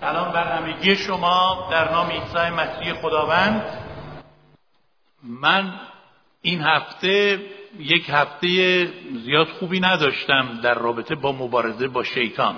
سلام 0.00 0.32
بر 0.32 0.56
همگی 0.56 0.96
شما. 0.96 1.68
در 1.70 1.90
نام 1.92 2.10
عیسی 2.10 2.50
مسیح 2.50 2.92
خداوند. 2.92 3.62
من 5.22 5.80
این 6.42 6.60
هفته 6.60 7.40
یک 7.78 8.08
هفته 8.08 8.48
زیاد 9.24 9.48
خوبی 9.48 9.80
نداشتم 9.80 10.60
در 10.62 10.74
رابطه 10.74 11.14
با 11.14 11.32
مبارزه 11.32 11.88
با 11.88 12.04
شیطان. 12.04 12.56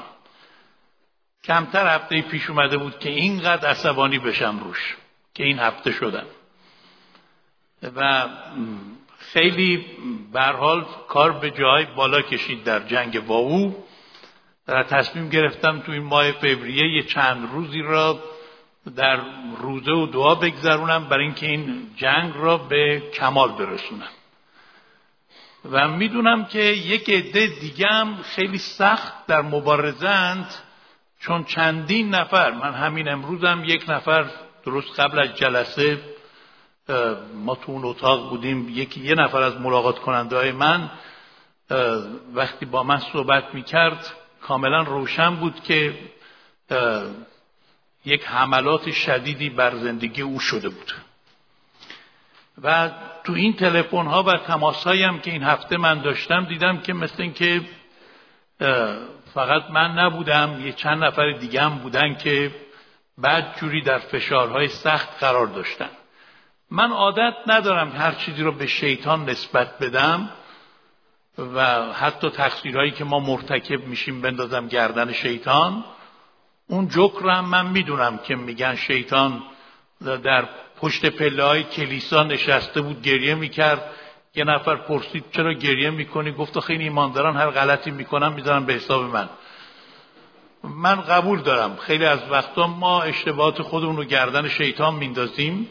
کمتر 1.45 1.95
هفته 1.95 2.23
پیش 2.23 2.51
اومده 2.51 2.79
بود 2.79 2.99
که 2.99 3.11
اینقدر 3.11 3.69
عصبانی 3.69 4.19
بشم 4.19 4.59
روش 4.59 4.97
که 5.35 5.45
این 5.45 5.59
هفته 5.59 5.93
شدم. 5.93 6.27
و 7.97 8.29
خیلی 9.19 9.87
حال 10.35 10.87
کار 11.09 11.33
به 11.33 11.51
جای 11.51 11.87
بالا 11.97 12.23
کشید 12.23 12.65
در 12.65 12.81
جنگ 12.81 13.27
با 13.27 13.35
او 13.35 13.85
و 14.69 14.83
تصمیم 14.83 15.29
گرفتم 15.29 15.81
تو 15.81 15.93
این 15.93 16.03
ماه 16.03 16.33
فوریه 16.33 16.97
یه 16.97 17.03
چند 17.03 17.49
روزی 17.53 17.83
را 17.83 18.19
در 18.97 19.21
روزه 19.59 19.93
و 19.93 20.07
دعا 20.07 20.35
بگذرونم 20.35 21.09
برای 21.09 21.25
اینکه 21.25 21.47
این 21.47 21.91
جنگ 21.97 22.33
را 22.37 22.59
به 22.59 23.03
کمال 23.15 23.53
برسونم. 23.53 24.09
و 25.71 25.89
می‌دونم 25.89 26.45
که 26.45 26.63
یک 26.63 27.11
عده 27.11 27.47
دیگه 27.47 27.87
هم 27.87 28.17
خیلی 28.23 28.59
سخت 28.59 29.27
در 29.27 29.43
مبارزند 29.43 30.55
چون 31.21 31.45
چندین 31.45 32.15
نفر 32.15 32.51
من 32.51 32.75
همین 32.75 33.09
امروزم 33.09 33.63
یک 33.67 33.85
نفر 33.89 34.31
درست 34.65 35.01
قبل 35.01 35.19
از 35.19 35.37
جلسه 35.37 36.01
ما 37.35 37.55
تو 37.55 37.73
اون 37.73 37.85
اتاق 37.85 38.31
بودیم 38.31 38.69
یکی 38.69 39.01
یه 39.01 39.15
نفر 39.15 39.43
از 39.43 39.61
ملاقات 39.61 39.99
کننده 39.99 40.37
های 40.37 40.53
من 40.53 40.91
وقتی 42.35 42.67
با 42.67 42.83
من 42.83 42.99
صحبت 42.99 43.55
می‌کرد 43.55 44.13
کاملا 44.43 44.83
روشن 44.83 45.37
بود 45.37 45.63
که 45.63 45.95
یک 48.05 48.27
حملات 48.27 48.91
شدیدی 48.91 49.51
بر 49.51 49.77
زندگی 49.77 50.23
او 50.23 50.41
شده 50.41 50.69
بود. 50.69 50.93
و 52.63 52.91
تو 53.25 53.33
این 53.33 53.53
تلفن 53.53 54.07
ها 54.07 54.23
و 54.23 54.37
تماس 54.37 54.87
هم 54.87 55.21
که 55.21 55.31
این 55.31 55.43
هفته 55.43 55.77
من 55.77 56.03
داشتم 56.03 56.45
دیدم 56.45 56.79
که 56.79 56.93
مثل 56.93 57.23
اینکه 57.23 57.61
فقط 59.35 59.71
من 59.71 59.99
نبودم 59.99 60.61
یه 60.67 60.73
چند 60.73 61.05
نفر 61.05 61.33
دیگه 61.33 61.63
هم 61.63 61.79
بودن 61.79 62.15
که 62.15 62.55
بعد 63.19 63.57
جوری 63.61 63.83
در 63.83 63.99
فشارهای 63.99 64.69
سخت 64.69 65.09
قرار 65.21 65.47
داشتن. 65.47 65.91
من 66.71 66.91
عادت 66.91 67.35
ندارم 67.47 67.93
هر 67.93 68.13
چیزی 68.13 68.43
رو 68.43 68.53
به 68.53 68.67
شیطان 68.67 69.31
نسبت 69.31 69.79
بدم. 69.79 70.29
و 71.39 71.83
حتی 71.93 72.31
تقصیرهایی 72.31 72.91
که 72.91 73.05
ما 73.05 73.19
مرتکب 73.19 73.87
میشیم 73.87 74.21
بندازم 74.21 74.69
گردن 74.69 75.13
شیطان. 75.13 75.85
اون 76.69 76.89
جکر 76.89 77.29
هم 77.29 77.45
من 77.45 77.67
می‌دونم 77.67 78.19
که 78.19 78.37
میگن 78.37 78.77
شیطان 78.77 79.43
در 80.05 80.49
پشت 80.81 81.07
پله 81.07 81.45
های 81.45 81.63
کلیسا 81.63 82.23
نشسته 82.23 82.81
بود 82.81 83.03
گریه 83.03 83.35
می‌کرد. 83.35 83.91
یه 84.35 84.45
نفر 84.45 84.77
پرسید 84.77 85.25
چرا 85.33 85.53
گریه 85.53 85.91
می‌کنی؟ 85.91 86.33
گفت 86.33 86.61
خیلی 86.61 86.85
ایمانداران 86.85 87.37
هر 87.37 87.51
غلطی 87.51 87.91
می‌کنن 87.91 88.33
می‌ذارن 88.33 88.65
به 88.65 88.73
حساب 88.73 89.03
من. 89.03 89.29
من 90.65 91.01
قبول 91.01 91.41
دارم. 91.43 91.77
خیلی 91.77 92.05
از 92.05 92.21
وقتا 92.31 92.67
ما 92.67 93.03
اشتباهات 93.03 93.63
خودمون 93.63 93.97
رو 93.97 94.05
گردن 94.05 94.49
شیطان 94.49 94.95
میندازیم. 94.95 95.69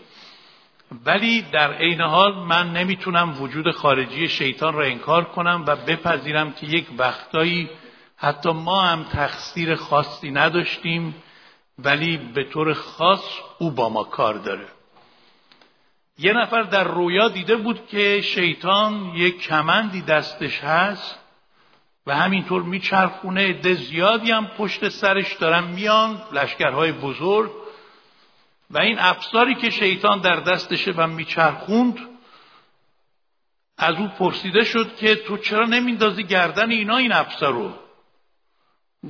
ولی 1.06 1.42
در 1.42 1.74
عین 1.74 2.02
حال 2.02 2.34
من 2.34 2.74
نمی‌تونم 2.74 3.42
وجود 3.42 3.72
خارجی 3.72 4.28
شیطان 4.28 4.74
را 4.74 4.86
انکار 4.86 5.24
کنم 5.24 5.64
و 5.68 5.76
بپذیرم 5.76 6.52
که 6.52 6.68
یک 6.68 6.86
وقتایی 6.98 7.70
حتی 8.18 8.52
ما 8.52 8.82
هم 8.82 9.04
تقصیر 9.04 9.76
خاصی 9.76 10.32
نداشتیم 10.32 11.16
ولی 11.80 12.18
به 12.18 12.44
طور 12.44 12.74
خاص 12.74 13.24
او 13.60 13.72
با 13.72 13.90
ما 13.90 14.04
کار 14.04 14.34
داره. 14.34 14.68
یه 16.18 16.34
نفر 16.34 16.62
در 16.62 16.84
رویا 16.84 17.30
دیده 17.30 17.56
بود 17.56 17.88
که 17.88 18.22
شیطان 18.22 19.12
یک 19.16 19.42
کمندی 19.42 20.02
دستش 20.02 20.60
هست 20.64 21.20
و 22.08 22.16
همینطور 22.16 22.64
میچرخونه 22.64 23.50
عده 23.50 23.74
زیادی 23.74 24.32
هم 24.32 24.48
پشت 24.48 24.90
سرش 24.90 25.34
دارن 25.34 25.64
میان 25.64 26.22
لشکرهای 26.32 26.92
بزرگ 26.92 27.52
و 28.72 28.78
این 28.80 29.00
افساری 29.00 29.56
که 29.56 29.70
شیطان 29.70 30.22
در 30.22 30.36
دستشه 30.36 30.92
و 30.92 31.08
میچرخوند 31.08 31.98
از 33.78 33.96
او 33.96 34.08
پرسیده 34.08 34.64
شد 34.64 34.96
که 34.96 35.16
تو 35.16 35.38
چرا 35.38 35.66
نمیندازی 35.66 36.24
گردن 36.24 36.72
اینا 36.72 36.98
این 36.98 37.12
افسار 37.12 37.54
رو؟ 37.54 37.74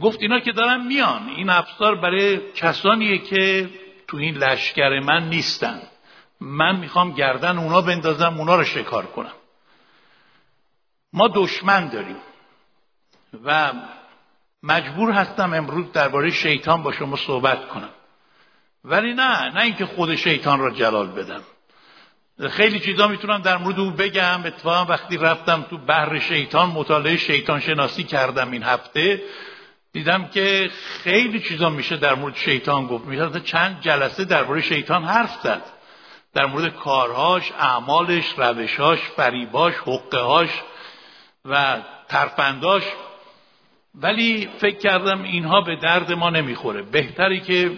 گفت 0.01 0.21
اینا 0.21 0.39
که 0.39 0.51
دارن 0.51 0.87
میان. 0.87 1.29
این 1.29 1.49
افسار 1.49 1.95
برای 1.95 2.51
کسانیه 2.51 3.17
که 3.17 3.69
تو 4.07 4.17
این 4.17 4.37
لشکر 4.37 4.99
من 4.99 5.29
نیستن. 5.29 5.81
من 6.39 6.75
می‌خوام 6.75 7.11
گردن 7.11 7.57
اونا 7.57 7.81
بندازم 7.81 8.37
اونا 8.37 8.55
رو 8.55 8.63
شکار 8.63 9.05
کنم. 9.05 9.33
ما 11.13 11.27
دشمن 11.35 11.89
داریم 11.89 12.17
و 13.43 13.73
مجبور 14.63 15.11
هستم 15.11 15.53
امروز 15.53 15.91
درباره 15.91 16.29
شیطان 16.29 16.83
با 16.83 16.91
شما 16.91 17.15
صحبت 17.15 17.67
کنم. 17.67 17.89
ولی 18.83 19.13
نه 19.13 19.49
نه 19.49 19.61
اینکه 19.61 19.85
خود 19.85 20.15
شیطان 20.15 20.59
را 20.59 20.71
جلال 20.71 21.07
بدم. 21.07 21.41
خیلی 22.49 22.79
چیزا 22.79 23.07
می‌تونم 23.07 23.41
در 23.41 23.57
مورد 23.57 23.79
او 23.79 23.91
بگم. 23.91 24.41
اتفاقا 24.45 24.85
وقتی 24.85 25.17
رفتم 25.17 25.65
تو 25.69 25.77
بحر 25.77 26.19
شیطان 26.19 26.69
مطالعه 26.69 27.17
شیطان 27.17 27.59
شناسی 27.59 28.03
کردم 28.03 28.51
این 28.51 28.63
هفته 28.63 29.21
دیدم 29.93 30.27
که 30.27 30.69
خیلی 31.03 31.39
چیزا 31.39 31.69
میشه 31.69 31.97
در 31.97 32.15
مورد 32.15 32.35
شیطان 32.35 32.87
گفت. 32.87 33.05
میشه 33.05 33.39
چند 33.39 33.81
جلسه 33.81 34.25
درباره 34.25 34.61
شیطان 34.61 35.03
حرف 35.03 35.35
زد. 35.43 35.61
در 36.33 36.45
مورد 36.45 36.75
کارهاش 36.75 37.51
اعمالش 37.51 38.33
روشهاش 38.37 38.99
فریباش 38.99 39.73
حقهاش 39.73 40.49
و 41.45 41.77
ترفنداش. 42.09 42.83
ولی 43.95 44.49
فکر 44.59 44.77
کردم 44.77 45.23
اینها 45.23 45.61
به 45.61 45.75
درد 45.75 46.11
ما 46.11 46.29
نمی‌خوره. 46.29 46.81
بهتری 46.81 47.39
که 47.39 47.71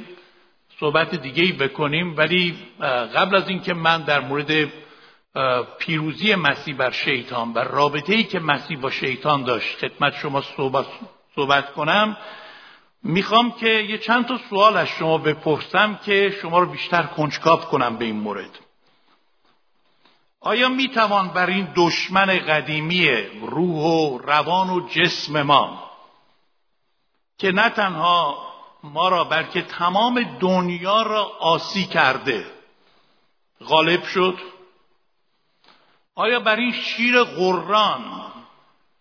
صحبت 0.84 1.16
دیگه 1.16 1.54
بکنیم 1.54 2.18
ولی 2.18 2.58
قبل 3.16 3.36
از 3.36 3.50
اینکه 3.50 3.74
من 3.74 4.02
در 4.02 4.20
مورد 4.20 4.72
پیروزی 5.80 6.36
مسیح 6.36 6.76
بر 6.76 6.92
شیطان 6.92 7.54
و 7.54 7.60
رابطه 7.60 8.14
ای 8.14 8.24
که 8.24 8.40
مسیح 8.40 8.80
با 8.80 8.90
شیطان 8.90 9.44
داشت 9.44 9.78
خدمت 9.78 10.14
شما 10.16 10.42
صحبت, 10.42 10.86
صحبت 11.36 11.74
کنم 11.74 12.18
می‌خوام 13.04 13.52
که 13.52 13.68
یه 13.68 13.98
چند 13.98 14.26
تا 14.26 14.40
سوال 14.50 14.78
از 14.78 14.88
شما 14.88 15.18
بپرسم 15.18 16.00
که 16.06 16.34
شما 16.42 16.60
رو 16.60 16.66
بیشتر 16.66 17.04
کنجکاو 17.04 17.60
کنم 17.60 17.98
به 17.98 18.06
این 18.06 18.20
مورد. 18.20 18.60
آیا 20.42 20.70
می‌توان 20.70 21.28
بر 21.28 21.48
این 21.48 21.68
دشمن 21.76 22.26
قدیمی 22.26 23.10
روح 23.42 23.84
و 23.84 24.18
روان 24.18 24.70
و 24.70 24.88
جسم 24.88 25.42
ما 25.42 25.92
که 27.38 27.52
نه 27.52 27.70
تنها 27.70 28.53
ما 28.84 29.10
را 29.10 29.24
بلکه 29.24 29.62
تمام 29.62 30.38
دنیا 30.40 31.02
را 31.02 31.24
آسی 31.40 31.86
کرده. 31.86 32.46
غالب 33.66 34.04
شد. 34.04 34.40
آیا 36.16 36.40
بر 36.40 36.56
این 36.56 36.72
شیر 36.72 37.24
قران 37.24 38.02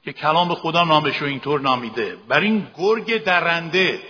که 0.04 0.12
کلام 0.12 0.54
خدا 0.54 0.84
نامش 0.84 1.16
رو 1.16 1.26
اینطور 1.26 1.60
نامیده 1.60 2.16
بر 2.28 2.40
این 2.40 2.68
گرگ 2.76 3.24
درنده 3.24 4.02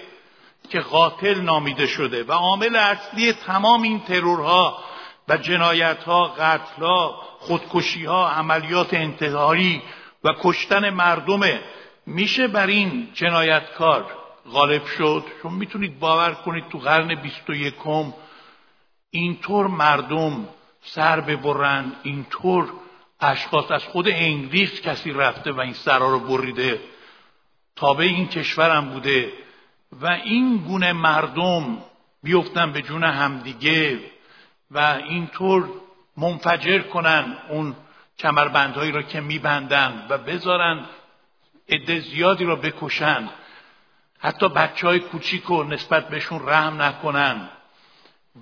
که 0.71 0.81
قاتل 0.81 1.41
نامیده 1.41 1.87
شده 1.87 2.25
و 2.25 2.33
عامل 2.33 2.77
اصلی 2.77 3.33
تمام 3.33 3.83
این 3.83 4.01
ترورها 4.01 4.79
و 5.29 5.37
جنایتها 5.37 6.29
قتلها 6.29 7.23
خودکشیها 7.39 8.31
عملیات 8.31 8.95
انتحاری 8.95 9.83
و 10.25 10.29
کشتن 10.43 10.91
مردمه 10.91 11.61
میشه 12.07 12.49
بر 12.49 12.67
این 12.67 13.09
جنایتکار 13.15 14.22
غالب 14.51 14.87
شد. 14.87 15.25
شما 15.43 15.51
می‌تونید 15.51 15.99
باور 15.99 16.35
کنید 16.35 16.69
تو 16.69 16.79
قرن 16.79 17.15
بیست 17.15 17.51
و 17.51 17.55
یکم 17.55 18.13
اینطور 19.11 19.67
مردم 19.67 20.49
سر 20.83 21.21
ببرند 21.21 21.97
اینطور 22.03 22.73
اشخاص 23.21 23.71
از 23.71 23.85
خود 23.85 24.09
انگلیس 24.09 24.81
کسی 24.81 25.13
رفته 25.13 25.53
و 25.53 25.61
این 25.61 25.73
سرها 25.73 26.11
رو 26.11 26.21
بریده 26.21 26.81
تابع 27.77 28.05
این 28.05 28.29
کشورم 28.29 28.91
بوده 28.91 29.33
و 30.01 30.07
این 30.07 30.57
گونه 30.57 30.93
مردم 30.93 31.79
بیفتن 32.23 32.73
به 32.73 32.83
جون 32.83 33.05
همدیگه 33.05 34.01
و 34.71 34.79
اینطور 35.09 35.69
منفجر 36.17 36.79
کنن 36.79 37.37
اون 37.49 37.77
کمربندهایی 38.19 38.93
را 38.93 39.03
که 39.03 39.21
میبندن 39.21 40.07
و 40.09 40.19
بذارن 40.19 40.87
عده 41.69 42.01
زیادی 42.01 42.45
را 42.45 42.57
بکشن. 42.57 43.29
حتی 44.23 44.49
بچه 44.49 44.87
های 44.87 45.01
کوچیک 45.01 45.43
رو 45.43 45.65
نسبت 45.65 46.09
بهشون 46.09 46.49
رحم 46.49 46.83
نکنن. 46.83 47.49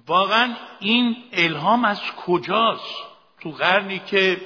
واقعا 0.06 0.54
این 0.80 1.16
الهام 1.32 1.84
از 1.84 2.00
کجاست؟ 2.26 2.94
تو 3.40 3.50
قرنی 3.50 3.98
که 3.98 4.40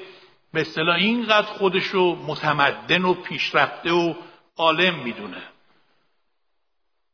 به 0.52 0.60
اصطلاح 0.60 0.96
اینقدر 0.96 1.46
خودش 1.46 1.84
رو 1.84 2.16
متمدن 2.26 3.04
و 3.04 3.14
پیشرفته 3.14 3.92
و 3.92 4.14
عالم 4.56 4.94
می‌دونه. 4.94 5.42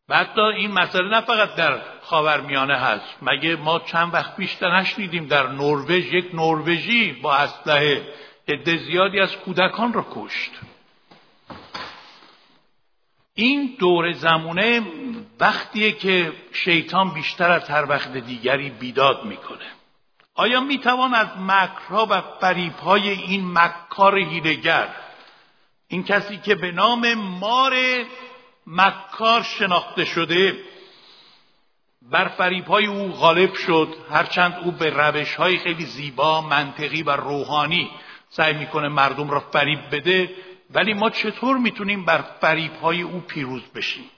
بعد 0.09 0.39
این 0.39 0.73
مسئله 0.73 1.09
نه 1.09 1.21
فقط 1.21 1.55
در 1.55 1.81
خاورمیانه 2.03 2.77
هست 2.77 3.17
مگه 3.23 3.57
ما 3.57 3.79
چند 3.79 4.15
وقت 4.15 4.37
بیشتر 4.37 4.81
نشنیدیم 4.81 5.27
در 5.27 5.47
نروژ 5.47 5.91
یک 5.91 6.35
نروژی 6.35 7.13
با 7.13 7.35
اسلحه 7.35 8.15
عده 8.49 8.77
زیادی 8.77 9.21
از 9.21 9.37
کودکان 9.37 9.93
را 9.93 10.07
کشت. 10.15 10.51
این 13.41 13.77
دور 13.79 14.13
زمونه 14.13 14.83
وقتیه 15.41 15.93
که 15.93 16.33
شیطان 16.53 17.11
بیشتر 17.11 17.51
از 17.51 17.71
هر 17.71 17.89
وقت 17.89 18.13
دیگری 18.13 18.71
بیداد 18.71 19.25
می‌کنه. 19.25 19.67
آیا 20.35 20.61
می‌توان 20.61 21.15
از 21.15 21.29
مکرها 21.39 22.07
و 22.11 22.21
فریبهای 22.41 23.09
این 23.09 23.53
مکار 23.53 24.19
هیلگر 24.19 24.89
این 25.89 26.05
کسی 26.05 26.37
که 26.37 26.55
به 26.55 26.73
نام 26.73 27.15
مار 27.15 27.77
مکار 28.67 29.43
شناخته 29.43 30.05
شده 30.05 30.57
بر 32.03 32.29
فریبهای 32.29 32.87
او 32.87 33.13
غالب 33.13 33.55
شد 33.55 33.89
هرچند 34.11 34.61
او 34.65 34.71
به 34.71 34.91
روش 34.91 35.35
های 35.35 35.59
خیلی 35.59 35.85
زیبا 35.85 36.41
منطقی 36.41 37.03
و 37.03 37.11
روحانی 37.11 37.91
سعی 38.29 38.55
می‌کنه 38.55 38.89
مردم 38.89 39.31
را 39.31 39.41
فریب 39.41 39.81
بده 39.93 40.31
ولی 40.75 40.95
ما 40.95 41.11
چطور 41.11 41.57
می‌تونیم 41.57 42.05
بر 42.05 42.25
فریب 42.41 42.73
های 42.75 43.03
او 43.03 43.21
پیروز 43.21 43.63
بشیم؟ 43.63 44.11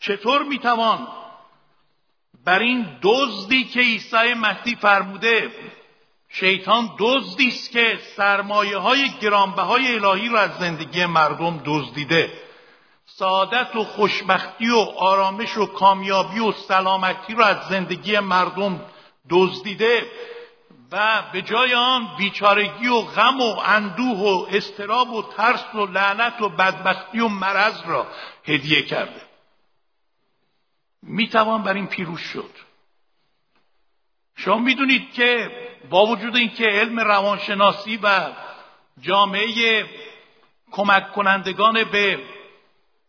چطور 0.00 0.42
می‌توان 0.42 1.08
بر 2.44 2.58
این 2.58 2.86
دزدی 3.02 3.64
که 3.64 3.80
عیسی 3.80 4.34
مسیح 4.34 4.76
فرموده 4.76 5.50
شیطان 6.28 6.90
دزدی 6.98 7.48
است 7.48 7.70
که 7.70 7.98
سرمایه 8.16 8.76
های 8.76 9.10
گرانبهای 9.20 9.94
الهی 9.94 10.28
را 10.28 10.40
از 10.40 10.58
زندگی 10.58 11.06
مردم 11.06 11.62
دزدیده 11.64 12.32
سعادت 13.06 13.76
و 13.76 13.84
خوشبختی 13.84 14.68
و 14.70 14.78
آرامش 14.96 15.56
و 15.56 15.66
کامیابی 15.66 16.38
و 16.38 16.52
سلامتی 16.52 17.34
را 17.34 17.46
از 17.46 17.68
زندگی 17.68 18.18
مردم 18.18 18.80
دزدیده 19.30 20.06
و 20.92 21.22
به 21.32 21.42
جای 21.42 21.74
آن 21.74 22.16
بیچارگی 22.18 22.88
و 22.88 23.00
غم 23.00 23.40
و 23.40 23.58
اندوه 23.64 24.18
و 24.18 24.46
استراب 24.50 25.10
و 25.10 25.22
ترس 25.22 25.74
و 25.74 25.86
لعنت 25.86 26.42
و 26.42 26.48
بدبختی 26.48 27.20
و 27.20 27.28
مرض 27.28 27.82
را 27.86 28.06
هدیه 28.44 28.82
کرده. 28.82 29.22
می‌توان 31.02 31.62
بر 31.62 31.74
این 31.74 31.86
پیروز 31.86 32.20
شد. 32.20 32.50
شما 34.36 34.58
می‌دونید 34.58 35.12
که 35.12 35.50
با 35.90 36.06
وجود 36.06 36.36
اینکه 36.36 36.64
علم 36.64 37.00
روانشناسی 37.00 37.98
و 38.02 38.32
جامعه 39.00 39.84
کمک 40.70 41.12
کنندگان 41.12 41.84
به 41.84 42.18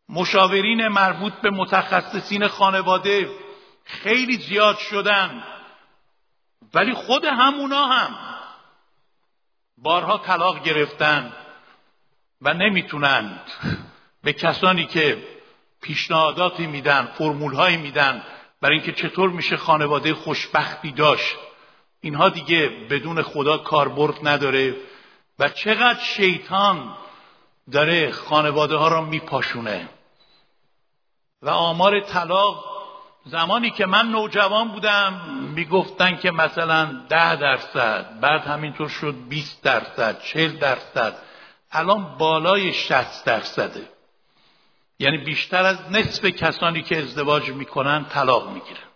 مشاورین 0.10 0.88
مربوط 0.88 1.34
به 1.34 1.50
متخصصین 1.50 2.48
خانواده 2.48 3.32
خیلی 3.86 4.38
زیاد 4.38 4.78
شدن 4.78 5.44
ولی 6.74 6.94
خود 6.94 7.26
همونا 7.26 7.86
هم 7.86 8.16
بارها 9.78 10.18
طلاق 10.18 10.64
گرفتن 10.64 11.34
و 12.42 12.54
نمی‌تونند 12.54 13.52
به 14.24 14.34
کسانی 14.34 14.86
که 14.86 15.28
پیشنهاداتی 15.82 16.68
میدن 16.68 17.06
فرمول 17.06 17.54
هایی 17.54 17.78
میدن 17.78 18.24
برای 18.62 18.76
اینکه 18.76 18.92
چطور 18.92 19.30
میشه 19.30 19.58
خانواده 19.58 20.14
خوشبختی 20.14 20.92
داشت. 20.92 21.36
اینها 22.02 22.30
دیگه 22.30 22.70
بدون 22.90 23.22
خدا 23.22 23.58
کاربرد 23.58 24.28
نداره 24.28 24.76
و 25.40 25.50
چقدر 25.50 26.00
شیطان 26.00 26.96
داره 27.72 28.12
خانواده 28.12 28.76
ها 28.76 28.88
را 28.88 29.02
میپاشونه. 29.02 29.90
و 31.42 31.50
آمار 31.50 32.00
طلاق 32.00 32.81
زمانی 33.26 33.72
که 33.72 33.86
من 33.86 34.12
نوجوان 34.12 34.68
بودم 34.68 35.14
می‌گفتن 35.56 36.18
که 36.18 36.32
مثلا 36.32 36.86
ده 37.10 37.36
درصد 37.36 38.20
بعد 38.20 38.42
همینطور 38.42 38.90
شد 38.90 39.16
20 39.30 39.64
درصد 39.64 40.22
40 40.22 40.58
درصد. 40.58 41.16
الان 41.72 42.18
بالای 42.18 42.74
60 42.74 43.26
درصده. 43.26 43.90
یعنی 45.00 45.18
بیشتر 45.18 45.64
از 45.64 45.92
نصف 45.92 46.26
کسانی 46.26 46.82
که 46.82 46.98
ازدواج 46.98 47.50
می‌کنن 47.50 48.06
طلاق 48.06 48.50
می‌گیرن. 48.50 48.88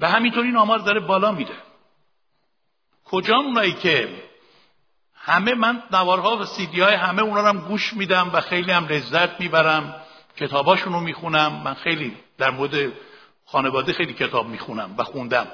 و 0.00 0.08
همینطور 0.08 0.44
این 0.44 0.56
آمار 0.56 0.78
داره 0.78 1.00
بالا 1.00 1.32
میره. 1.32 1.56
کجا 3.04 3.36
اونایی 3.36 3.72
که 3.72 4.22
همه 5.14 5.54
من 5.54 5.82
نوارها 5.90 6.36
و 6.36 6.44
سیدی 6.44 6.80
های 6.80 6.94
همه 6.94 7.22
اونا 7.22 7.42
هم 7.42 7.58
گوش 7.58 7.94
میدم 7.94 8.30
و 8.32 8.40
خیلی 8.40 8.72
هم 8.72 8.86
لذت 8.86 9.40
می‌برم 9.40 9.94
کتاباشون 10.36 10.92
رو 10.92 11.00
می‌خونم 11.00 11.52
من 11.64 11.74
خیلی 11.74 12.16
در 12.38 12.50
مورد 12.50 12.92
خانواده 13.46 13.92
خیلی 13.92 14.12
کتاب 14.12 14.46
می‌خونم 14.46 14.94
و 14.98 15.04
خوندم. 15.04 15.46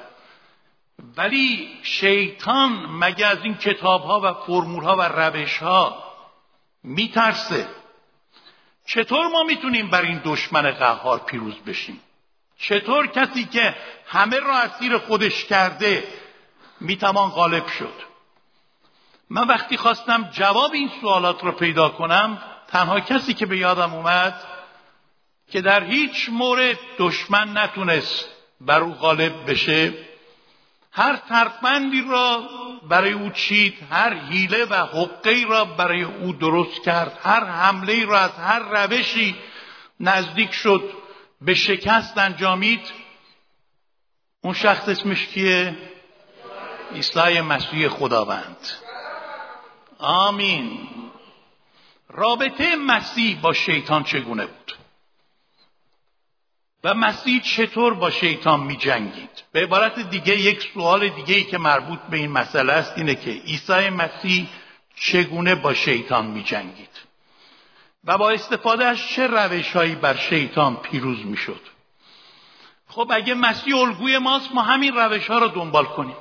ولی 1.17 1.69
شیطان 1.83 2.69
مگه 2.85 3.25
از 3.25 3.37
این 3.43 3.57
کتاب 3.57 4.01
ها 4.03 4.19
و 4.23 4.33
فرمول 4.33 4.83
ها 4.83 4.95
و 4.95 5.01
روش 5.01 5.57
ها 5.57 6.03
میترسه؟ 6.83 7.67
چطور 8.85 9.27
ما 9.27 9.43
می‌تونیم 9.43 9.89
بر 9.89 10.01
این 10.01 10.21
دشمن 10.25 10.71
قهار 10.71 11.19
پیروز 11.19 11.55
بشیم؟ 11.55 12.01
چطور 12.57 13.07
کسی 13.07 13.45
که 13.45 13.75
همه 14.07 14.39
را 14.39 14.57
اسیر 14.57 14.97
خودش 14.97 15.45
کرده 15.45 16.03
می‌توان 16.81 17.29
غالب 17.29 17.67
شد؟ 17.67 17.93
من 19.29 19.47
وقتی 19.47 19.77
خواستم 19.77 20.29
جواب 20.31 20.73
این 20.73 20.89
سوالات 21.01 21.43
رو 21.43 21.51
پیدا 21.51 21.89
کنم 21.89 22.41
تنها 22.67 22.99
کسی 22.99 23.33
که 23.33 23.45
به 23.45 23.57
یادم 23.57 23.93
اومد 23.93 24.41
که 25.51 25.61
در 25.61 25.83
هیچ 25.83 26.29
مورد 26.29 26.77
دشمن 26.97 27.57
نتونست 27.57 28.25
بر 28.61 28.81
او 28.81 28.93
غالب 28.93 29.51
بشه 29.51 29.93
هر 30.91 31.15
ترفندی 31.15 32.01
را 32.09 32.49
برای 32.89 33.11
او 33.11 33.29
چید 33.29 33.73
هر 33.91 34.13
حیله 34.13 34.65
و 34.65 34.75
حقه 34.75 35.43
را 35.47 35.65
برای 35.65 36.03
او 36.03 36.33
درست 36.33 36.83
کرد 36.83 37.19
هر 37.23 37.45
حمله 37.45 38.05
را 38.05 38.19
از 38.19 38.31
هر 38.31 38.59
روشی 38.59 39.35
نزدیک 39.99 40.51
شد 40.51 40.93
به 41.41 41.53
شکست 41.53 42.17
انجامید. 42.17 42.91
اون 44.41 44.53
شخص 44.53 44.89
اسمش 44.89 45.27
کیه؟ 45.27 45.77
عیسی 46.95 47.41
مسیح 47.41 47.87
خداوند. 47.87 48.67
آمین. 49.99 50.89
رابطه 52.09 52.75
مسیح 52.75 53.41
با 53.41 53.53
شیطان 53.53 54.03
چگونه 54.03 54.45
بود؟ 54.45 54.78
و 56.83 56.93
مسیح 56.93 57.41
چطور 57.41 57.93
با 57.93 58.11
شیطان 58.11 58.59
می 58.59 58.77
جنگید؟ 58.77 59.43
به 59.51 59.63
عبارت 59.63 59.99
دیگه 59.99 60.39
یک 60.39 60.71
سوال 60.73 61.09
دیگه 61.09 61.35
ای 61.35 61.43
که 61.43 61.57
مربوط 61.57 61.99
به 61.99 62.17
این 62.17 62.31
مسئله 62.31 62.73
است 62.73 62.97
اینه 62.97 63.15
که 63.15 63.31
عیسی 63.31 63.89
مسیح 63.89 64.49
چگونه 64.95 65.55
با 65.55 65.73
شیطان 65.73 66.25
می 66.25 66.43
جنگید؟ 66.43 66.89
و 68.03 68.17
با 68.17 68.29
استفاده 68.29 68.85
از 68.85 68.97
چه 68.97 69.27
روش 69.27 69.71
هایی 69.75 69.95
بر 69.95 70.15
شیطان 70.15 70.75
پیروز 70.75 71.25
می 71.25 71.37
شد؟ 71.37 71.61
خب 72.87 73.11
اگه 73.13 73.33
مسیح 73.33 73.77
الگوی 73.77 74.17
ماست 74.17 74.51
ما 74.53 74.61
همین 74.61 74.95
روش 74.95 75.27
ها 75.27 75.37
رو 75.37 75.47
دنبال 75.47 75.85
کنیم. 75.85 76.15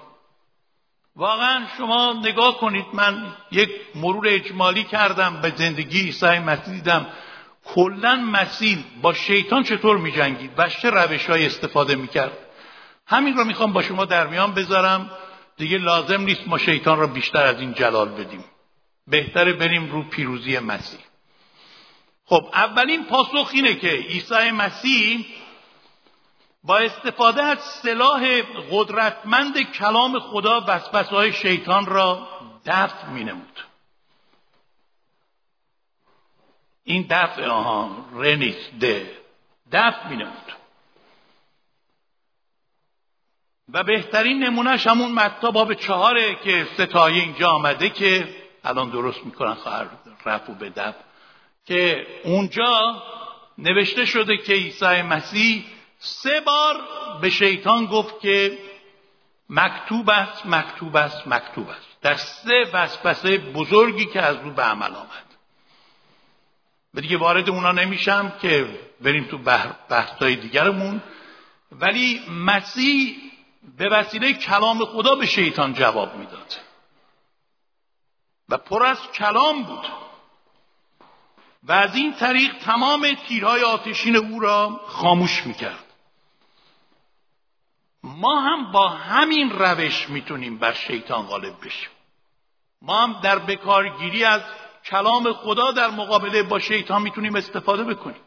واقعا 1.17 1.67
شما 1.79 2.12
نگاه 2.12 2.59
کنید 2.59 2.87
من 2.93 3.35
یک 3.50 3.71
مرور 3.95 4.29
اجمالی 4.29 4.85
کردم 4.85 5.41
به 5.41 5.53
زندگی 5.57 6.00
عیسی 6.00 6.38
مسیح 6.38 6.75
دیدم. 6.75 7.07
کلا 7.75 8.17
مسیح 8.17 8.85
با 9.03 9.15
شیطان 9.15 9.63
چطور 9.63 9.99
میجنگید 9.99 10.51
و 10.57 10.69
چه 10.69 10.91
روش 10.91 11.27
های 11.27 11.47
استفاده 11.47 11.95
می‌کرد؟ 11.95 12.39
همین 13.07 13.37
رو 13.37 13.45
می‌خوام 13.45 13.73
با 13.73 13.83
شما 13.83 14.05
در 14.05 14.27
میان 14.27 14.55
بذارم. 14.55 15.11
دیگه 15.57 15.79
لازم 15.79 16.21
نیست 16.21 16.49
ما 16.49 16.59
شیطان 16.59 16.99
را 16.99 17.07
بیشتر 17.07 17.43
از 17.43 17.61
این 17.61 17.75
جلال 17.75 18.09
بدیم. 18.09 18.45
بهتره 19.07 19.53
بریم 19.53 19.91
رو 19.93 20.03
پیروزی 20.03 20.59
مسیح. 20.59 21.01
خب 22.25 22.51
اولین 22.53 23.05
پاسخ 23.05 23.51
اینه 23.53 23.75
که 23.75 23.89
عیسی 23.89 24.51
مسیح 24.51 25.27
با 26.65 26.79
استفاده 26.79 27.43
از 27.43 27.59
سلاح 27.59 28.43
قدرتمند 28.71 29.73
کلام 29.73 30.19
خدا 30.19 30.65
وسوسه 30.69 31.17
های 31.17 31.33
شیطان 31.33 31.87
را 31.87 32.29
دفع 32.67 33.09
مینمود. 33.09 33.68
این 36.88 37.07
دفع 37.11 37.47
آها 37.47 38.07
ده. 38.80 39.11
دفع 39.73 40.09
می 40.09 40.16
نمود. 40.16 40.52
و 43.73 43.85
بهترین 43.85 44.45
نمونهش 44.45 44.87
همون 44.87 45.12
متا 45.12 45.50
باب 45.50 45.75
چهاره 45.75 46.35
که 46.35 46.66
ستایه 46.75 47.23
اینجا 47.23 47.50
آمده 47.50 47.90
که 47.90 48.28
الان 48.64 48.90
درست 48.90 49.25
می‌کنن 49.25 49.54
خواهر 49.54 49.87
رفو 50.26 50.54
به 50.54 50.71
دب 50.71 50.95
که 51.66 52.07
اونجا 52.25 53.02
نوشته 53.59 54.04
شده 54.04 54.37
که 54.37 54.52
عیسی 54.52 55.02
مسیح 55.02 55.64
سه 55.99 56.40
بار 56.40 56.80
به 57.21 57.30
شیطان 57.30 57.87
گفت 57.87 58.21
که 58.21 58.59
مکتوب 59.50 60.11
است 60.11 60.47
مکتوب 60.47 60.97
است 60.97 61.28
مکتوب 61.28 61.68
است. 61.68 62.00
در 62.02 62.14
سه 62.14 62.71
وسوسه 62.73 63.38
بزرگی 63.38 64.07
که 64.07 64.23
از 64.23 64.37
او 64.37 64.50
به 64.50 64.62
عمل 64.62 64.95
آمد. 64.95 65.27
و 66.95 67.00
دیگه 67.00 67.16
وارد 67.16 67.50
اونا 67.50 67.73
نمیشم 67.73 68.33
که 68.42 68.78
بریم 69.00 69.25
تو 69.25 69.38
بحثای 69.88 70.37
دیگرمون. 70.37 71.02
ولی 71.73 72.21
مسیح 72.28 73.16
به 73.78 73.88
وسیله 73.88 74.33
کلام 74.33 74.85
خدا 74.85 75.14
به 75.14 75.26
شیطان 75.26 75.75
جواب 75.75 76.14
می‌داد. 76.14 76.54
و 78.49 78.59
پر 78.59 78.87
از 78.87 78.99
کلام 79.12 79.62
بود. 79.62 79.87
و 81.62 81.73
از 81.73 81.95
این 81.95 82.14
طریق 82.14 82.59
تمام 82.59 83.14
تیرهای 83.28 83.62
آتشین 83.62 84.16
او 84.16 84.40
را 84.40 84.80
خاموش 84.87 85.47
می‌کرد. 85.47 85.85
ما 88.02 88.40
هم 88.40 88.73
با 88.73 88.88
همین 88.88 89.50
روش 89.50 90.09
می‌تونیم 90.09 90.59
بر 90.59 90.73
شیطان 90.73 91.26
غالب 91.26 91.66
بشیم. 91.66 91.88
ما 92.83 93.02
هم 93.02 93.21
در 93.21 93.38
بکارگیری 93.38 94.25
از 94.25 94.42
کلام 94.85 95.32
خدا 95.32 95.73
در 95.73 95.90
مقابله 95.90 96.42
با 96.42 96.58
شیطان 96.58 97.02
می‌تونیم 97.02 97.37
استفاده 97.37 97.85
بکنیم. 97.85 98.20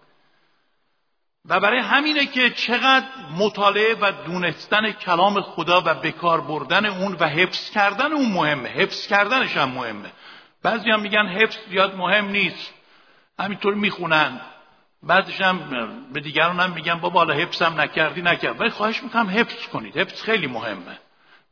و 1.46 1.60
برای 1.60 1.80
همینه 1.80 2.26
که 2.26 2.50
چقدر 2.50 3.06
مطالعه 3.38 3.96
و 4.02 4.12
دونستن 4.26 4.92
کلام 4.92 5.42
خدا 5.42 5.82
و 5.86 5.94
بکار 5.94 6.42
بردن 6.42 6.86
اون 6.86 7.18
و 7.20 7.28
حفظ 7.28 7.70
کردن 7.70 8.14
اون 8.14 8.32
مهمه. 8.32 8.70
حفظ 8.70 9.08
کردنش 9.08 9.58
هم 9.58 9.70
مهمه. 9.70 10.12
بعضی 10.64 10.92
هم 10.92 11.02
میگن 11.02 11.28
حفظ 11.28 11.58
زیاد 11.70 11.96
مهم 11.96 12.28
نیست. 12.28 12.74
همینطور 13.40 13.74
می‌خونن. 13.74 14.42
بعدش 15.04 15.42
هم 15.42 15.58
به 16.14 16.20
دیگران 16.20 16.60
هم 16.60 16.72
میگن 16.72 16.96
بابا 16.96 17.20
حالا 17.20 17.48
هم 17.62 17.82
نکردی 17.82 18.22
نکرد. 18.22 18.62
ولی 18.62 18.70
خواهش 18.70 19.04
می‌کنم 19.04 19.30
حفظ 19.30 19.68
کنید. 19.68 19.98
حفظ 19.98 20.22
خیلی 20.22 20.48
مهمه. 20.48 21.00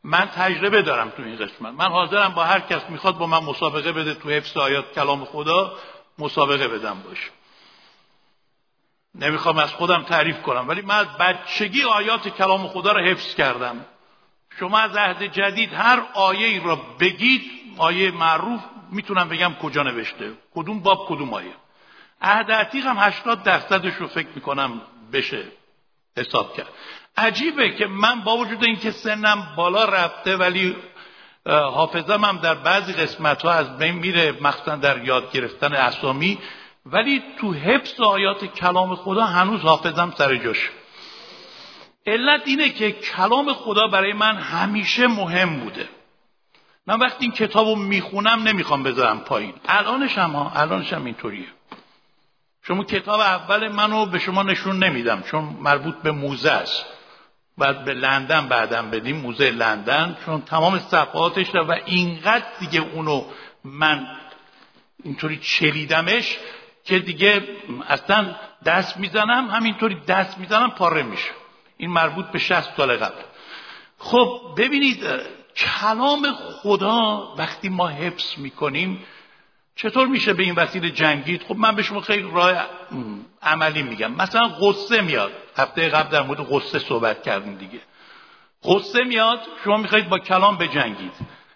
من 0.04 0.26
تجربه 0.26 0.82
دارم 0.82 1.10
تو 1.10 1.24
این 1.24 1.36
قسمت. 1.36 1.74
من 1.74 1.92
حاضرم 1.92 2.34
با 2.34 2.44
هر 2.44 2.60
کس 2.60 2.90
می‌خواد 2.90 3.18
با 3.18 3.28
من 3.28 3.44
مسابقه 3.44 3.92
بده 3.92 4.14
تو 4.14 4.30
حفظ 4.30 4.58
آیات 4.58 4.92
کلام 4.96 5.26
خدا 5.26 5.74
مسابقه 6.20 6.68
بدم 6.68 7.02
باش 7.02 7.32
نمی‌خوام 9.16 9.58
از 9.58 9.74
خودم 9.74 10.04
تعریف 10.04 10.42
کنم 10.42 10.68
ولی 10.68 10.82
من 10.82 10.96
از 10.96 11.08
بچگی 11.08 11.84
آیات 11.84 12.28
کلام 12.28 12.68
خدا 12.68 12.92
رو 12.92 13.00
حفظ 13.00 13.36
کردم. 13.36 13.86
شما 14.60 14.80
از 14.80 14.96
عهد 14.96 15.24
جدید 15.24 15.74
هر 15.74 16.04
آیه 16.14 16.48
ای 16.48 16.60
را 16.60 16.76
بگید 16.76 17.42
آیه 17.78 18.12
معروف 18.12 18.62
می‌تونم 18.92 19.30
بگم 19.30 19.54
کجا 19.62 19.84
نوشته. 19.84 20.34
کدوم 20.56 20.80
باب 20.80 21.06
کدوم 21.08 21.34
آیه. 21.34 21.54
عهد 22.22 22.52
عتیق 22.52 22.86
هم 22.86 22.98
80 22.98 23.44
درصدش 23.44 23.94
رو 23.94 24.08
فکر 24.08 24.28
می‌کنم 24.36 24.82
بشه. 25.14 25.59
حساب 26.20 26.58
کرد. 26.58 26.68
عجیبه 27.18 27.70
که 27.70 27.88
من 27.88 28.22
با 28.22 28.38
وجود 28.38 28.64
اینکه 28.64 28.92
سنم 28.92 29.54
بالا 29.58 29.86
رفته 29.86 30.38
ولی 30.38 30.76
حافظم 31.46 32.26
هم 32.26 32.38
در 32.38 32.54
بعضی 32.56 32.94
قسمت 32.94 33.42
ها 33.42 33.52
از 33.52 33.78
بین 33.78 33.96
میره 33.96 34.38
مخصوصا 34.42 34.76
در 34.76 35.04
یاد 35.06 35.32
گرفتن 35.32 35.74
اسامی 35.74 36.38
ولی 36.86 37.24
تو 37.40 37.54
حفظ 37.54 38.02
آیات 38.02 38.46
کلام 38.46 38.96
خدا 38.96 39.24
هنوز 39.24 39.62
حافظم 39.62 40.14
سر 40.18 40.36
جاش. 40.36 40.70
علت 42.06 42.42
اینه 42.46 42.70
که 42.70 42.92
کلام 42.92 43.54
خدا 43.54 43.88
برای 43.88 44.14
من 44.14 44.38
همیشه 44.38 45.08
مهم 45.08 45.60
بوده. 45.60 45.90
من 46.88 47.00
وقتی 47.00 47.26
این 47.26 47.32
کتاب 47.32 47.68
رو 47.68 47.76
می‌خونم 47.76 48.44
نمی‌خوام 48.44 48.84
بذارم 48.84 49.20
پایین. 49.20 49.54
الانش 49.68 50.18
هم 50.18 50.32
ها 50.32 50.52
الانش 50.56 50.94
هم 50.94 51.06
اینطوریه. 51.06 51.48
شما 52.64 52.84
کتاب 52.84 53.20
اول 53.20 53.68
منو 53.68 54.06
به 54.06 54.20
شما 54.20 54.44
نشون 54.44 54.84
نمیدم 54.84 55.22
چون 55.22 55.44
مربوط 55.44 55.96
به 55.96 56.12
موزه 56.12 56.52
است. 56.52 56.86
بعد 57.58 57.86
به 57.86 57.94
لندن 57.94 58.48
بعدم 58.48 58.90
بدیم 58.90 59.18
موزه 59.18 59.50
لندن 59.52 60.18
چون 60.26 60.42
تمام 60.42 60.80
صفحاتش 60.80 61.56
و 61.56 61.76
اینقدر 61.86 62.46
دیگه 62.60 62.80
اونو 62.80 63.26
من 63.64 64.08
اینطوری 65.04 65.38
چلیدمش 65.38 66.38
که 66.84 67.00
دیگه 67.00 67.48
اصلا 67.88 68.36
دست 68.66 68.98
می‌زنم 68.98 69.50
همینطوری 69.50 69.98
دست 70.08 70.38
می‌زنم 70.38 70.72
پاره 70.72 71.04
میشه. 71.04 71.30
این 71.78 71.90
مربوط 71.90 72.26
به 72.26 72.40
60 72.40 72.78
سال 72.78 72.98
قبل. 72.98 73.22
خب 73.98 74.42
ببینید 74.58 75.06
کلام 75.56 76.34
خدا 76.34 77.34
وقتی 77.38 77.70
ما 77.70 77.88
حفظ 77.88 78.38
می‌کنیم 78.38 79.06
چطور 79.82 80.08
میشه 80.08 80.34
به 80.34 80.44
این 80.44 80.56
وسیله 80.56 80.92
جنگید؟ 80.92 81.44
خب 81.44 81.56
من 81.56 81.76
به 81.76 81.84
شما 81.84 82.02
خیلی 82.02 82.32
راه 82.34 82.66
عملی 83.42 83.84
میگم. 83.84 84.12
مثلا 84.12 84.48
غصه 84.48 85.02
میاد. 85.02 85.32
هفته 85.58 85.90
قبل 85.90 86.10
در 86.10 86.22
مورد 86.22 86.40
غصه 86.40 86.80
صحبت 86.80 87.24
کردیم 87.24 87.56
دیگه. 87.56 87.80
غصه 88.64 89.04
میاد 89.04 89.40
شما 89.64 89.78
می‌خواید 89.78 90.10
با 90.10 90.20
کلام 90.20 90.58
بجنگید. 90.58 91.12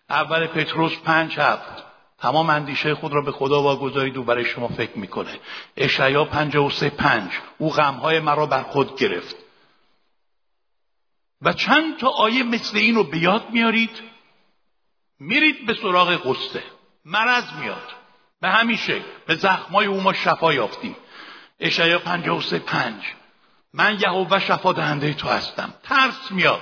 اول 0.09 0.47
پتروس 0.47 0.97
پنج 0.99 1.39
هفت. 1.39 1.83
تمام 2.19 2.49
اندیشه 2.49 2.95
خود 2.95 3.13
را 3.13 3.21
به 3.21 3.31
خدا 3.31 3.61
واگذارید 3.61 4.17
و 4.17 4.23
برای 4.23 4.45
شما 4.45 4.67
فکر 4.67 4.97
می‌کنه. 4.97 5.39
اشعیا 5.77 6.25
پنج 6.25 6.55
و 6.55 6.69
سه 6.69 6.89
پنج. 6.89 7.31
او 7.57 7.69
غمهای 7.69 8.19
مرا 8.19 8.45
بر 8.45 8.63
خود 8.63 8.99
گرفت. 8.99 9.35
و 11.41 11.53
چند 11.53 11.97
تا 11.97 12.09
آیه 12.09 12.43
مثل 12.43 12.77
این 12.77 12.95
رو 12.95 13.03
به 13.03 13.17
یاد 13.17 13.49
میارید. 13.49 14.01
میرید 15.19 15.65
به 15.65 15.73
سراغ 15.73 16.27
قصه 16.27 16.63
مرض 17.05 17.53
میاد. 17.61 18.02
به 18.43 18.49
همین 18.49 18.77
شکل 18.77 19.03
به 19.25 19.35
زخمای 19.35 19.85
او 19.85 20.01
ما 20.01 20.13
شفا 20.13 20.53
یافتیم 20.53 20.95
اشعیا 21.59 21.99
پنج 21.99 22.43
سه 22.43 22.59
پنج. 22.59 23.03
من 23.73 23.99
یهوه 23.99 24.39
شفا 24.39 24.73
دهنده 24.73 25.13
تو 25.13 25.27
هستم. 25.27 25.73
ترس 25.83 26.31
میاد. 26.31 26.61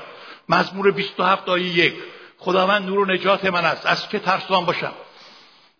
مزمور 0.49 0.91
27 0.91 1.49
آیه 1.49 1.77
یک. 1.77 1.93
خداوند 2.37 2.85
نور 2.85 2.99
و 2.99 3.05
نجات 3.05 3.45
من 3.45 3.65
است. 3.65 3.85
از 3.85 4.09
که 4.09 4.19
ترسان 4.19 4.65
باشم؟ 4.65 4.91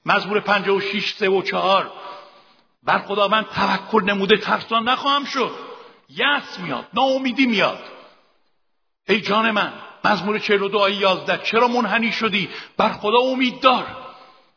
مزمور 0.06 0.40
56 0.40 1.14
سه 1.14 1.30
و 1.30 1.42
چهار. 1.42 1.92
بر 2.84 3.00
خداوند 3.00 3.46
توکل 3.46 4.04
نموده 4.04 4.38
ترسان 4.38 4.90
نخواهم 4.90 5.26
شد. 5.26 5.52
یس 6.10 6.60
میاد. 6.60 6.88
ناامیدی 6.94 7.46
میاد. 7.46 7.80
ای 9.10 9.22
جان 9.22 9.52
من 9.52 9.74
مزمور 10.04 10.40
42 10.40 10.80
آیه 10.80 10.98
11 10.98 11.44
چرا 11.44 11.68
منحنی 11.68 12.12
شدی؟ 12.12 12.50
بر 12.78 12.90
خدا 12.90 13.18
امید 13.18 13.60
دار. 13.60 14.11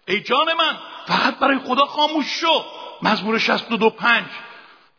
ای 0.08 0.20
جان 0.20 0.46
من 0.58 0.78
فقط 1.06 1.38
برای 1.38 1.58
خدا 1.58 1.84
خاموش 1.84 2.26
شو. 2.26 2.64
مزمور 3.02 3.38
62 3.38 3.90
5 3.90 4.25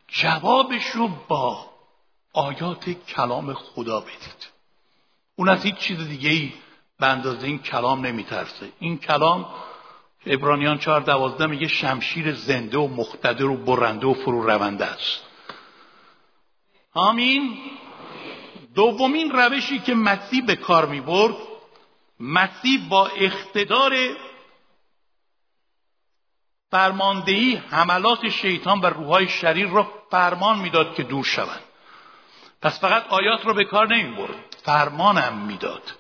جوابش 0.08 0.86
رو 0.86 1.10
با 1.28 1.70
آیات 2.34 2.90
کلام 2.90 3.54
خدا 3.54 4.00
بدید. 4.00 4.50
اون 5.36 5.50
از 5.50 5.64
هیچ 5.64 5.76
چیز 5.76 6.08
دیگه 6.08 6.30
ای 6.30 6.54
به 7.00 7.08
اندازه 7.08 7.48
این 7.48 7.60
کلام 7.60 8.06
نمیترسه. 8.06 8.72
این 8.80 8.98
کلام 8.98 9.46
ابرانیان 10.26 10.78
چهار 10.78 11.02
دوازده 11.02 11.46
میگه 11.46 11.68
شمشیر 11.68 12.34
زنده 12.34 12.78
و 12.78 12.88
مختدر 12.88 13.46
و 13.46 13.58
برنده 13.58 14.08
و 14.08 14.14
فرو 14.14 14.52
رونده 14.52 14.86
است. 14.86 15.24
آمین. 16.94 17.58
دومین 18.76 19.32
روشی 19.32 19.80
که 19.80 19.96
مسیح 19.96 20.46
به 20.46 20.56
کار 20.56 20.86
می 20.86 21.02
برد 21.02 21.36
مسیح 22.20 22.90
با 22.90 23.08
اقتدار 23.08 23.94
فرماندهی 26.72 27.56
حملات 27.56 28.30
شیطان 28.30 28.82
و 28.82 28.86
روحای 28.86 29.28
شریر 29.28 29.68
را 29.68 29.92
فرمان 30.12 30.60
می‌داد 30.60 30.96
که 30.96 31.04
دور 31.04 31.24
شوند. 31.24 31.62
پس 32.62 32.80
فقط 32.80 33.08
آیات 33.08 33.46
را 33.46 33.54
به 33.54 33.66
کار 33.66 33.96
نمی 33.96 34.16
برد 34.16 34.56
فرمانم 34.64 35.38
می‌داد. 35.38 35.94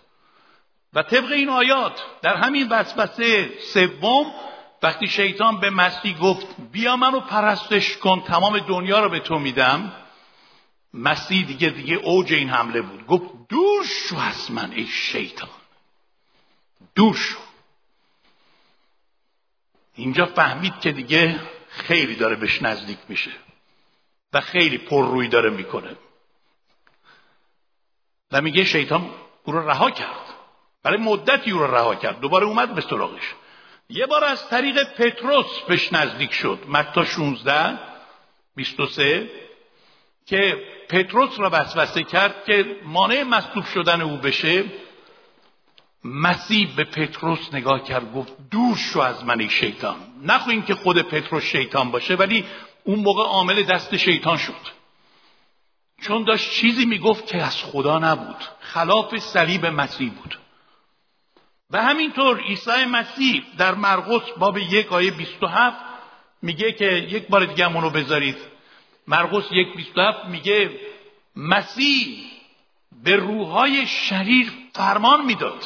و 0.93 1.03
طبق 1.03 1.31
این 1.31 1.49
آیات 1.49 2.01
در 2.21 2.35
همین 2.35 2.69
وسوسه 2.69 3.59
سوم 3.73 4.31
وقتی 4.83 5.07
شیطان 5.07 5.59
به 5.59 5.69
مسیح 5.69 6.17
گفت 6.17 6.47
بیا 6.71 6.95
منو 6.95 7.19
پرستش 7.19 7.97
کن 7.97 8.21
تمام 8.21 8.59
دنیا 8.59 8.99
رو 8.99 9.09
به 9.09 9.19
تو 9.19 9.39
میدم. 9.39 9.91
مسیح 10.93 11.45
دیگه 11.45 11.69
دیگه 11.69 11.95
اوج 11.95 12.33
این 12.33 12.49
حمله 12.49 12.81
بود. 12.81 13.07
گفت 13.07 13.23
دور 13.49 13.85
شو 13.85 14.17
از 14.17 14.51
من 14.51 14.71
ای 14.71 14.87
شیطان 14.87 15.49
دور 16.95 17.15
شو. 17.15 17.44
اینجا 19.95 20.25
فهمید 20.25 20.79
که 20.79 20.91
دیگه 20.91 21.39
خیلی 21.69 22.15
داره 22.15 22.35
بهش 22.35 22.61
نزدیک 22.61 22.97
میشه 23.09 23.31
و 24.33 24.41
خیلی 24.41 24.77
پر 24.77 25.05
روی 25.07 25.27
داره 25.27 25.49
می‌کنه. 25.49 25.95
و 28.31 28.41
میگه 28.41 28.63
شیطان 28.63 29.09
او 29.43 29.53
رو 29.53 29.69
رها 29.69 29.91
کرد. 29.91 30.25
برای 30.83 30.97
مدتی 30.97 31.51
او 31.51 31.59
رو 31.59 31.75
رها 31.75 31.95
کرد. 31.95 32.19
دوباره 32.19 32.45
اومد 32.45 32.75
به 32.75 32.81
سراغش. 32.81 33.33
یه 33.89 34.05
بار 34.05 34.23
از 34.23 34.49
طریق 34.49 34.83
پتروس 34.83 35.59
بهش 35.67 35.93
نزدیک 35.93 36.33
شد. 36.33 36.59
متا 36.67 37.05
16 37.05 37.79
23 38.55 39.29
که 40.25 40.57
پتروس 40.89 41.39
را 41.39 41.49
وسوسه 41.53 42.03
کرد 42.03 42.45
که 42.45 42.79
مانع 42.83 43.23
مصلوب 43.23 43.65
شدن 43.65 44.01
او 44.01 44.17
بشه. 44.17 44.65
مسیح 46.05 46.75
به 46.75 46.83
پتروس 46.83 47.53
نگاه 47.53 47.83
کرد 47.83 48.13
گفت 48.13 48.33
دور 48.51 48.77
شو 48.77 48.99
از 48.99 49.25
من 49.25 49.39
ای 49.39 49.49
شیطان. 49.49 49.95
نخواهیم 50.23 50.61
که 50.61 50.75
خود 50.75 51.01
پتروس 51.01 51.43
شیطان 51.43 51.91
باشه 51.91 52.15
ولی 52.15 52.45
اون 52.83 52.99
موقع 52.99 53.23
عامل 53.23 53.63
دست 53.63 53.97
شیطان 53.97 54.37
شد. 54.37 54.75
چون 56.01 56.23
داشت 56.23 56.51
چیزی 56.51 56.85
می‌گفت 56.85 57.27
که 57.27 57.37
از 57.37 57.63
خدا 57.63 57.99
نبود 57.99 58.35
خلاف 58.59 59.17
صلیب 59.17 59.65
مسیح 59.65 60.11
بود. 60.11 60.39
و 61.71 61.83
همینطور 61.83 62.41
عیسی 62.41 62.85
مسیح 62.85 63.43
در 63.57 63.75
مرقس 63.75 64.29
باب 64.37 64.57
یک 64.57 64.93
آیه 64.93 65.11
27 65.11 65.77
میگه 66.41 66.71
که 66.71 66.85
یک 66.85 67.27
بار 67.27 67.45
دیگه 67.45 67.65
همونو 67.65 67.89
بذارید. 67.89 68.37
مرقس 69.07 69.45
یک 69.51 69.67
میگه 70.29 70.79
مسیح 71.35 72.25
به 73.03 73.15
روحای 73.15 73.87
شریر 73.87 74.51
فرمان 74.73 75.25
می‌داد. 75.25 75.65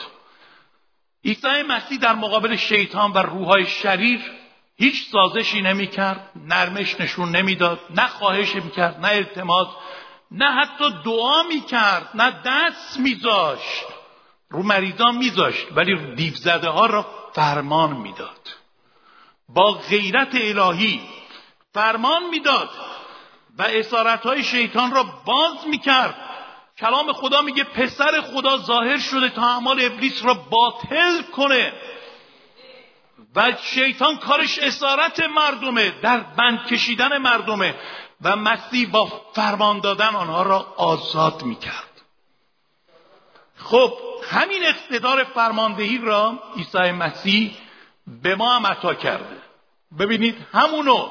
عیسی 1.25 1.61
مسیح 1.67 1.97
در 1.99 2.13
مقابل 2.13 2.55
شیطان 2.55 3.11
و 3.11 3.17
روحای 3.17 3.65
شریر 3.67 4.21
هیچ 4.77 5.09
سازشی 5.11 5.61
نمی‌کرد 5.61 6.31
نرمش 6.35 6.99
نشون 6.99 7.35
نمی‌داد 7.35 7.79
نه 7.89 8.07
خواهش 8.07 8.55
می‌کرد 8.55 8.99
نه 8.99 9.07
اعتماد 9.07 9.67
نه 10.31 10.45
حتی 10.45 10.89
دعا 11.05 11.43
می‌کرد 11.43 12.09
نه 12.13 12.41
دست 12.45 12.99
میذاشت 12.99 13.85
رو 14.49 14.63
مریضان 14.63 15.15
میذاشت 15.15 15.67
ولی 15.75 16.15
دیوزده 16.15 16.69
ها 16.69 16.85
را 16.85 17.05
فرمان 17.33 17.91
می‌داد. 17.91 18.49
با 19.49 19.71
غیرت 19.71 20.35
الهی 20.35 21.01
فرمان 21.73 22.23
می‌داد 22.29 22.69
و 23.57 23.63
اسارت 23.63 24.25
های 24.25 24.43
شیطان 24.43 24.91
را 24.91 25.03
باز 25.25 25.67
می‌کرد. 25.67 26.28
کلام 26.79 27.13
خدا 27.13 27.41
میگه 27.41 27.63
پسر 27.63 28.21
خدا 28.21 28.57
ظاهر 28.57 28.97
شده 28.97 29.29
تا 29.29 29.41
اعمال 29.41 29.81
ابلیس 29.81 30.25
را 30.25 30.33
باطل 30.33 31.21
کنه. 31.21 31.73
و 33.35 33.53
شیطان 33.61 34.17
کارش 34.17 34.59
اسارت 34.59 35.19
مردمه 35.19 35.93
در 36.01 36.19
بند 36.19 36.65
کشیدن 36.65 37.17
مردمه. 37.17 37.75
و 38.21 38.35
مسیح 38.35 38.89
با 38.89 39.05
فرمان 39.33 39.79
دادن 39.79 40.15
آنها 40.15 40.43
را 40.43 40.73
آزاد 40.77 41.43
می‌کرد. 41.43 42.01
خب 43.55 43.93
همین 44.29 44.65
اقتدار 44.65 45.23
فرماندهی 45.23 45.97
را 45.97 46.39
عیسی 46.57 46.91
مسیح 46.91 47.57
به 48.07 48.35
ما 48.35 48.55
هم 48.55 48.67
عطا 48.67 48.93
کرده. 48.93 49.37
ببینید 49.99 50.35
همونو 50.53 51.09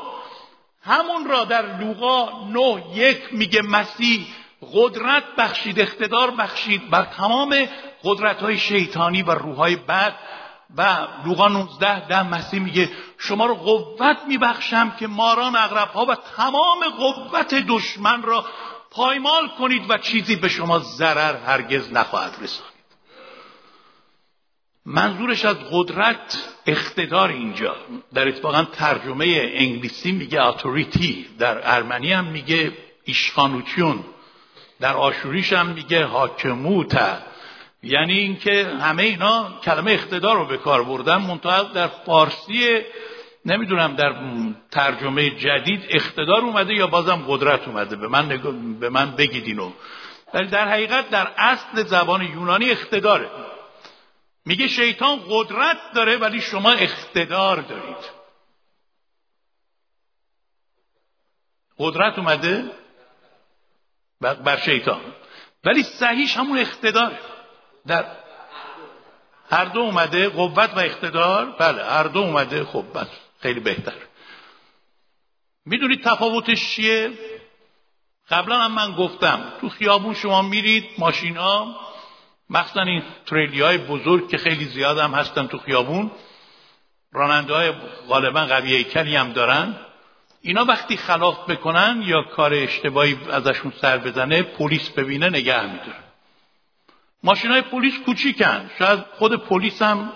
همون 0.82 1.28
را 1.28 1.44
در 1.44 1.78
لوقا 1.78 2.44
نه 2.48 2.96
یک 2.96 3.22
میگه 3.32 3.62
مسیح 3.62 4.26
قدرت 4.72 5.24
بخشید 5.38 5.80
اقتدار 5.80 6.30
بخشید 6.30 6.90
بر 6.90 7.04
تمام 7.04 7.56
قدرت 8.04 8.42
های 8.42 8.58
شیطانی 8.58 9.22
و 9.22 9.30
روحای 9.30 9.76
بد. 9.76 10.14
و 10.76 11.06
لوقا 11.24 11.48
19 11.48 12.08
ده 12.08 12.22
مسیح 12.22 12.60
میگه 12.60 12.90
شما 13.18 13.46
رو 13.46 13.54
قوت 13.54 14.16
میبخشم 14.28 14.90
که 14.90 15.06
ماران 15.06 15.56
اغرب 15.56 15.88
ها 15.88 16.04
و 16.04 16.14
تمام 16.36 16.78
قوت 16.98 17.54
دشمن 17.54 18.22
را 18.22 18.44
پایمال 18.90 19.48
کنید 19.48 19.90
و 19.90 19.98
چیزی 19.98 20.36
به 20.36 20.48
شما 20.48 20.78
ضرر 20.78 21.36
هرگز 21.36 21.92
نخواهد 21.92 22.32
رسانید 22.40 22.78
منظورش 24.86 25.44
از 25.44 25.56
قدرت 25.72 26.48
اقتدار 26.66 27.28
اینجا. 27.28 27.76
در 28.14 28.28
اتفاقا 28.28 28.64
ترجمه 28.64 29.50
انگلیسی 29.54 30.12
میگه 30.12 30.42
اتوریتی 30.42 31.26
در 31.38 31.74
ارمنی 31.74 32.12
هم 32.12 32.24
میگه 32.24 32.72
ایشخانوچیون. 33.04 34.04
در 34.80 34.96
آشوریش 34.96 35.52
هم 35.52 35.66
میگه 35.66 36.04
حاکموت. 36.04 36.98
یعنی 37.82 38.12
اینکه 38.12 38.66
همه 38.80 39.02
اینا 39.02 39.60
کلمه 39.64 39.90
اقتدار 39.90 40.36
رو 40.36 40.44
به 40.44 40.56
کار 40.56 40.84
بردن. 40.84 41.16
منتها 41.16 41.62
در 41.62 41.86
فارسی 41.86 42.80
نمی‌دونم 43.44 43.96
در 43.96 44.14
ترجمه 44.70 45.30
جدید 45.30 45.86
اقتدار 45.88 46.40
اومده 46.40 46.74
یا 46.74 46.86
بازم 46.86 47.24
قدرت 47.28 47.68
اومده. 47.68 47.96
به 47.96 48.08
من, 48.08 48.28
به 48.80 48.88
من 48.88 49.10
بگید 49.10 49.44
اینو. 49.44 49.72
ولی 50.34 50.46
در 50.46 50.68
حقیقت 50.68 51.10
در 51.10 51.32
اصل 51.36 51.84
زبان 51.84 52.22
یونانی 52.22 52.70
اقتداره. 52.70 53.30
میگه 54.46 54.68
شیطان 54.68 55.20
قدرت 55.28 55.76
داره 55.94 56.16
ولی 56.16 56.40
شما 56.40 56.70
اقتدار 56.70 57.60
دارید. 57.60 58.18
قدرت 61.78 62.18
اومده؟ 62.18 62.70
بر 64.20 64.56
شیطان. 64.56 65.00
ولی 65.64 65.82
صحیح 65.82 66.38
همون 66.38 66.58
اقتدار. 66.58 67.18
در 67.86 68.04
هر 69.50 69.64
دو 69.64 69.80
اومده 69.80 70.28
قوت 70.28 70.70
و 70.76 70.78
اقتدار. 70.78 71.46
بله 71.58 71.84
هر 71.84 72.04
دو 72.04 72.20
اومده 72.20 72.64
خب 72.64 72.84
بس 72.94 73.08
خیلی 73.40 73.60
بهتر. 73.60 73.94
می‌دونید 75.66 76.04
تفاوتش 76.04 76.74
چیه؟ 76.74 77.10
قبلا 78.30 78.56
هم 78.56 78.72
من 78.72 78.92
گفتم 78.92 79.52
تو 79.60 79.68
خیابون 79.68 80.14
شما 80.14 80.42
میرید 80.42 80.84
ماشین 80.98 81.36
ها 81.36 81.80
مخصوصا 82.50 82.82
این 82.82 83.02
تریلی 83.26 83.60
های 83.60 83.78
بزرگ 83.78 84.28
که 84.28 84.38
خیلی 84.38 84.64
زیاد 84.64 84.98
هم 84.98 85.10
هستن 85.10 85.46
تو 85.46 85.58
خیابون 85.58 86.10
راننده 87.12 87.54
های 87.54 87.72
غالبا 88.08 88.46
قوی 88.46 88.84
کلی 88.84 89.16
هم 89.16 89.32
دارن. 89.32 89.76
اینا 90.40 90.64
وقتی 90.64 90.96
خلاف 90.96 91.50
بکنن 91.50 92.02
یا 92.04 92.22
کار 92.22 92.54
اشتباهی 92.54 93.18
ازشون 93.30 93.72
سر 93.80 93.98
بزنه 93.98 94.42
پلیس 94.42 94.88
ببینه 94.90 95.28
نگه 95.28 95.72
میداره 95.72 96.08
ماشین 97.22 97.50
های 97.50 97.62
پلیس 97.62 97.94
کوچیکن. 98.06 98.70
شاید 98.78 99.00
خود 99.00 99.44
پلیس 99.44 99.82
هم 99.82 100.12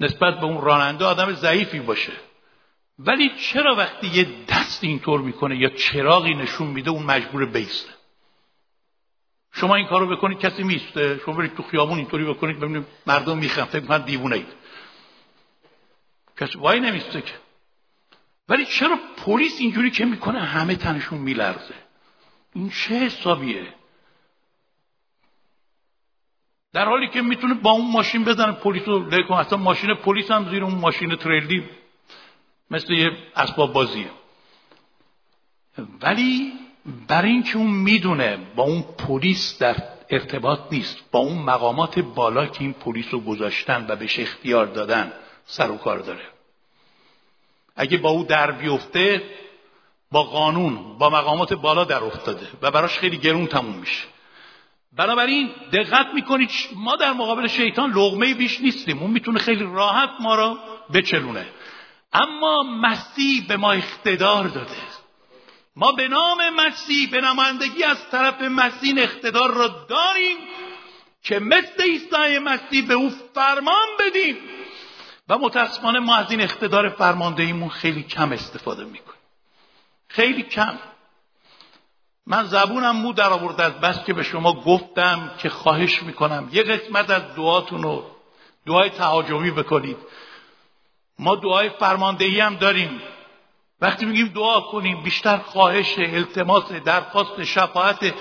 نسبت 0.00 0.34
به 0.34 0.44
اون 0.44 0.60
راننده 0.60 1.04
آدم 1.04 1.32
ضعیفی 1.32 1.80
باشه. 1.80 2.12
ولی 2.98 3.30
چرا 3.38 3.74
وقتی 3.74 4.06
یه 4.06 4.26
دست 4.48 4.84
اینطور 4.84 5.20
می‌کنه 5.20 5.56
یا 5.56 5.68
چراغی 5.68 6.34
نشون 6.34 6.66
میده 6.66 6.90
اون 6.90 7.02
مجبور 7.02 7.46
بیسته؟ 7.46 7.90
شما 9.52 9.74
این 9.74 9.86
کارو 9.86 10.16
بکنید 10.16 10.38
کسی 10.38 10.62
میسته 10.62 11.20
شما 11.24 11.34
برید 11.34 11.54
تو 11.54 11.62
خیابون 11.62 11.98
اینطوری 11.98 12.24
بکنید 12.24 12.60
ببینید 12.60 12.86
مردم 13.06 13.38
می‌خوان 13.38 13.66
فکر 13.66 13.80
می‌کنن 13.80 14.04
دیوونه 14.04 14.36
اید 14.36 14.48
کسی 16.40 16.58
وای 16.58 16.80
نمیسته 16.80 17.22
که. 17.22 17.32
ولی 18.48 18.66
چرا 18.66 18.98
پلیس 19.16 19.60
اینجوری 19.60 19.90
که 19.90 20.04
می‌کنه 20.04 20.40
همه 20.40 20.76
تنشون 20.76 21.18
میلرزه؟ 21.18 21.74
این 22.54 22.70
چه 22.70 22.94
حسابیه؟ 22.94 23.74
در 26.72 26.84
حالی 26.84 27.08
که 27.08 27.22
می‌تونه 27.22 27.54
با 27.54 27.70
اون 27.70 27.90
ماشین 27.90 28.24
بزنه 28.24 28.52
پلیس 28.52 28.88
رو 28.88 29.10
لیکن 29.10 29.34
اصلا 29.34 29.58
ماشین 29.58 29.94
پلیس 29.94 30.30
هم 30.30 30.50
زیر 30.50 30.64
اون 30.64 30.74
ماشین 30.74 31.16
تریلی 31.16 31.64
مثل 32.70 32.92
یه 32.92 33.10
اسباب 33.36 33.72
بازیه. 33.72 34.10
ولی 36.00 36.52
برای 37.08 37.30
اینکه 37.30 37.56
اون 37.56 37.70
می‌دونه 37.70 38.36
با 38.56 38.62
اون 38.62 38.82
پلیس 38.82 39.58
در 39.58 39.76
ارتباط 40.10 40.60
نیست 40.72 41.10
با 41.10 41.18
اون 41.18 41.38
مقامات 41.38 41.98
بالا 41.98 42.46
که 42.46 42.60
این 42.60 42.72
پلیس 42.72 43.06
رو 43.14 43.20
گذاشتن 43.20 43.86
و 43.88 43.96
بهش 43.96 44.20
اختیار 44.20 44.66
دادن 44.66 45.12
سر 45.44 45.70
و 45.70 45.76
کار 45.76 45.98
داره. 45.98 46.33
اگه 47.76 47.98
با 47.98 48.10
او 48.10 48.24
در 48.24 48.50
بیفته 48.50 49.22
با 50.12 50.22
قانون 50.22 50.98
با 50.98 51.10
مقامات 51.10 51.52
بالا 51.52 51.84
در 51.84 52.04
افتاده 52.04 52.48
و 52.62 52.70
براش 52.70 52.98
خیلی 52.98 53.18
گرون 53.18 53.46
تموم 53.46 53.76
میشه. 53.76 54.04
بنابراین 54.92 55.50
دقت 55.72 56.06
می‌کنید 56.14 56.50
ما 56.74 56.96
در 56.96 57.12
مقابل 57.12 57.46
شیطان 57.46 57.90
لغمه 57.90 58.34
بیش 58.34 58.60
نیستیم. 58.60 58.98
اون 58.98 59.10
می‌تونه 59.10 59.38
خیلی 59.38 59.64
راحت 59.64 60.10
ما 60.20 60.34
را 60.34 60.58
بچلونه. 60.94 61.46
اما 62.12 62.62
مسیح 62.62 63.46
به 63.48 63.56
ما 63.56 63.72
اقتدار 63.72 64.44
داده. 64.44 64.76
ما 65.76 65.92
به 65.92 66.08
نام 66.08 66.38
مسیح 66.56 67.10
به 67.10 67.20
نمایندگی 67.20 67.84
از 67.84 68.10
طرف 68.10 68.42
مسیح 68.42 68.94
اقتدار 68.96 69.54
را 69.54 69.68
داریم 69.88 70.36
که 71.22 71.38
مثل 71.38 71.82
عیسی 71.82 72.38
مسیح 72.38 72.86
به 72.88 72.94
او 72.94 73.10
فرمان 73.34 73.86
بدیم. 74.00 74.36
و 75.28 75.38
متاسفانه 75.38 75.98
ما 75.98 76.16
از 76.16 76.30
این 76.30 76.40
اقتدار 76.40 76.88
فرماندهیمون 76.88 77.68
خیلی 77.68 78.02
کم 78.02 78.32
استفاده 78.32 78.84
می‌کنیم. 78.84 79.20
خیلی 80.08 80.42
کم. 80.42 80.78
من 82.26 82.44
زبونم 82.44 82.96
مو 82.96 83.12
در 83.12 83.30
آورد 83.30 83.60
از 83.60 83.72
بس 83.72 84.04
که 84.04 84.12
به 84.12 84.22
شما 84.22 84.52
گفتم 84.52 85.30
که 85.38 85.48
خواهش 85.48 86.02
می‌کنم. 86.02 86.48
یه 86.52 86.62
قسمت 86.62 87.10
از 87.10 87.22
دعاتون 87.36 87.82
رو 87.82 88.10
دعای 88.66 88.90
تهاجمی 88.90 89.50
بکنید. 89.50 89.96
ما 91.18 91.36
دعای 91.36 91.70
فرماندهی 91.70 92.40
هم 92.40 92.56
داریم. 92.56 93.00
وقتی 93.80 94.06
میگیم 94.06 94.28
دعا 94.28 94.60
کنیم 94.60 95.02
بیشتر 95.02 95.36
خواهش 95.36 95.98
التماس 95.98 96.72
درخواست 96.72 97.44
شفاعت 97.44 98.14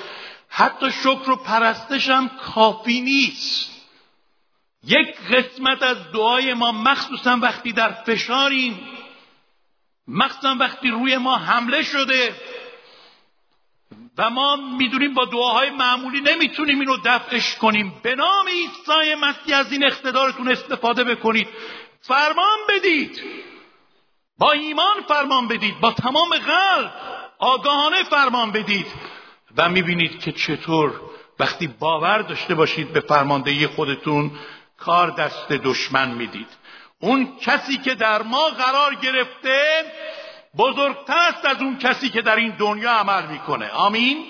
حتی 0.49 0.91
شکر 0.91 1.29
و 1.29 1.35
پرستش 1.35 2.09
هم 2.09 2.29
کافی 2.29 3.01
نیست. 3.01 3.72
یک 4.83 5.15
قسمت 5.31 5.83
از 5.83 6.11
دعای 6.11 6.53
ما 6.53 6.71
مخصوصا 6.71 7.37
وقتی 7.41 7.71
در 7.71 7.91
فشاریم 7.91 8.79
مخصوصا 10.07 10.55
وقتی 10.59 10.89
روی 10.89 11.17
ما 11.17 11.37
حمله 11.37 11.83
شده 11.83 12.35
و 14.17 14.29
ما 14.29 14.55
می‌دونیم 14.55 15.13
با 15.13 15.25
دعاهای 15.25 15.69
معمولی 15.69 16.21
نمی‌تونیم 16.21 16.79
اینو 16.79 16.97
دفعش 17.05 17.55
کنیم. 17.55 17.93
به 18.03 18.15
نام 18.15 18.47
عیسی 18.47 19.15
مسیح 19.21 19.57
از 19.57 19.71
این 19.71 19.85
اقتدارتون 19.85 20.51
استفاده 20.51 21.03
بکنید. 21.03 21.47
فرمان 22.01 22.57
بدید. 22.69 23.21
با 24.37 24.51
ایمان 24.51 25.01
فرمان 25.07 25.47
بدید. 25.47 25.79
با 25.79 25.91
تمام 25.91 26.29
قلب 26.29 26.93
آگاهانه 27.39 28.03
فرمان 28.03 28.51
بدید. 28.51 28.87
و 29.57 29.69
می‌بینید 29.69 30.19
که 30.19 30.31
چطور 30.31 31.01
وقتی 31.39 31.67
باور 31.67 32.21
داشته 32.21 32.55
باشید 32.55 32.93
به 32.93 32.99
فرماندهی 32.99 33.67
خودتون 33.67 34.31
کار 34.85 35.09
دست 35.09 35.47
دشمن 35.51 36.11
می‌دید. 36.11 36.47
اون 36.99 37.37
کسی 37.41 37.77
که 37.77 37.95
در 37.95 38.21
ما 38.21 38.49
قرار 38.49 38.95
گرفته 38.95 39.83
بزرگتر 40.57 41.17
است 41.17 41.45
از 41.45 41.61
اون 41.61 41.77
کسی 41.77 42.09
که 42.09 42.21
در 42.21 42.35
این 42.35 42.49
دنیا 42.49 42.91
عمل 42.91 43.25
می‌کنه. 43.27 43.69
آمین. 43.69 44.25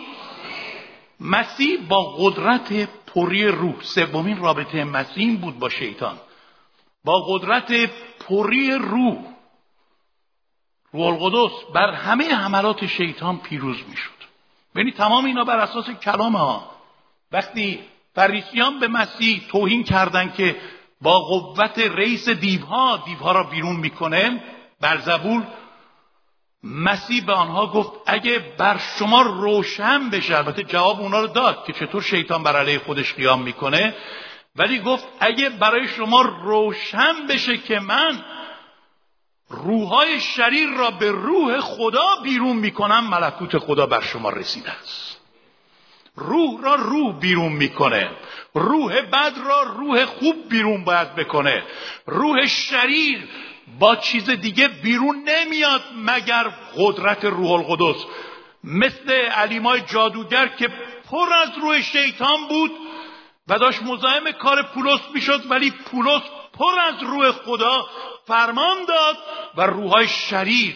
مسیح 1.20 1.88
با 1.88 2.16
قدرت 2.18 2.89
پری 3.16 3.48
روح. 3.48 3.82
سومین 3.82 4.38
رابطه 4.38 4.84
مسیح 4.84 5.39
بود 5.39 5.60
با 5.60 5.70
شیطان. 5.70 6.18
با 7.04 7.26
قدرت 7.30 7.89
پری 8.28 8.72
روح. 8.72 9.18
روح 10.92 11.08
القدس 11.08 11.74
بر 11.74 11.94
همه 11.94 12.36
حملات 12.36 12.86
شیطان 12.86 13.38
پیروز 13.38 13.78
می‌شد. 13.89 14.12
یعنی 14.76 14.92
تمام 14.92 15.26
اینا 15.26 15.44
بر 15.44 15.58
اساس 15.58 15.89
کلام 15.89 16.36
ها. 16.36 16.72
وقتی 17.32 17.80
فریسیان 18.15 18.80
به 18.80 18.88
مسیح 18.88 19.43
توهین 19.52 19.84
کردند 19.84 20.34
که 20.34 20.56
با 21.02 21.19
قوت 21.19 21.80
رئیس 21.80 22.30
دیوها 22.30 23.04
دیوها 23.06 23.32
را 23.32 23.43
بیرون 23.43 23.76
می‌کنه 23.76 24.43
بر 24.82 24.97
زبور 24.97 25.43
مسیح 26.63 27.26
به 27.26 27.34
آنها 27.34 27.67
گفت 27.67 27.91
اگه 28.06 28.39
بر 28.58 28.78
شما 28.78 29.21
روشن 29.21 30.10
بشه 30.10 30.38
البته 30.38 30.63
جواب 30.63 30.99
اونا 30.99 31.19
رو 31.19 31.28
داد 31.28 31.65
که 31.65 31.73
چطور 31.73 32.02
شیطان 32.02 32.43
بر 32.43 32.58
علیه 32.58 32.80
خودش 32.80 33.13
قیام 33.13 33.41
می‌کنه 33.41 33.95
ولی 34.56 34.80
گفت 34.80 35.06
اگه 35.19 35.49
برای 35.49 35.88
شما 35.88 36.21
روشن 36.21 37.28
بشه 37.30 37.58
که 37.58 37.80
من 37.80 38.26
روحای 39.49 40.19
شریر 40.19 40.69
را 40.69 40.91
به 40.91 41.12
روح 41.12 41.60
خدا 41.60 42.15
بیرون 42.23 42.58
می‌کنم 42.58 43.10
ملکوت 43.10 43.58
خدا 43.58 43.86
بر 43.86 44.02
شما 44.02 44.30
رسیده 44.30 44.71
است. 44.71 45.23
روح 46.15 46.62
را 46.62 46.76
روح 46.76 47.19
بیرون 47.19 47.52
می‌کنه. 47.52 48.10
روح 48.54 49.02
بد 49.02 49.34
را 49.45 49.63
روح 49.63 50.06
خوب 50.06 50.49
بیرون 50.49 50.84
باید 50.84 51.15
بکنه. 51.15 51.63
روح 52.06 52.47
شریر 52.47 53.28
با 53.80 53.95
چیز 53.95 54.30
دیگه 54.30 54.67
بیرون 54.67 55.30
نمیاد 55.30 55.82
مگر 55.97 56.52
قدرت 56.78 57.26
روح 57.26 57.52
القدس. 57.52 58.06
مثل 58.63 59.12
علیمای 59.12 59.82
جادوگر 59.82 60.47
که 60.47 60.67
پر 61.12 61.34
از 61.34 61.49
روح 61.62 61.82
شیطان 61.82 62.47
بود 62.49 62.71
و 63.47 63.60
داشت 63.60 63.84
مزاحم 63.84 64.32
کار 64.32 64.63
پولس 64.63 64.99
می‌شد 65.13 65.52
ولی 65.52 65.71
پولس 65.71 66.21
پر 66.60 66.80
از 66.88 67.04
روح 67.04 67.32
خدا 67.32 67.88
فرمان 68.28 68.86
داد 68.88 69.17
و 69.58 69.62
روحای 69.62 70.08
شریر 70.08 70.76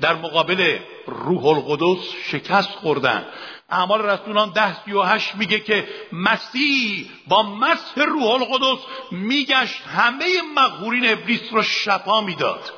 در 0.00 0.14
مقابل 0.14 0.78
روح 1.06 1.46
القدس 1.46 2.04
شکست 2.30 2.70
خوردن. 2.70 3.26
اعمال 3.68 4.02
رسولان 4.02 4.50
ده 4.50 4.84
سی 4.84 4.92
و 4.92 5.02
هشت 5.02 5.34
میگه 5.34 5.60
که 5.60 5.88
مسیح 6.12 7.10
با 7.26 7.42
مسح 7.42 8.02
روح 8.02 8.30
القدس 8.30 8.84
میگشت 9.10 9.82
همه 9.82 10.42
مغهورین 10.54 11.12
ابلیس 11.12 11.52
رو 11.52 11.62
شفا 11.62 12.20
می‌داد. 12.20 12.72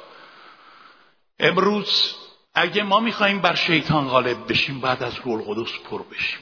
امروز 1.39 2.15
اگه 2.55 2.83
ما 2.83 3.01
می‌خوایم 3.01 3.41
بر 3.41 3.55
شیطان 3.55 4.09
غالب 4.09 4.49
بشیم 4.49 4.81
بعد 4.81 5.03
از 5.03 5.15
روح 5.25 5.49
القدس 5.49 5.79
پر 5.91 6.03
بشیم. 6.03 6.41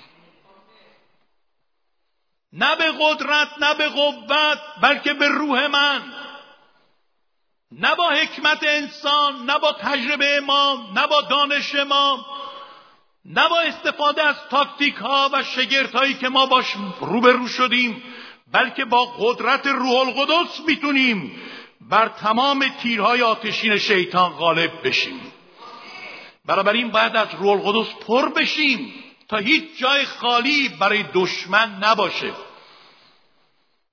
نه 2.53 2.77
به 2.77 2.93
قدرت 3.01 3.49
نه 3.61 3.75
به 3.75 3.89
قوت 3.89 4.59
بلکه 4.83 5.15
به 5.15 5.29
روح 5.29 5.67
من. 5.67 6.13
نه 7.73 7.95
با 7.95 8.11
حکمت 8.11 8.59
انسان 8.63 9.45
نه 9.45 9.59
با 9.59 9.73
تجربه 9.73 10.41
ما 10.41 10.91
نه 10.95 11.07
با 11.07 11.21
دانش 11.21 11.75
ما 11.75 12.27
نه 13.29 13.49
با 13.49 13.61
استفاده 13.61 14.23
از 14.23 14.37
تاکتیک 14.51 14.95
ها 14.95 15.31
و 15.33 15.43
شگرت 15.43 15.95
هایی 15.95 16.14
که 16.14 16.29
ما 16.29 16.47
باش 16.47 16.75
روبرو 17.01 17.49
شدیم 17.49 18.03
بلکه 18.53 18.85
با 18.85 19.07
قدرت 19.19 19.67
روح 19.67 19.99
القدس 19.99 20.61
می‌تونیم 20.67 21.41
بر 21.81 22.09
تمام 22.09 22.69
تیرهای 22.83 23.23
آتشین 23.23 23.79
شیطان 23.79 24.31
غالب 24.31 24.71
بشیم. 24.85 25.21
این 26.73 26.91
باید 26.91 27.17
از 27.17 27.29
روح 27.38 27.51
القدس 27.51 27.95
پر 28.07 28.29
بشیم 28.29 28.95
تا 29.29 29.37
هیچ 29.37 29.64
جای 29.79 30.05
خالی 30.05 30.69
برای 30.69 31.05
دشمن 31.14 31.79
نباشه. 31.83 32.33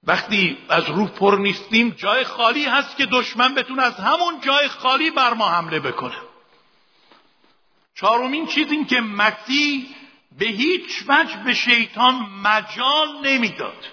وقتی 0.03 0.57
از 0.69 0.89
روح 0.89 1.09
پر 1.09 1.37
نیستیم 1.37 1.89
جای 1.89 2.23
خالی 2.23 2.65
هست 2.65 2.97
که 2.97 3.05
دشمن 3.05 3.55
بتونه 3.55 3.83
از 3.83 3.95
همون 3.95 4.41
جای 4.41 4.67
خالی 4.67 5.11
بر 5.11 5.33
ما 5.33 5.49
حمله 5.49 5.79
بکنه. 5.79 6.15
چهارمین 7.95 8.47
چیز 8.47 8.71
این 8.71 8.85
که 8.85 9.01
مسیح 9.01 9.95
به 10.39 10.45
هیچ 10.45 11.03
وجه 11.07 11.43
به 11.43 11.53
شیطان 11.53 12.15
مجال 12.43 13.07
نمی‌داد 13.23 13.85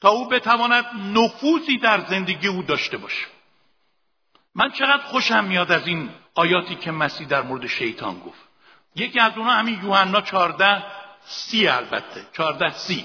تا 0.00 0.08
او 0.08 0.28
بتواند 0.28 0.84
نفوذی 1.18 1.78
در 1.78 2.00
زندگی 2.00 2.48
او 2.48 2.62
داشته 2.62 2.96
باشه. 2.96 3.26
من 4.54 4.70
چقدر 4.70 5.02
خوشم 5.02 5.44
میاد 5.44 5.72
از 5.72 5.86
این 5.86 6.10
آیاتی 6.34 6.74
که 6.74 6.90
مسیح 6.90 7.26
در 7.26 7.42
مورد 7.42 7.66
شیطان 7.66 8.20
گفت. 8.20 8.46
یکی 8.96 9.20
از 9.20 9.32
اونها 9.36 9.52
همین 9.52 9.80
یوحنا 9.82 10.20
چارده 10.20 10.84
سی 11.26 11.68
البته. 11.68 12.26
چارده 12.32 12.72
سی. 12.72 13.04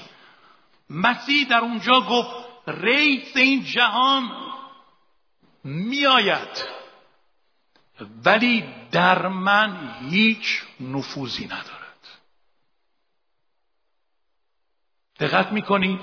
مسیح 0.90 1.48
در 1.48 1.58
اونجا 1.58 2.00
گفت 2.00 2.30
رئیس 2.66 3.36
این 3.36 3.64
جهان 3.64 4.30
میآید. 5.64 6.81
ولی 8.24 8.64
در 8.90 9.28
من 9.28 9.94
هیچ 10.10 10.62
نفوذی 10.80 11.44
ندارد. 11.44 11.82
دقت 15.20 15.52
می‌کنید؟ 15.52 16.00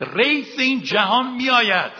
رئیس 0.00 0.58
این 0.58 0.82
جهان 0.82 1.30
میآید 1.30 1.92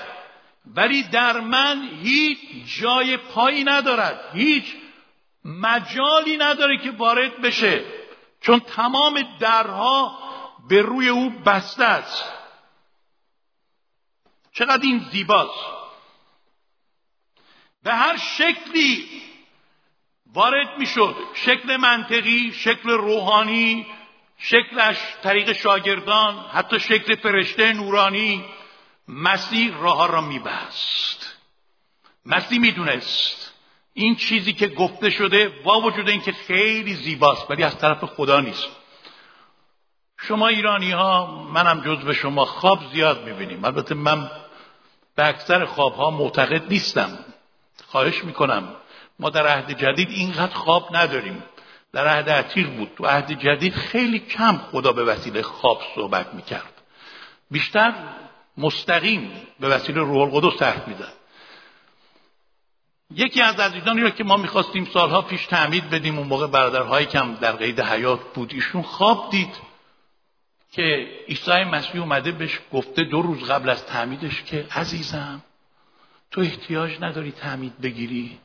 ولی 0.75 1.03
در 1.03 1.41
من 1.41 1.89
هیچ 2.03 2.39
جای 2.81 3.17
پایی 3.17 3.65
ندارد 3.65 4.21
هیچ 4.33 4.77
مجالی 5.45 6.37
نداره 6.37 6.79
که 6.79 6.91
وارد 6.91 7.41
بشه 7.41 7.85
چون 8.41 8.61
تمام 8.61 9.39
درها 9.41 10.19
به 10.69 10.83
روی 10.83 11.09
او 11.09 11.31
بسته 11.31 11.85
است. 11.85 12.25
چقدر 14.53 14.83
این 14.83 14.99
زیباست. 15.13 15.78
به 17.83 17.95
هر 17.95 18.17
شکلی 18.17 19.05
وارد 20.35 20.79
می‌شد. 20.79 21.17
شکل 21.35 21.77
منطقی 21.77 22.53
شکل 22.53 22.91
روحانی 22.91 23.87
شکلش 24.39 24.97
طریق 25.23 25.53
شاگردان 25.53 26.39
حتی 26.53 26.81
شکل 26.81 27.17
فرشته 27.17 27.73
نورانی 27.73 28.45
مسیح 29.09 29.77
راه 29.79 30.09
را 30.09 30.21
میبست. 30.21 31.37
مسیح 32.27 32.59
می‌دونست 32.59 33.55
این 33.95 34.17
چیزی 34.17 34.53
که 34.53 34.69
گفته 34.69 35.11
شده 35.11 35.49
با 35.49 35.81
وجود 35.81 36.09
اینکه 36.09 36.33
خیلی 36.33 36.95
زیباست 36.95 37.51
ولی 37.51 37.63
از 37.63 37.79
طرف 37.79 38.05
خدا 38.05 38.41
نیست. 38.41 38.69
شما 40.21 40.49
ایرانی 40.49 40.91
ها 40.91 41.45
منم 41.53 41.81
جز 41.81 42.05
به 42.05 42.15
شما 42.15 42.45
خواب 42.45 42.81
زیاد 42.93 43.25
می‌بینیم. 43.25 43.65
البته 43.65 43.95
من 43.95 44.31
به 45.17 45.27
اکثر 45.27 45.65
خواب 45.65 45.95
ها 45.95 46.11
معتقد 46.11 46.69
نیستم. 46.69 47.19
خواهش 47.89 48.25
می‌کنم. 48.25 48.69
ما 49.19 49.31
در 49.31 49.47
عهد 49.47 49.73
جدید 49.73 50.11
اینقدر 50.11 50.55
خواب 50.55 50.97
نداریم. 50.97 51.43
در 51.93 52.07
عهد 52.07 52.31
عتیق 52.31 52.77
بود. 52.77 52.91
تو 52.97 53.07
عهد 53.07 53.33
جدید 53.33 53.75
خیلی 53.75 54.19
کم 54.19 54.57
خدا 54.73 54.93
به 54.93 55.05
وسیله 55.05 55.43
خواب 55.43 55.83
صحبت 55.95 56.35
می‌کرد. 56.35 56.73
بیشتر 57.51 57.95
مستقیم 58.59 59.31
به 59.61 59.69
وسیله 59.69 60.01
روح 60.01 60.35
القدس 60.35 60.59
تحت 60.59 60.89
می‌داد 60.89 61.13
یکی 63.15 63.43
از 63.43 63.61
عزیزانی 63.61 64.01
را 64.01 64.11
که 64.11 64.25
ما 64.25 64.37
می‌خواستیم 64.37 64.85
سالها 64.85 65.23
پیش 65.23 65.47
تعمید 65.47 65.91
بدیم 65.91 66.19
اون 66.19 66.27
موقع 66.27 66.47
برادرهایی 66.47 67.07
کم 67.07 67.35
در 67.35 67.53
قید 67.53 67.81
حیات 67.81 68.21
بود 68.35 68.55
ایشون 68.55 68.83
خواب 68.83 69.31
دید 69.31 69.55
که 70.73 71.09
عیسی 71.29 71.65
مسیح 71.65 72.01
اومده 72.01 72.33
بهش 72.33 72.61
گفته 72.73 73.05
دو 73.05 73.23
روز 73.23 73.51
قبل 73.51 73.69
از 73.69 73.87
تعمیدش 73.87 74.43
که 74.43 74.67
عزیزم 74.71 75.43
تو 76.31 76.41
احتیاج 76.41 76.93
نداری 77.01 77.33
تعمید 77.33 77.79
بگیری. 77.81 78.39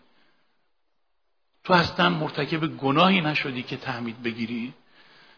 تو 1.64 1.74
اصلا 1.74 2.10
مرتکب 2.10 2.78
گناهی 2.78 3.22
نشدی 3.22 3.64
که 3.64 3.78
تعمید 3.78 4.24
بگیری. 4.24 4.74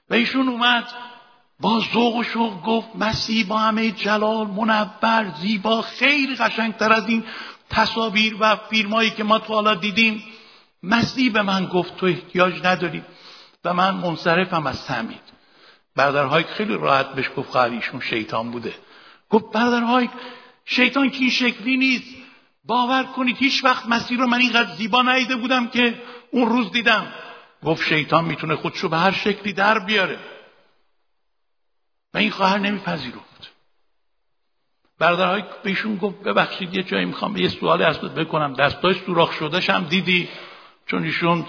و 0.10 0.14
ایشون 0.14 0.50
اومد 0.50 0.88
با 1.60 1.80
ذوق 1.94 2.16
و 2.16 2.24
شوق 2.24 2.64
گفت 2.64 2.96
مسیح 2.96 3.48
با 3.48 3.58
همه 3.58 3.92
جلال 3.92 4.48
منور 4.48 5.34
زیبا 5.42 5.82
خیلی 5.82 6.36
قشنگتر 6.36 6.94
از 6.94 7.10
این 7.10 7.24
تصاویر 7.70 8.38
و 8.40 8.56
فیلمایی 8.56 9.10
که 9.10 9.24
ما 9.24 9.40
تو 9.40 9.54
حالا 9.54 9.76
دیدیم. 9.76 10.24
مسیح 10.84 11.32
به 11.32 11.42
من 11.42 11.66
گفت 11.66 11.98
تو 11.98 12.06
احتیاج 12.06 12.66
نداری. 12.66 13.04
و 13.66 13.74
من 13.74 13.96
منصرفم 13.96 14.68
از 14.68 14.86
تعمید 14.86 15.22
برادرهای 15.96 16.44
خیلی 16.44 16.74
راحت 16.74 17.16
بهش 17.16 17.30
گفت 17.38 17.56
ایشون 17.56 18.00
شیطان 18.00 18.52
بوده. 18.52 18.74
گفت 19.30 19.52
برادرهای 19.52 20.10
شیطان 20.66 21.10
که 21.10 21.18
این 21.18 21.30
شکلی 21.30 21.78
نیست. 21.78 22.25
باور 22.68 23.04
کنید 23.04 23.38
هیچ 23.38 23.64
وقت 23.64 23.86
مسیر 23.86 24.20
رو 24.20 24.28
من 24.28 24.40
اینقدر 24.40 24.76
زیبا 24.76 25.02
ندیده 25.02 25.36
بودم 25.36 25.68
که 25.68 26.02
اون 26.32 26.50
روز 26.50 26.72
دیدم. 26.72 27.14
گفت 27.64 27.84
شیطان 27.84 28.26
می‌تونه 28.26 28.56
خودشو 28.56 28.90
به 28.90 28.98
هر 28.98 29.12
شکلی 29.12 29.54
در 29.54 29.80
بیاره. 29.80 30.20
و 32.14 32.18
این 32.18 32.32
خواهر 32.32 32.58
نمیپذیرفت. 32.58 33.52
برادرهای 35.00 35.44
بهشون 35.64 35.96
گفت 35.96 36.24
ببخشید 36.24 36.76
یه 36.76 36.84
جایی 36.84 37.06
می‌خوام 37.06 37.38
یه 37.38 37.50
سوالی 37.50 37.84
از 37.84 38.00
بکنم. 38.00 38.54
دستای 38.54 38.94
سوراخ 38.94 39.32
شدهش 39.32 39.70
هم 39.70 39.84
دیدی. 39.84 40.30
چون 40.86 41.04
ایشون 41.04 41.48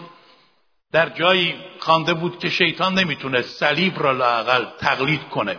در 0.92 1.09
جایی 1.09 1.55
خوانده 1.79 2.14
بود 2.14 2.38
که 2.38 2.50
شیطان 2.50 2.94
نمی‌تونه 2.98 3.42
صلیب 3.42 4.02
را 4.02 4.12
لاقل 4.12 4.64
تقلید 4.79 5.29
کنه. 5.29 5.59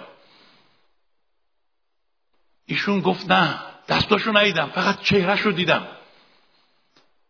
ایشون 2.65 3.01
گفت 3.01 3.31
نه 3.31 3.59
دستاشو 3.87 4.37
ندیدم 4.37 4.67
فقط 4.75 5.01
چهرهش 5.01 5.41
رو 5.41 5.51
دیدم. 5.51 5.87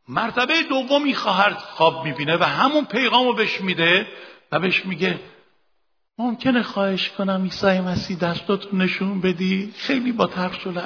مرتبه 0.07 0.63
دومی 0.63 1.15
خواهر 1.15 1.53
خواب 1.53 2.05
می‌بینه 2.05 2.37
و 2.37 2.43
همون 2.43 2.85
پیغام 2.85 3.27
رو 3.27 3.33
بهش 3.33 3.61
میده 3.61 4.07
و 4.51 4.59
بهش 4.59 4.85
میگه 4.85 5.19
ممکنه 6.17 6.63
خواهش 6.63 7.09
کنم 7.09 7.43
عیسی 7.43 7.79
مسیح 7.79 8.17
دستاتو 8.17 8.77
نشون 8.77 9.21
بدی؟ 9.21 9.73
خیلی 9.77 10.11
با 10.11 10.27
ترس 10.27 10.67
و 10.67 10.81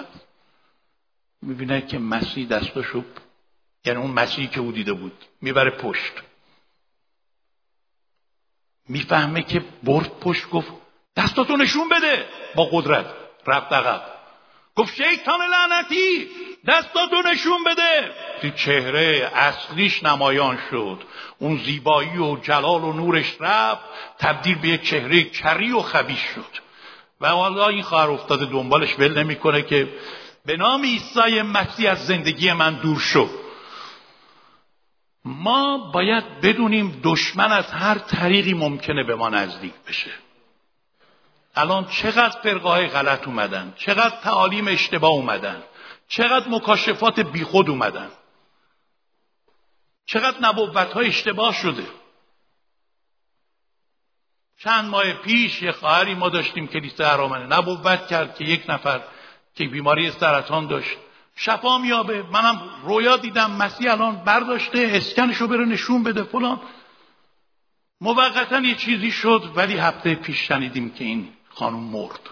می‌بینه 1.41 1.81
که 1.81 1.99
مسیح 1.99 2.47
دستاشو 2.47 3.03
یعنی 3.86 3.99
اون 3.99 4.12
مسیحی 4.12 4.47
که 4.47 4.60
او 4.60 4.71
دیده 4.71 4.93
بود 4.93 5.25
می‌بره 5.41 5.71
پشت. 5.71 6.13
می‌فهمه 8.89 9.43
که 9.43 9.65
برد 9.84 10.19
پشت 10.19 10.49
گفت 10.49 10.71
دستاتو 11.15 11.57
نشون 11.57 11.89
بده 11.89 12.25
با 12.55 12.69
قدرت. 12.71 13.05
رفت 13.47 13.73
عقب. 13.73 14.20
گفت 14.81 14.95
شیطان 14.95 15.39
لعنتی 15.41 16.27
دستاتو 16.67 17.21
نشون 17.31 17.63
بده. 17.63 18.11
دی 18.41 18.51
چهره 18.51 19.31
اصلیش 19.35 20.03
نمایان 20.03 20.59
شد. 20.71 21.03
اون 21.39 21.57
زیبایی 21.57 22.17
و 22.17 22.35
جلال 22.35 22.83
و 22.83 22.93
نورش 22.93 23.35
رفت 23.39 23.81
تبدیل 24.19 24.55
به 24.55 24.67
یک 24.67 24.83
چهره 24.83 25.23
کری 25.23 25.71
و 25.71 25.81
خبیش 25.81 26.19
شد. 26.35 26.61
و 27.21 27.27
حالا 27.27 27.67
این 27.67 27.81
خواهر 27.81 28.09
افتاده 28.09 28.45
دنبالش 28.45 28.99
ول 28.99 29.23
نمی‌کنه 29.23 29.61
که 29.61 29.93
به 30.45 30.57
نام 30.57 30.81
عیسی 30.81 31.41
مسیح 31.41 31.91
از 31.91 32.05
زندگی 32.05 32.51
من 32.51 32.73
دور 32.73 32.99
شد 32.99 33.29
ما 35.25 35.91
باید 35.93 36.41
بدونیم 36.41 37.01
دشمن 37.03 37.51
از 37.51 37.71
هر 37.71 37.97
طریقی 37.97 38.53
ممکنه 38.53 39.03
به 39.03 39.15
ما 39.15 39.29
نزدیک 39.29 39.73
بشه. 39.87 40.11
الان 41.55 41.85
چقدر 41.85 42.41
فرقه 42.43 42.87
غلط 42.87 43.27
اومدن 43.27 43.73
چقدر 43.77 44.15
تعالیم 44.23 44.67
اشتباه 44.67 45.11
اومدن 45.11 45.63
چقدر 46.11 46.49
مکاشفات 46.49 47.19
بیخود 47.19 47.69
اومدن. 47.69 48.11
چقدر 50.05 50.37
نبوت 50.41 50.93
های 50.93 51.07
اشتباه 51.07 51.53
شده. 51.53 51.87
چند 54.59 54.89
ماه 54.89 55.13
پیش 55.13 55.61
یه 55.61 55.71
خواهری 55.71 56.15
ما 56.15 56.29
داشتیم 56.29 56.67
کلیسا 56.67 57.11
ارامنه 57.11 57.45
نبوت 57.45 58.07
کرد 58.07 58.35
که 58.35 58.43
یک 58.43 58.63
نفر 58.69 59.01
که 59.55 59.67
بیماری 59.67 60.11
سرطان 60.11 60.67
داشت 60.67 60.97
شفا 61.35 61.77
میابه 61.77 62.23
منم 62.23 62.61
رویا 62.83 63.17
دیدم 63.17 63.51
مسیح 63.51 63.91
الان 63.91 64.15
برداشته 64.15 64.91
اسکنشو 64.93 65.47
بره 65.47 65.65
نشون 65.65 66.03
بده 66.03 66.23
فلان. 66.23 66.61
موقتا 68.01 68.59
یه 68.59 68.75
چیزی 68.75 69.11
شد 69.11 69.51
ولی 69.55 69.77
هفته 69.77 70.15
پیش 70.15 70.47
شنیدیم 70.47 70.93
که 70.93 71.03
این 71.03 71.33
خانم 71.62 71.80
مرد. 71.80 72.30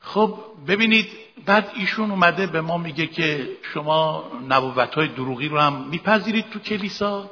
خب 0.00 0.38
ببینید 0.68 1.08
بعد 1.46 1.70
ایشون 1.74 2.10
اومده 2.10 2.46
به 2.46 2.60
ما 2.60 2.78
میگه 2.78 3.06
که 3.06 3.56
شما 3.74 4.24
نبوت 4.48 4.94
های 4.94 5.08
دروغی 5.08 5.48
رو 5.48 5.58
هم 5.58 5.88
میپذیرید 5.88 6.50
تو 6.50 6.58
کلیسا. 6.58 7.30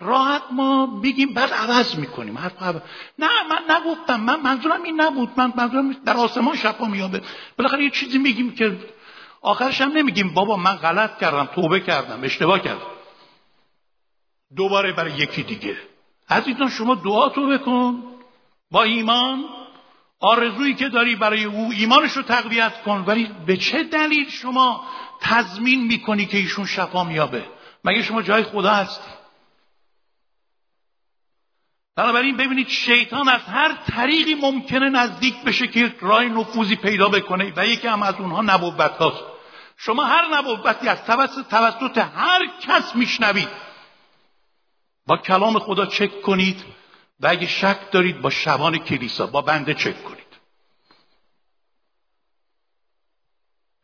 راحت 0.00 0.42
ما 0.52 0.86
بگیم 0.86 1.34
بعد 1.34 1.52
عوض 1.52 1.98
می‌کنیم. 1.98 2.38
حرف 2.38 2.62
عوض. 2.62 2.80
نه 3.18 3.28
من 3.50 3.76
نگفتم. 3.76 4.20
من 4.20 4.40
منظورم 4.40 4.82
این 4.82 5.00
نبود. 5.00 5.30
من 5.36 5.52
منظورم 5.56 5.92
در 5.92 6.16
آسمان 6.16 6.56
شفا 6.56 6.84
میابه 6.84 7.22
بالاخره 7.58 7.84
یه 7.84 7.90
چیزی 7.90 8.18
میگیم 8.18 8.54
که 8.54 8.78
آخرش 9.40 9.80
هم 9.80 9.92
نمیگیم. 9.92 10.34
بابا 10.34 10.56
من 10.56 10.74
غلط 10.74 11.18
کردم 11.18 11.44
توبه 11.44 11.80
کردم 11.80 12.24
اشتباه 12.24 12.58
کردم. 12.60 12.90
دوباره 14.56 14.92
برای 14.92 15.12
یکی 15.12 15.42
دیگه. 15.42 15.76
عزیزان 16.30 16.68
شما 16.68 16.94
دعا 16.94 17.28
توبه 17.28 17.58
کن. 17.58 18.15
با 18.70 18.82
ایمان 18.82 19.44
آرزویی 20.20 20.74
که 20.74 20.88
داری 20.88 21.16
برای 21.16 21.44
او 21.44 21.70
ایمانش 21.72 22.12
رو 22.12 22.22
تقویت 22.22 22.82
کن. 22.82 23.04
ولی 23.06 23.30
به 23.46 23.56
چه 23.56 23.82
دلیل 23.82 24.30
شما 24.30 24.86
تضمین 25.20 25.86
می‌کنی 25.86 26.26
که 26.26 26.36
ایشون 26.36 26.66
شفا 26.66 27.04
میابه 27.04 27.44
مگه 27.84 28.02
شما 28.02 28.22
جای 28.22 28.42
خدا 28.42 28.70
هستی؟ 28.70 29.10
بنابراین 31.96 32.36
ببینید 32.36 32.68
شیطان 32.68 33.28
از 33.28 33.40
هر 33.40 33.72
طریقی 33.72 34.34
ممکنه 34.34 34.88
نزدیک 34.88 35.42
بشه 35.42 35.66
که 35.66 35.94
راه 36.00 36.24
نفوذی 36.24 36.76
پیدا 36.76 37.08
بکنه 37.08 37.52
و 37.56 37.66
یکی 37.66 37.88
هم 37.88 38.02
از 38.02 38.14
اونها 38.14 38.42
نبوت 38.42 38.80
هاست 38.80 39.24
شما 39.76 40.04
هر 40.04 40.34
نبوتی 40.34 40.88
از 40.88 41.04
توسط, 41.04 41.48
توسط 41.48 41.98
هر 41.98 42.46
کس 42.60 42.96
میشنوید. 42.96 43.48
با 45.06 45.16
کلام 45.16 45.58
خدا 45.58 45.86
چک 45.86 46.22
کنید. 46.22 46.64
و 47.20 47.26
اگه 47.26 47.46
شک 47.46 47.90
دارید 47.90 48.20
با 48.20 48.30
شبان 48.30 48.78
کلیسا 48.78 49.26
با 49.26 49.42
بنده 49.42 49.74
چک 49.74 50.04
کنید. 50.04 50.26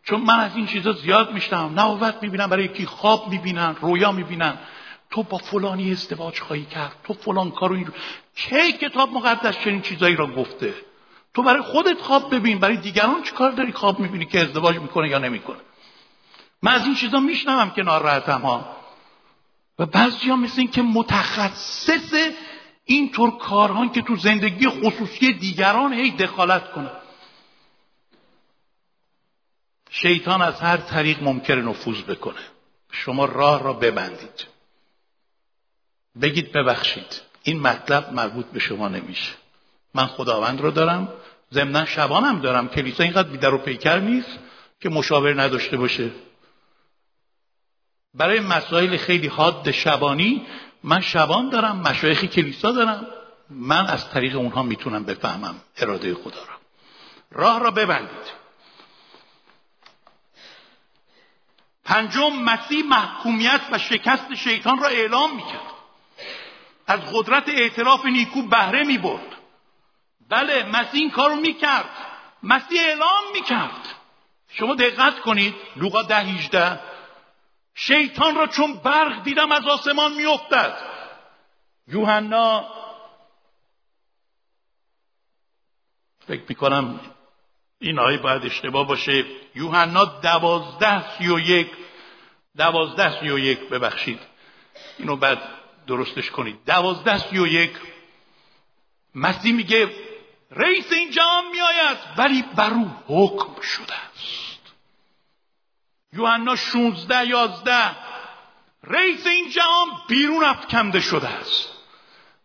چون 0.05 0.21
من 0.21 0.40
از 0.40 0.57
این 0.57 0.66
چیزا 0.66 0.92
زیاد 0.92 1.33
میشنم 1.33 1.81
نبوت 1.81 2.14
می‌بینم 2.23 2.47
برای 2.47 2.64
یکی 2.64 2.87
خواب 2.87 3.29
می‌بینن 3.29 3.77
رویا 3.81 4.12
می‌بینن. 4.12 4.59
تو 5.11 5.23
با 5.23 5.38
فلانی 5.38 5.92
ازدواج 5.92 6.40
خواهی 6.40 6.64
کرد 6.64 6.97
تو 7.05 7.12
فلان 7.12 7.51
کارو 7.51 7.75
این 7.75 7.88
کی 8.35 8.73
کتاب 8.73 9.12
مقدس 9.12 9.59
چنین 9.59 9.83
چیزایی 9.83 10.16
را 10.16 10.27
گفته؟ 10.27 10.75
تو 11.35 11.42
برای 11.42 11.62
خودت 11.62 12.01
خواب 12.01 12.35
ببین 12.35 12.59
برای 12.59 12.77
دیگران 12.77 13.23
چی 13.23 13.33
کار 13.33 13.53
داری؟ 13.53 13.73
خواب 13.73 14.01
می‌بینی 14.01 14.27
که 14.27 14.40
ازدواج 14.40 14.77
می‌کنه 14.79 15.09
یا 15.09 15.18
نمی‌کنه. 15.18 15.59
من 16.62 16.73
از 16.73 16.85
این 16.85 16.95
چیزا 16.95 17.21
میشنوم 17.21 17.71
که 17.71 17.83
ناراحتم 17.83 18.40
ها 18.40 18.77
و 19.79 19.87
بعضی 19.87 20.31
ها 20.31 20.37
مثل 20.37 20.61
این 20.61 20.71
که 20.71 20.83
متخصص 20.83 22.14
اینطور 22.94 23.38
کارهان 23.38 23.92
که 23.92 24.02
تو 24.02 24.16
زندگی 24.16 24.68
خصوصی 24.68 25.33
دیگران 25.33 25.92
هی 25.92 26.11
دخالت 26.11 26.72
کنه. 26.72 26.90
شیطان 29.90 30.42
از 30.42 30.61
هر 30.61 30.76
طریق 30.76 31.22
ممکن 31.22 31.55
نفوذ 31.55 32.00
بکنه. 32.00 32.40
شما 32.90 33.24
راه 33.24 33.62
را 33.62 33.72
ببندید. 33.72 34.46
بگید 36.22 36.52
ببخشید. 36.52 37.20
این 37.42 37.61
مطلب 37.61 38.12
مربوط 38.12 38.46
به 38.46 38.59
شما 38.59 38.88
نمیشه. 38.88 39.33
من 39.94 40.07
خداوند 40.07 40.61
رو 40.61 40.70
دارم. 40.70 41.09
ضمنا 41.52 41.85
شبانم 41.85 42.40
دارم. 42.40 42.68
کلیسا 42.68 43.05
اینقدر 43.05 43.28
بیدر 43.28 43.55
و 43.55 43.59
پیکر 43.59 43.98
نیست 43.98 44.38
که 44.81 44.88
مشاور 44.88 45.42
نداشته 45.42 45.76
باشه. 45.76 46.11
برای 48.14 48.40
مسائل 48.40 48.96
خیلی 48.96 49.26
حاد 49.26 49.70
شبانی 49.70 50.46
من 50.85 51.01
شبان 51.01 51.49
دارم 51.49 51.77
مشایخی 51.77 52.29
کلیسا 52.29 52.73
دارم. 52.73 53.07
من 53.51 53.87
از 53.87 54.11
طریق 54.11 54.37
اونها 54.37 54.62
می‌تونم 54.62 55.05
بفهمم 55.05 55.55
اراده 55.77 56.14
خدا 56.14 56.40
را. 56.40 56.55
راه 57.31 57.61
را 57.61 57.71
ببندید. 57.71 58.42
پنجم 61.85 62.33
مسیح 62.33 62.85
محکومیت 62.85 63.61
و 63.73 63.79
شکست 63.79 64.35
شیطان 64.35 64.79
را 64.79 64.88
اعلام 64.88 65.37
می‌کرد. 65.37 65.73
از 66.87 67.01
قدرت 67.12 67.49
اعتراف 67.49 68.07
نیکو 68.07 68.42
بهره 68.42 68.85
می‌برد. 68.85 69.37
بله 70.29 70.62
مسیح 70.62 71.01
این 71.01 71.11
کارو 71.11 71.37
می‌کرد. 71.37 71.90
مسیح 72.42 72.81
اعلام 72.81 73.23
می‌کرد. 73.33 73.95
شما 74.49 74.75
دقت 74.75 75.21
کنید 75.21 75.55
لوقا 75.77 76.03
ده 76.03 76.18
هیجده 76.18 76.81
شیطان 77.74 78.35
را 78.35 78.46
چون 78.46 78.74
برق 78.74 79.22
دیدم 79.22 79.52
از 79.52 79.66
آسمان 79.66 80.12
میافتد. 80.12 80.76
یوحنا 81.87 82.68
فکر 86.26 86.42
می‌کنم 86.48 87.00
این 87.78 87.98
آیه 87.98 88.18
باید 88.18 88.46
اشتباه 88.46 88.87
باشه. 88.87 89.24
یوحنا 89.54 90.04
دوازده 90.04 91.18
سی 91.18 91.28
و 91.28 91.38
یک 91.38 91.70
دوازده 92.56 93.20
سی 93.20 93.30
و 93.30 93.38
یک 93.38 93.58
ببخشید. 93.58 94.20
اینو 94.98 95.16
بعد 95.16 95.38
درستش 95.87 96.30
کنید. 96.30 96.64
دوازده 96.66 97.18
سی 97.18 97.38
و 97.38 97.46
یک. 97.46 97.72
مسیح 99.14 99.52
میگه 99.52 99.90
رئیس 100.50 100.92
این 100.92 101.11
جهان 101.11 101.44
میآید. 101.52 101.98
ولی 102.16 102.42
بر 102.42 102.70
او 102.70 102.90
حکم 103.06 103.61
شده 103.61 103.94
است. 103.94 104.51
یوحنا 106.12 106.57
16 106.57 107.27
11 107.27 107.96
رئیس 108.85 109.27
این 109.27 109.51
جهان 109.51 109.87
بیرون 110.09 110.44
افکنده 110.44 111.01
شده 111.01 111.29
است. 111.29 111.68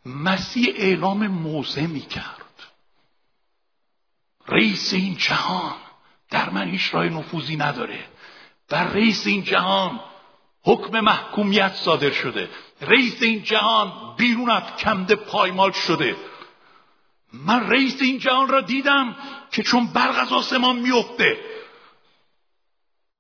مسیح 0.06 0.74
اعلام 0.78 1.28
موضع 1.28 1.86
می 1.86 2.02
کرد. 2.02 2.38
رئیس 4.48 4.94
این 4.94 5.18
جهان 5.18 5.76
در 6.30 6.50
من 6.50 6.68
هیچ 6.68 6.94
راه 6.94 7.06
نفوذی 7.06 7.56
نداره. 7.56 8.06
و 8.72 8.76
رئیس 8.76 9.28
این 9.28 9.44
جهان 9.44 10.00
حکم 10.64 11.00
محکومیت 11.00 11.74
صادر 11.74 12.12
شده. 12.12 12.50
رئیس 12.82 13.22
این 13.22 13.44
جهان 13.44 14.16
بیرون 14.18 14.50
افکنده 14.50 15.16
پایمال 15.16 15.72
شده. 15.72 16.16
من 17.34 17.70
رئیس 17.70 18.02
این 18.02 18.20
جهان 18.20 18.48
را 18.48 18.62
دیدم 18.62 19.16
که 19.52 19.64
چون 19.64 19.88
برق 19.88 20.20
از 20.20 20.34
آسمان 20.34 20.76
میفته 20.76 21.38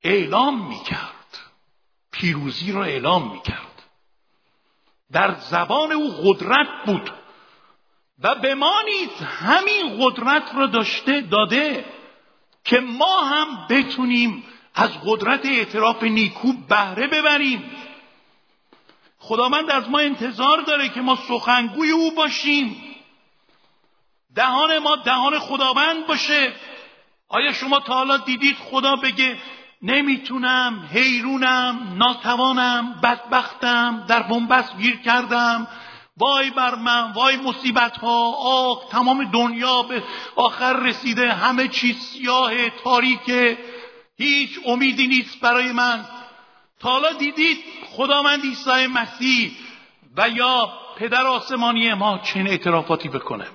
اعلام 0.08 0.67
می‌کرد. 0.67 1.39
پیروزی 2.12 2.72
را 2.72 2.84
اعلام 2.84 3.32
می‌کرد. 3.32 3.84
در 5.12 5.36
زبان 5.36 5.91
او 5.91 6.13
قدرت 6.24 6.67
بود. 6.86 7.12
و 8.20 8.36
به 8.36 8.56
ما 8.56 8.82
نیز 8.86 9.10
همین 9.22 9.98
قدرت 10.00 10.56
را 10.56 10.67
داشته 10.67 11.22
داده 11.22 11.86
که 12.63 12.80
ما 12.80 13.22
هم 13.22 13.67
بتونیم 13.70 14.43
از 14.76 14.89
قدرت 15.06 15.46
اعتراف 15.46 16.04
نیکو 16.04 16.54
بهره 16.54 17.08
ببریم. 17.08 17.72
خداوند 19.20 19.72
از 19.72 19.89
ما 19.89 20.00
انتظار 20.00 20.62
داره 20.62 20.89
که 20.89 21.02
ما 21.02 21.15
سخنگوی 21.15 21.91
او 21.91 22.15
باشیم. 22.15 22.96
دهان 24.36 24.78
ما 24.78 24.96
دهان 24.96 25.39
خداوند 25.39 26.08
باشه. 26.08 26.54
آیا 27.30 27.54
شما 27.54 27.80
تا 27.80 27.93
حالا 27.93 28.17
دیدید 28.17 28.58
خدا 28.58 28.96
بگه 28.96 29.38
نمی‌تونم 29.82 30.90
حیرونم 30.94 31.94
ناتوانم 31.98 33.00
بدبختم 33.04 34.06
در 34.08 34.24
بنبست 34.24 34.78
گیر 34.78 34.96
کردم. 34.96 35.68
وای 36.18 36.50
بر 36.50 36.76
من 36.76 37.12
وای 37.12 37.38
مصیبت 37.38 37.98
ها 37.98 38.32
آه 38.32 38.90
تمام 38.90 39.32
دنیا 39.32 39.82
به 39.82 40.04
آخر 40.36 40.74
رسیده. 40.74 41.34
همه 41.34 41.68
چیز 41.68 41.98
سیاه 41.98 42.70
تاریکه 42.70 43.58
هیچ 44.18 44.60
امیدی 44.66 45.08
نیست 45.08 45.40
برای 45.40 45.72
من. 45.72 46.06
تا 46.80 46.90
حالا 46.90 47.13
دیدید 47.13 47.58
خداوند 47.90 48.42
عیسی 48.42 48.88
مسیح 48.88 49.52
و 50.18 50.30
یا 50.30 50.70
پدر 50.98 51.26
آسمانی 51.26 51.94
ما 51.94 52.18
چنین 52.18 52.48
اعترافاتی 52.48 53.10
بکنه. 53.10 53.48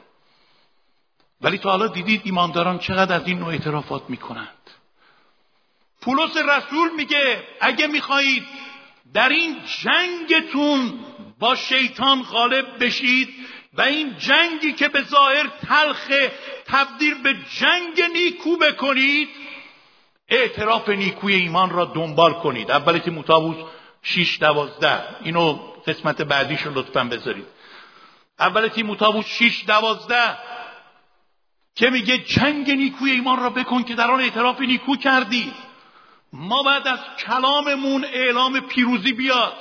ولی 1.40 1.58
تا 1.58 1.70
حالا 1.70 1.86
دیدید 1.86 2.20
ایمانداران 2.24 2.78
چقدر 2.78 3.16
از 3.16 3.26
این 3.26 3.38
نوع 3.38 3.48
اعترافات 3.48 4.02
می‌کنند 4.10 4.61
پولس 6.02 6.36
رسول 6.36 6.90
میگه 6.96 7.42
اگه 7.60 7.86
می‌خواهید 7.86 8.46
در 9.14 9.28
این 9.28 9.56
جنگتون 9.82 10.98
با 11.38 11.54
شیطان 11.54 12.22
غالب 12.22 12.84
بشید 12.84 13.28
و 13.74 13.82
این 13.82 14.16
جنگی 14.18 14.72
که 14.72 14.88
به 14.88 15.02
ظاهر 15.02 15.46
تلخ 15.68 16.12
تبدیل 16.66 17.14
به 17.14 17.34
جنگ 17.60 18.02
نیکو 18.14 18.56
بکنید 18.56 19.28
اعتراف 20.28 20.88
نیکوی 20.88 21.34
ایمان 21.34 21.70
را 21.70 21.84
دنبال 21.84 22.32
کنید. 22.34 22.70
اول 22.70 22.98
تیموتائوس 22.98 23.56
6 24.02 24.38
دوازده. 24.40 25.02
اینو 25.24 25.52
قسمت 25.86 26.22
بعدیش 26.22 26.62
رو 26.62 26.74
لطفا 26.74 27.04
بذارید. 27.04 27.46
اول 28.38 28.68
تیموتائوس 28.68 29.26
6 29.26 29.64
دوازده. 29.66 30.38
که 31.74 31.90
میگه 31.90 32.18
جنگ 32.18 32.70
نیکوی 32.70 33.10
ایمان 33.10 33.42
را 33.42 33.50
بکن 33.50 33.82
که 33.82 33.94
در 33.94 34.10
آن 34.10 34.20
اعتراف 34.20 34.60
نیکو 34.60 34.96
کردی. 34.96 35.52
ما 36.32 36.62
بعد 36.62 36.88
از 36.88 36.98
کلاممون 37.26 38.04
اعلام 38.04 38.60
پیروزی 38.60 39.12
بیاد. 39.12 39.56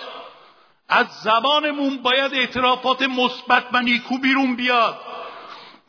از 0.90 1.08
زبانمون 1.08 1.98
باید 1.98 2.34
اعترافات 2.34 3.02
مثبت 3.02 3.64
و 3.74 3.82
نیکو 3.82 4.18
بیرون 4.18 4.56
بیاد. 4.56 5.00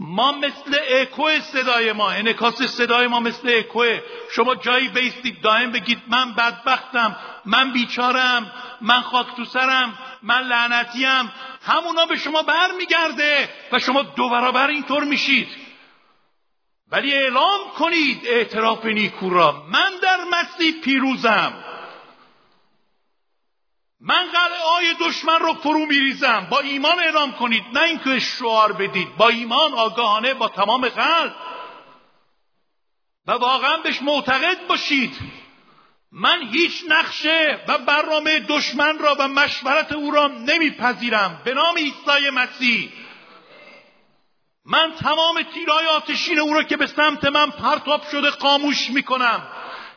ما 0.00 0.32
مثل 0.32 0.76
اکو 0.88 1.28
صدای 1.40 1.92
ما 1.92 2.10
انکاس 2.10 2.62
صدای 2.62 3.06
ما 3.06 3.20
مثل 3.20 3.48
اکو 3.58 3.84
شما 4.32 4.54
جایی 4.54 4.88
بیستید 4.88 5.40
دائم 5.40 5.72
بگید 5.72 6.02
من 6.08 6.34
بدبختم 6.34 7.16
من 7.44 7.72
بیچارم 7.72 8.52
من 8.80 9.00
خاک 9.00 9.26
تو 9.36 9.44
سرم 9.44 9.98
من 10.22 10.42
لعنتیم. 10.42 11.32
همونا 11.62 12.06
به 12.06 12.16
شما 12.16 12.42
برمیگرده 12.42 13.48
و 13.72 13.78
شما 13.78 14.02
دو 14.02 14.28
برابر 14.28 14.68
اینطور 14.68 15.04
میشید. 15.04 15.48
ولی 16.92 17.14
اعلام 17.14 17.60
کنید 17.78 18.22
اعتراف 18.26 18.84
نیکو 18.84 19.30
را. 19.30 19.64
من 19.68 19.92
در 20.02 20.24
مسیح 20.24 20.80
پیروزم. 20.80 21.64
من 24.00 24.28
آی 24.76 24.94
دشمن 25.00 25.38
رو 25.38 25.54
فرو 25.54 25.86
میریزم. 25.86 26.46
با 26.50 26.60
ایمان 26.60 26.98
اعلام 26.98 27.32
کنید. 27.32 27.64
نه 27.72 27.82
اینکه 27.82 28.20
شعار 28.20 28.72
بدید. 28.72 29.16
با 29.16 29.28
ایمان 29.28 29.74
آگاهانه 29.74 30.34
با 30.34 30.48
تمام 30.48 30.88
قلب. 30.88 31.34
و 33.26 33.32
واقعا 33.32 33.76
بهش 33.76 34.02
معتقد 34.02 34.66
باشید. 34.66 35.16
من 36.12 36.42
هیچ 36.52 36.84
نقشه 36.88 37.64
و 37.68 37.78
برنامه 37.78 38.40
دشمن 38.40 38.98
را 38.98 39.16
و 39.18 39.28
مشورت 39.28 39.92
او 39.92 40.10
را 40.10 40.26
نمیپذیرم. 40.26 41.42
به 41.44 41.54
نام 41.54 41.76
عیسی 41.76 42.30
مسیح. 42.32 42.92
من 44.64 44.92
تمام 44.92 45.42
تیرای 45.42 45.86
آتشین 45.86 46.38
او 46.38 46.54
را 46.54 46.62
که 46.62 46.76
به 46.76 46.86
سمت 46.86 47.24
من 47.24 47.50
پرتاب 47.50 48.02
شده 48.12 48.30
خاموش 48.30 48.90
می‌کنم. 48.90 49.42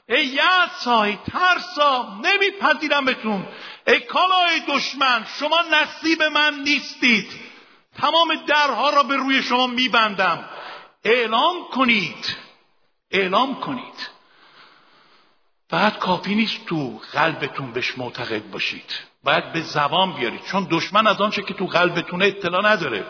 ای 0.10 0.26
یسای 0.26 1.18
ترسا 1.32 2.20
نمیپذیرم 2.24 3.06
بهتون. 3.06 3.48
ای 3.88 4.00
کالای 4.00 4.60
دشمن 4.68 5.26
شما 5.40 5.58
نصیب 5.72 6.24
من 6.24 6.60
نیستید. 6.60 7.32
تمام 7.98 8.36
درها 8.48 8.90
را 8.90 9.04
به 9.04 9.16
روی 9.16 9.44
شما 9.44 9.68
میبندم. 9.68 10.50
اعلام 11.04 11.56
کنید. 11.74 12.36
اعلام 13.12 13.60
کنید. 13.60 14.10
فقط 15.70 15.98
کافی 15.98 16.36
نیست 16.36 16.66
تو 16.66 17.02
قلبتون 17.14 17.72
بهش 17.72 17.98
معتقد 17.98 18.52
باشید. 18.52 18.94
باید 19.24 19.54
به 19.54 19.62
زبان 19.62 20.14
بیارید. 20.14 20.44
چون 20.44 20.68
دشمن 20.72 21.08
از 21.08 21.22
آنچه 21.22 21.42
که 21.42 21.54
تو 21.54 21.66
قلبتونه 21.66 22.26
اطلاع 22.26 22.66
نداره. 22.66 23.06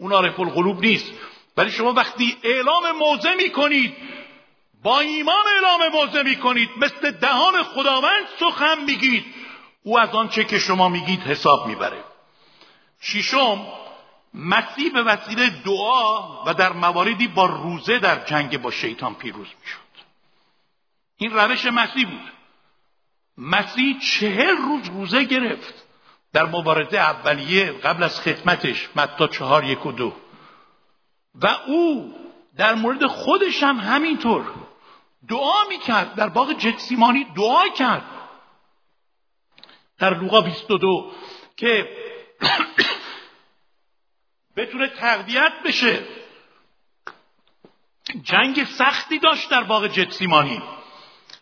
اون 0.00 0.12
عارف 0.12 0.40
القلوب 0.40 0.80
نیست. 0.80 1.12
ولی 1.56 1.70
شما 1.70 1.92
وقتی 1.92 2.36
اعلام 2.42 2.90
موضع 2.92 3.34
می‌کنید 3.34 3.96
با 4.82 5.00
ایمان 5.00 5.44
اعلام 5.54 5.92
موضع 5.92 6.22
می‌کنید 6.22 6.70
مثل 6.76 7.10
دهان 7.10 7.62
خداوند 7.62 8.26
سخن 8.40 8.84
میگید. 8.84 9.24
او 9.82 9.98
از 9.98 10.10
آنچه 10.10 10.44
که 10.44 10.58
شما 10.58 10.88
میگید 10.88 11.20
حساب 11.20 11.66
می‌بره. 11.66 12.04
ششم 13.00 13.66
مسیح 14.34 14.92
به 14.92 15.02
وسیله 15.02 15.50
دعا 15.50 16.44
و 16.44 16.54
در 16.54 16.72
مواردی 16.72 17.28
با 17.28 17.46
روزه 17.46 17.98
در 17.98 18.24
جنگ 18.24 18.62
با 18.62 18.70
شیطان 18.70 19.14
پیروز 19.14 19.48
می‌شد. 19.60 20.04
این 21.16 21.32
روش 21.32 21.66
مسیح 21.66 22.10
بود. 22.10 22.32
مسیح 23.38 23.98
چهل 23.98 24.56
روز 24.56 24.88
روزه 24.88 25.24
گرفت. 25.24 25.79
در 26.32 26.46
مبارزه 26.46 26.98
اولیه 26.98 27.72
قبل 27.72 28.02
از 28.02 28.20
خدمتش 28.20 28.88
متا 28.96 29.26
چهار 29.26 29.64
یک 29.64 29.86
و 29.86 29.92
دو. 29.92 30.12
و 31.34 31.46
او 31.66 32.14
در 32.56 32.74
مورد 32.74 33.06
خودش 33.06 33.62
هم 33.62 33.76
همینطور 33.76 34.52
دعا 35.28 35.64
می‌کرد 35.68 36.14
در 36.14 36.28
باغ 36.28 36.52
جتسیمانی 36.52 37.24
دعا 37.24 37.68
کرد. 37.68 38.04
در 39.98 40.14
لوقا 40.14 40.40
22 40.40 41.12
که 41.56 41.88
بتونه 44.56 44.88
تقویت 44.88 45.52
بشه. 45.64 46.04
جنگ 48.22 48.64
سختی 48.64 49.18
داشت 49.18 49.50
در 49.50 49.62
باغ 49.62 49.86
جتسیمانی 49.86 50.62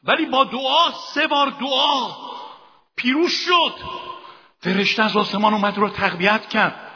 ولی 0.05 0.27
با 0.27 0.45
دعا 0.45 0.93
سه 0.93 1.27
بار 1.27 1.51
دعا 1.51 2.11
پیروز 2.97 3.33
شد. 3.33 3.75
فرشته 4.61 5.03
از 5.03 5.17
آسمان 5.17 5.55
اومد 5.55 5.79
رو 5.79 5.89
تقویت 5.89 6.49
کرد. 6.49 6.91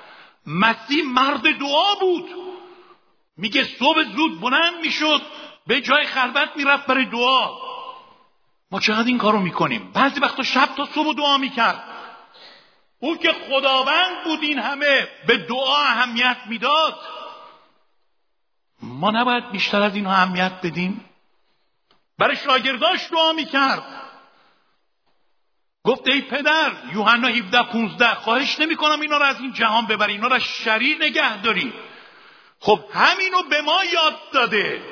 مسیح 0.47 1.05
مرد 1.07 1.43
دعا 1.43 1.95
بود. 2.01 2.31
میگه 3.37 3.65
صبح 3.65 4.03
زود 4.05 4.41
بلند 4.41 4.81
می‌شد 4.83 5.23
به 5.67 5.81
جای 5.81 6.07
خلوت 6.07 6.49
می‌رفت 6.57 6.87
برای 6.87 7.05
دعا. 7.05 7.51
ما 8.71 8.81
چقدر 8.81 9.07
این 9.07 9.19
کارو 9.19 9.41
می‌کنیم؟ 9.41 9.91
بعضی 9.93 10.21
وقتا 10.21 10.43
شب 10.43 10.69
تا 10.77 10.87
صبح 10.87 11.17
دعا 11.17 11.39
می‌کرد. 11.39 11.85
او 12.99 13.17
که 13.17 13.33
خداوند 13.33 14.25
بود 14.25 14.43
این 14.43 14.59
همه 14.59 15.09
به 15.27 15.37
دعا 15.37 15.77
اهمیت 15.77 16.37
می‌داد. 16.47 17.01
ما 18.83 19.11
نباید 19.11 19.51
بیشتر 19.51 19.83
از 19.83 19.95
این 19.95 20.07
اهمیت 20.07 20.53
بدیم. 20.63 21.05
برای 22.19 22.37
شاگرداش 22.37 23.11
دعا 23.11 23.33
می‌کرد. 23.33 24.02
گفت 25.85 26.09
ای 26.09 26.21
پدر 26.21 26.73
یوحنا 26.95 27.29
17 27.29 27.63
15 27.63 28.15
خواهش 28.15 28.61
نمی 28.61 28.77
کنم 28.77 29.01
اینا 29.01 29.17
رو 29.17 29.25
از 29.25 29.41
این 29.41 29.53
جهان 29.53 29.87
ببری 29.87 30.13
اینا 30.13 30.27
رو 30.27 30.39
شریر 30.39 30.97
نگه 31.01 31.43
داری. 31.43 31.73
خب 32.61 32.85
همینو 32.93 33.43
به 33.51 33.63
ما 33.63 33.85
یاد 33.93 34.19
داده. 34.33 34.83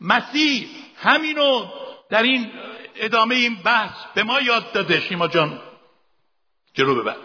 مسیح 0.00 0.68
همینو 1.02 1.66
در 2.10 2.22
این 2.22 2.52
ادامه 2.96 3.34
این 3.34 3.54
بحث 3.54 4.04
به 4.14 4.22
ما 4.22 4.40
یاد 4.40 4.72
داده 4.72 5.00
شیما 5.00 5.28
جان. 5.28 5.60
جلو 6.74 6.94
ببر. 6.94 7.16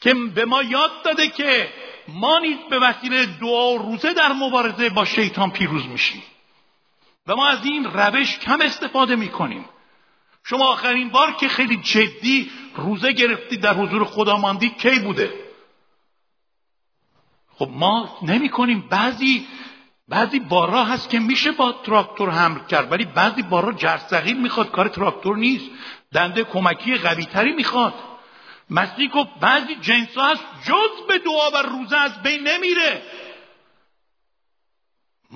که 0.00 0.14
به 0.14 0.44
ما 0.44 0.62
یاد 0.62 1.02
داده 1.04 1.28
که 1.28 1.72
ما 2.08 2.38
نیز 2.38 2.56
به 2.70 2.78
وسیله 2.78 3.26
دعا 3.26 3.72
و 3.72 3.78
روزه 3.78 4.12
در 4.12 4.32
مبارزه 4.32 4.90
با 4.90 5.04
شیطان 5.04 5.50
پیروز 5.50 5.86
میشیم. 5.86 6.22
و 7.26 7.36
ما 7.36 7.46
از 7.46 7.64
این 7.64 7.84
روش 7.84 8.38
کم 8.38 8.60
استفاده 8.60 9.16
می‌کنیم. 9.16 9.64
شما 10.48 10.66
آخرین 10.66 11.08
بار 11.08 11.32
که 11.32 11.48
خیلی 11.48 11.76
جدی 11.76 12.50
روزه 12.76 13.12
گرفتی 13.12 13.56
در 13.56 13.74
حضور 13.74 14.04
خدا 14.04 14.36
ماندی 14.36 14.70
کی 14.70 14.98
بوده؟ 14.98 15.34
خب 17.58 17.68
ما 17.70 18.18
نمی 18.22 18.48
کنیم. 18.48 18.88
بعضی 18.90 19.46
بعضی 20.08 20.38
بارا 20.38 20.84
هست 20.84 21.10
که 21.10 21.18
میشه 21.18 21.52
با 21.52 21.72
تراکتور 21.72 22.30
حمل 22.30 22.58
کرد 22.66 22.92
ولی 22.92 23.04
بعضی 23.04 23.42
بارا 23.42 23.72
جرثقیل 23.72 24.42
می‌خواد. 24.42 24.70
کار 24.70 24.88
تراکتور 24.88 25.36
نیست. 25.36 25.70
دنده 26.12 26.44
کمکی 26.44 26.94
قوی 26.94 27.24
تری 27.24 27.52
می‌خواد. 27.52 27.94
مسیح 28.70 29.10
گفت 29.10 29.30
بعضی 29.40 29.74
جنس 29.74 30.18
هست 30.18 30.42
جز 30.64 31.06
به 31.08 31.18
دعا 31.18 31.50
و 31.50 31.56
روزه 31.56 31.96
از 31.96 32.22
بین 32.22 32.48
نمیره. 32.48 33.02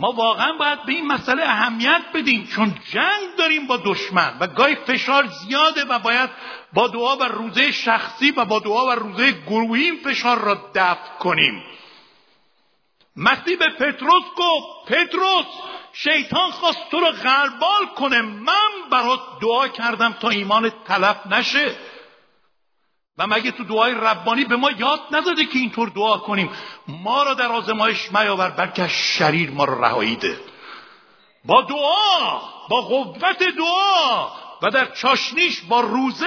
ما 0.00 0.12
واقعا 0.12 0.52
باید 0.52 0.84
به 0.86 0.92
این 0.92 1.06
مسئله 1.06 1.42
اهمیت 1.42 2.02
بدیم 2.14 2.46
چون 2.46 2.74
جنگ 2.92 3.36
داریم 3.38 3.66
با 3.66 3.76
دشمن 3.76 4.36
و 4.40 4.46
گاهی 4.46 4.74
فشار 4.74 5.26
زیاده 5.26 5.84
و 5.84 5.98
باید 5.98 6.30
با 6.72 6.88
دعا 6.88 7.16
و 7.16 7.22
روزه 7.22 7.72
شخصی 7.72 8.30
و 8.30 8.44
با 8.44 8.58
دعا 8.58 8.86
و 8.86 8.90
روزه 8.90 9.32
گروهی 9.32 9.84
این 9.84 9.96
فشار 10.04 10.38
را 10.38 10.70
دفع 10.74 11.18
کنیم. 11.18 11.62
مسیح 13.16 13.58
به 13.58 13.68
پتروس 13.78 14.24
گفت 14.36 14.92
پتروس 14.92 15.46
شیطان 15.92 16.50
خواست 16.50 16.90
تو 16.90 17.00
رو 17.00 17.10
غربال 17.10 17.86
کنه. 17.96 18.22
من 18.22 18.90
برات 18.90 19.20
دعا 19.42 19.68
کردم 19.68 20.12
تا 20.12 20.28
ایمان 20.28 20.72
تلف 20.86 21.26
نشه. 21.26 21.76
و 23.18 23.26
مگه 23.26 23.50
تو 23.50 23.64
دعای 23.64 23.94
ربانی 23.94 24.44
به 24.44 24.56
ما 24.56 24.70
یاد 24.70 25.00
نداده 25.10 25.44
که 25.44 25.58
اینطور 25.58 25.88
دعا 25.88 26.18
کنیم؟ 26.18 26.50
ما 26.88 27.22
را 27.22 27.34
در 27.34 27.52
آزمایش 27.52 28.12
میاور 28.12 28.50
بلکه 28.50 28.88
شریر 28.88 29.50
ما 29.50 29.64
را 29.64 29.80
رهایی 29.80 30.16
ده. 30.16 30.40
با 31.44 31.62
دعا 31.62 32.40
با 32.68 32.80
قوت 32.80 33.38
دعا 33.38 34.28
و 34.62 34.70
در 34.70 34.86
چاشنیش 34.86 35.60
با 35.60 35.80
روزه 35.80 36.26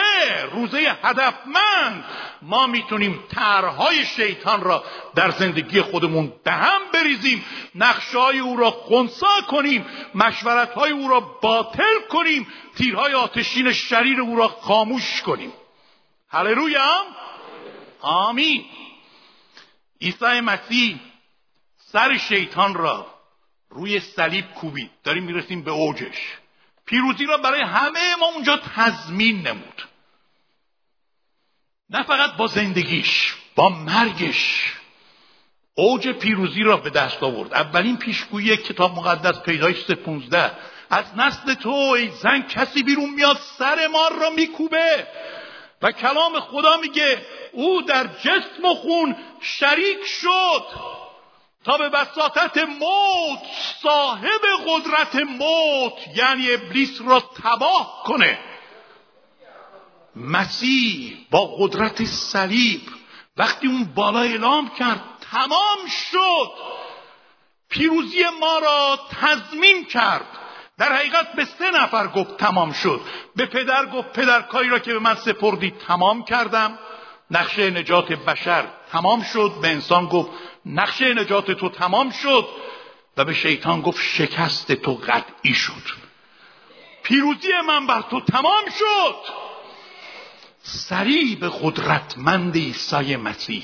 روزه 0.52 0.98
هدفمند 1.04 2.06
ما 2.42 2.68
می‌تونیم 2.68 3.24
طرحهای 3.36 4.06
شیطان 4.06 4.62
را 4.62 4.84
در 5.16 5.32
زندگی 5.32 5.82
خودمون 5.82 6.34
دهم 6.46 6.82
بریزیم 6.94 7.46
نقشهای 7.76 8.40
او 8.40 8.58
را 8.58 8.72
خونسا 8.72 9.42
کنیم 9.50 9.86
مشورتهای 10.16 10.92
او 10.92 11.08
را 11.08 11.20
باطل 11.20 12.08
کنیم 12.10 12.48
تیرهای 12.78 13.14
آتشین 13.14 13.72
شریر 13.72 14.22
او 14.22 14.36
را 14.36 14.48
خاموش 14.48 15.22
کنیم. 15.22 15.54
هللویا 16.34 17.06
آمین 18.02 18.66
عیسی 20.02 20.40
مسیح 20.42 21.00
سر 21.78 22.18
شیطان 22.18 22.74
را 22.74 23.14
روی 23.70 24.00
صلیب 24.00 24.46
کوبید. 24.52 24.92
داریم 25.04 25.24
می‌رسیم 25.24 25.64
به 25.64 25.72
اوجش. 25.72 26.38
پیروزی 26.86 27.26
را 27.26 27.38
برای 27.38 27.62
همه 27.62 28.16
ما 28.20 28.26
اونجا 28.26 28.58
تضمین 28.58 29.48
نمود. 29.48 29.84
نه 31.90 32.04
فقط 32.04 32.38
با 32.38 32.48
زندگیش 32.48 33.36
با 33.56 33.70
مرگش. 33.70 34.74
اوج 35.76 36.10
پیروزی 36.10 36.64
را 36.64 36.78
به 36.78 36.90
دست 36.90 37.24
آورد. 37.24 37.54
اولین 37.54 37.98
پیشگویی 37.98 38.58
کتاب 38.58 38.96
مقدس 38.96 39.42
پیدایش 39.42 39.92
پونزده 39.92 40.52
از 40.90 41.06
نسل 41.18 41.54
تو 41.54 41.70
ای 41.70 42.10
زن 42.10 42.42
کسی 42.42 42.84
بیرون 42.84 43.10
میاد 43.10 43.38
سر 43.38 43.88
ما 43.88 44.08
را 44.08 44.30
میکوبه. 44.30 45.08
و 45.84 45.92
کلام 45.92 46.40
خدا 46.40 46.78
میگه 46.78 47.26
او 47.52 47.82
در 47.82 48.08
جسم 48.08 48.66
و 48.66 48.74
خون 48.74 49.16
شریک 49.42 50.06
شد 50.06 50.64
تا 51.66 51.78
به 51.78 51.90
بساطت 51.90 52.58
موت 52.58 53.40
صاحب 53.82 54.42
قدرت 54.68 55.16
موت 55.16 55.94
یعنی 56.16 56.52
ابلیس 56.52 57.02
را 57.02 57.20
تباه 57.20 58.04
کنه. 58.06 58.40
مسیح 60.16 61.18
با 61.32 61.56
قدرت 61.60 62.04
صلیب 62.04 62.82
وقتی 63.38 63.68
اون 63.68 63.84
بالا 63.84 64.20
اعلام 64.20 64.70
کرد 64.70 65.02
تمام 65.32 65.88
شد. 66.12 66.52
پیروزی 67.70 68.24
ما 68.40 68.60
را 68.60 69.00
تضمین 69.22 69.86
کرد. 69.86 70.28
در 70.84 70.94
حقیقت 70.94 71.34
به 71.34 71.46
سه 71.46 71.72
نفر 71.72 72.08
گفت 72.08 72.38
تمام 72.38 72.74
شد. 72.74 73.02
به 73.36 73.46
پدر 73.46 73.86
گفت 73.86 74.14
پدر 74.14 74.42
کاری 74.42 74.70
را 74.70 74.80
که 74.80 74.94
به 74.94 75.00
من 75.00 75.16
سپردی 75.16 75.72
تمام 75.88 76.24
کردم. 76.24 76.80
نقشه 77.32 77.70
نجات 77.70 78.12
بشر 78.12 78.68
تمام 78.92 79.24
شد. 79.24 79.52
به 79.62 79.68
انسان 79.68 80.06
گفت 80.06 80.30
نقشه 80.66 81.14
نجات 81.14 81.52
تو 81.52 81.70
تمام 81.70 82.12
شد. 82.12 82.48
و 83.18 83.26
به 83.26 83.34
شیطان 83.34 83.82
گفت 83.82 84.02
شکست 84.02 84.72
تو 84.72 84.94
قطعی 84.94 85.54
شد. 85.54 86.04
پیروزی 87.04 87.50
من 87.68 87.88
بر 87.88 88.02
تو 88.02 88.22
تمام 88.22 88.66
شد. 88.80 89.16
صلیب 90.64 91.46
قدرتمند 91.46 92.56
عیسی 92.56 93.16
مسیح. 93.16 93.64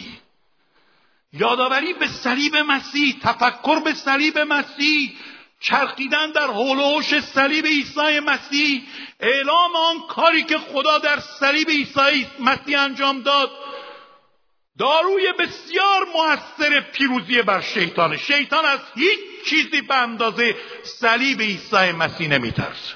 یادآوری 1.34 1.93
به 1.93 2.07
صلیب 2.07 2.57
مسیح. 2.57 3.15
تفکر 3.22 3.80
به 3.80 3.93
صلیب 3.93 4.39
مسیح. 4.39 5.11
چرخیدن 5.60 6.32
در 6.32 6.47
حول 6.47 7.01
صلیب 7.22 7.66
عیسی 7.66 8.20
مسیح. 8.20 8.82
اعلام 9.20 9.76
آن 9.76 10.07
کاری 10.07 10.43
که 10.43 10.57
خدا 10.57 10.97
در 10.97 11.20
صلیب 11.20 11.70
عیسی 11.70 12.28
مسیح 12.39 12.82
انجام 12.82 13.22
داد. 13.22 13.51
داروی 14.80 15.34
بسیار 15.39 16.07
موثر 16.16 16.80
پیروزی 16.80 17.41
بر 17.41 17.62
شیطان 17.62 18.18
شیطان 18.18 18.66
از 18.66 18.80
هیچ 18.95 19.20
چیزی 19.45 19.82
به 19.82 19.95
اندازه 19.95 20.55
صلیب 20.84 21.41
عیسی 21.41 21.91
مسیح 21.91 22.30
نمیترسه 22.30 22.95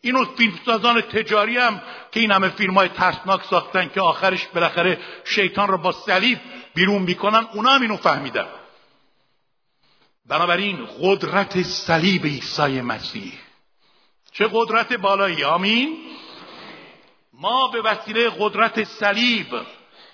اینو 0.00 0.24
فیلمسازان 0.24 1.00
تجاری 1.00 1.58
هم 1.58 1.82
که 2.12 2.20
این 2.20 2.30
همه 2.30 2.48
فیلم 2.48 2.74
های 2.74 2.88
ترسناک 2.88 3.44
ساختن 3.44 3.88
که 3.88 4.00
آخرش 4.00 4.46
بالاخره 4.46 4.98
شیطان 5.24 5.68
رو 5.68 5.78
با 5.78 5.92
صلیب 5.92 6.38
بیرون 6.74 7.02
می‌کنن 7.02 7.46
اونا 7.54 7.70
هم 7.70 7.82
اینو 7.82 7.96
فهمیدن. 7.96 8.46
بنابراین 10.26 10.88
قدرت 11.02 11.62
صلیب 11.62 12.24
عیسی 12.24 12.80
مسیح. 12.80 13.32
چه 14.32 14.48
قدرت 14.52 14.92
بالایی؟ 14.92 15.44
آمین. 15.44 15.98
ما 17.32 17.68
به 17.68 17.82
وسیله 17.82 18.30
قدرت 18.38 18.84
صلیب 18.84 19.46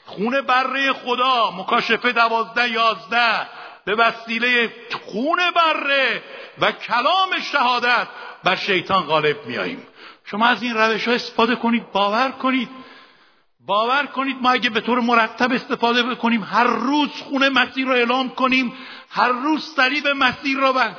خون 0.04 0.40
بره 0.40 0.92
خدا 0.92 1.50
مکاشفه 1.50 2.12
دوازده 2.12 2.70
یازده 2.70 3.48
به 3.84 3.94
وسیله 3.94 4.72
خون 5.06 5.38
بره 5.56 6.22
و 6.59 6.72
کلام 6.72 7.40
شهادت 7.52 8.09
بر 8.44 8.56
شیطان 8.56 9.06
غالب 9.06 9.46
میاییم 9.46 9.86
شما 10.24 10.46
از 10.46 10.62
این 10.62 10.74
روش 10.74 11.09
ها 11.09 11.14
استفاده 11.14 11.56
کنید 11.56 11.92
باور 11.92 12.30
کنید. 12.30 12.68
باور 13.68 14.06
کنید 14.06 14.36
ما 14.42 14.50
اگه 14.50 14.70
به 14.70 14.80
طور 14.80 15.00
مرتب 15.00 15.52
استفاده 15.52 16.02
بکنیم 16.02 16.42
هر 16.42 16.64
روز 16.64 17.10
خون 17.10 17.48
مسیح 17.48 17.86
رو 17.86 17.92
اعلام 17.92 18.28
کنیم 18.28 18.72
هر 19.10 19.28
روز 19.28 19.64
صلیب 19.64 20.08
مسیح 20.08 20.56
رو 20.56 20.66
و 20.66 20.90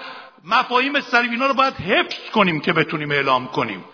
مفاهیم 0.44 1.02
صلیب 1.02 1.32
اینا 1.32 1.48
رو 1.48 1.54
باید 1.54 1.74
حفظ 1.74 2.30
کنیم 2.34 2.60
که 2.60 2.74
بتونیم 2.74 3.12
اعلام 3.12 3.48
کنیم. 3.48 3.86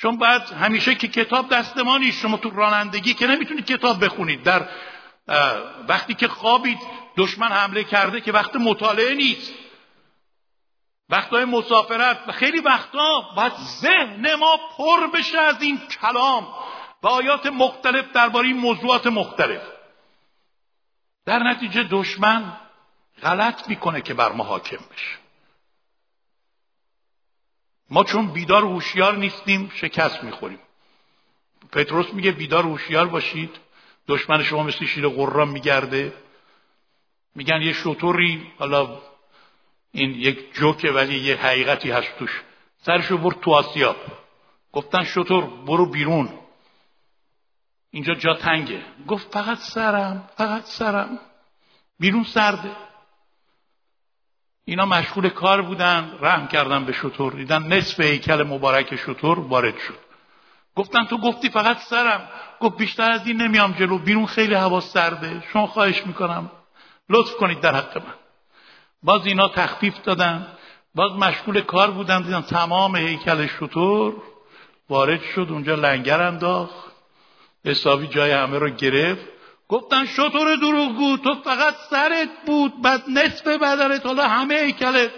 چون 0.00 0.16
باید 0.16 0.42
همیشه 0.42 0.94
که 0.94 1.08
کتاب 1.08 1.48
دست 1.48 1.78
ما 1.78 1.98
نیست 1.98 2.20
شما 2.20 2.36
تو 2.36 2.50
رانندگی 2.50 3.14
که 3.14 3.26
نمی‌تونید 3.26 3.66
کتاب 3.66 4.04
بخونید. 4.04 4.42
در 4.42 4.68
وقتی 5.88 6.14
که 6.14 6.28
خوابید 6.28 6.78
دشمن 7.16 7.48
حمله 7.48 7.84
کرده 7.84 8.20
که 8.20 8.32
وقت 8.32 8.56
مطالعه 8.56 9.14
نیست. 9.14 9.52
وقتهای 11.08 11.44
مسافرت 11.44 12.30
خیلی 12.30 12.58
وقتا 12.58 13.22
باید 13.36 13.52
ذهن 13.80 14.34
ما 14.34 14.58
پر 14.76 15.06
بشه 15.06 15.38
از 15.38 15.62
این 15.62 15.80
کلام. 16.00 16.46
و 17.04 17.06
آیات 17.06 17.46
مختلف 17.46 18.12
درباره 18.12 18.46
این 18.46 18.56
موضوعات 18.56 19.06
مختلف. 19.06 19.62
در 21.26 21.38
نتیجه 21.38 21.82
دشمن 21.90 22.56
غلط 23.22 23.68
می‌کنه 23.68 24.00
که 24.00 24.14
بر 24.14 24.32
ما 24.32 24.44
حاکم 24.44 24.76
بشه. 24.76 25.16
ما 27.90 28.04
چون 28.04 28.26
بیدار 28.26 28.62
هوشیار 28.62 29.16
نیستیم 29.16 29.70
شکست 29.74 30.24
می‌خوریم. 30.24 30.58
پتروس 31.72 32.14
میگه 32.14 32.32
بیدار 32.32 32.64
هوشیار 32.64 33.06
باشید. 33.06 33.56
دشمن 34.08 34.42
شما 34.42 34.62
مثل 34.62 34.86
شیر 34.86 35.08
قرآن 35.08 35.48
میگرده. 35.48 36.12
میگن 37.34 37.62
یه 37.62 37.72
شطوری 37.72 38.52
حالا 38.58 38.98
این 39.92 40.10
یک 40.10 40.54
جوکه 40.54 40.90
ولی 40.90 41.18
یه 41.18 41.36
حقیقتی 41.36 41.90
هست 41.90 42.18
توش. 42.18 42.42
سرشو 42.82 43.18
برد 43.18 43.40
تو 43.40 43.50
آسیاب 43.50 43.96
گفتن 44.72 45.04
شطور 45.04 45.44
برو 45.46 45.86
بیرون. 45.86 46.43
اینجا 47.94 48.14
جا 48.14 48.34
تنگه. 48.34 48.82
گفت 49.08 49.34
فقط 49.34 49.58
سرم 49.58 50.28
فقط 50.36 50.64
سرم. 50.64 51.18
بیرون 52.00 52.24
سرده. 52.24 52.70
اینا 54.64 54.86
مشغول 54.86 55.28
کار 55.28 55.62
بودن 55.62 56.12
رحم 56.20 56.46
کردن 56.46 56.84
به 56.84 56.92
شطور. 56.92 57.32
دیدن 57.32 57.62
نصف 57.62 58.00
هیکل 58.00 58.42
مبارک 58.42 58.96
شطور 58.96 59.40
وارد 59.40 59.78
شد. 59.78 59.98
گفتن 60.76 61.04
تو 61.04 61.18
گفتی 61.18 61.50
فقط 61.50 61.78
سرم. 61.78 62.28
گفت 62.60 62.76
بیشتر 62.76 63.10
از 63.10 63.26
این 63.26 63.42
نمیام 63.42 63.72
جلو. 63.72 63.98
بیرون 63.98 64.26
خیلی 64.26 64.54
هوا 64.54 64.80
سرده. 64.80 65.42
شما 65.52 65.66
خواهش 65.66 66.06
می‌کنم. 66.06 66.50
لطف 67.08 67.36
کنید 67.36 67.60
در 67.60 67.74
حق 67.74 67.98
من. 67.98 68.14
باز 69.02 69.26
اینا 69.26 69.48
تخفیف 69.48 70.02
دادن. 70.02 70.46
باز 70.94 71.12
مشغول 71.12 71.60
کار 71.60 71.90
بودن. 71.90 72.22
دیدن 72.22 72.42
تمام 72.42 72.96
هیکل 72.96 73.46
شطور 73.46 74.22
وارد 74.88 75.22
شد. 75.22 75.46
اونجا 75.50 75.74
لنگر 75.74 76.22
انداخت. 76.22 76.93
حسابی 77.64 78.06
جای 78.06 78.30
همه 78.30 78.58
رو 78.58 78.70
گرفت. 78.70 79.24
گفتن 79.68 80.06
شطور 80.06 80.56
دروغگو 80.56 81.16
تو 81.16 81.34
فقط 81.34 81.74
سرت 81.90 82.28
بود 82.46 82.82
بعد 82.82 83.02
نصف 83.08 83.46
بدنت 83.46 84.06
حالا 84.06 84.28
همه 84.28 84.54
هیکلت. 84.54 85.10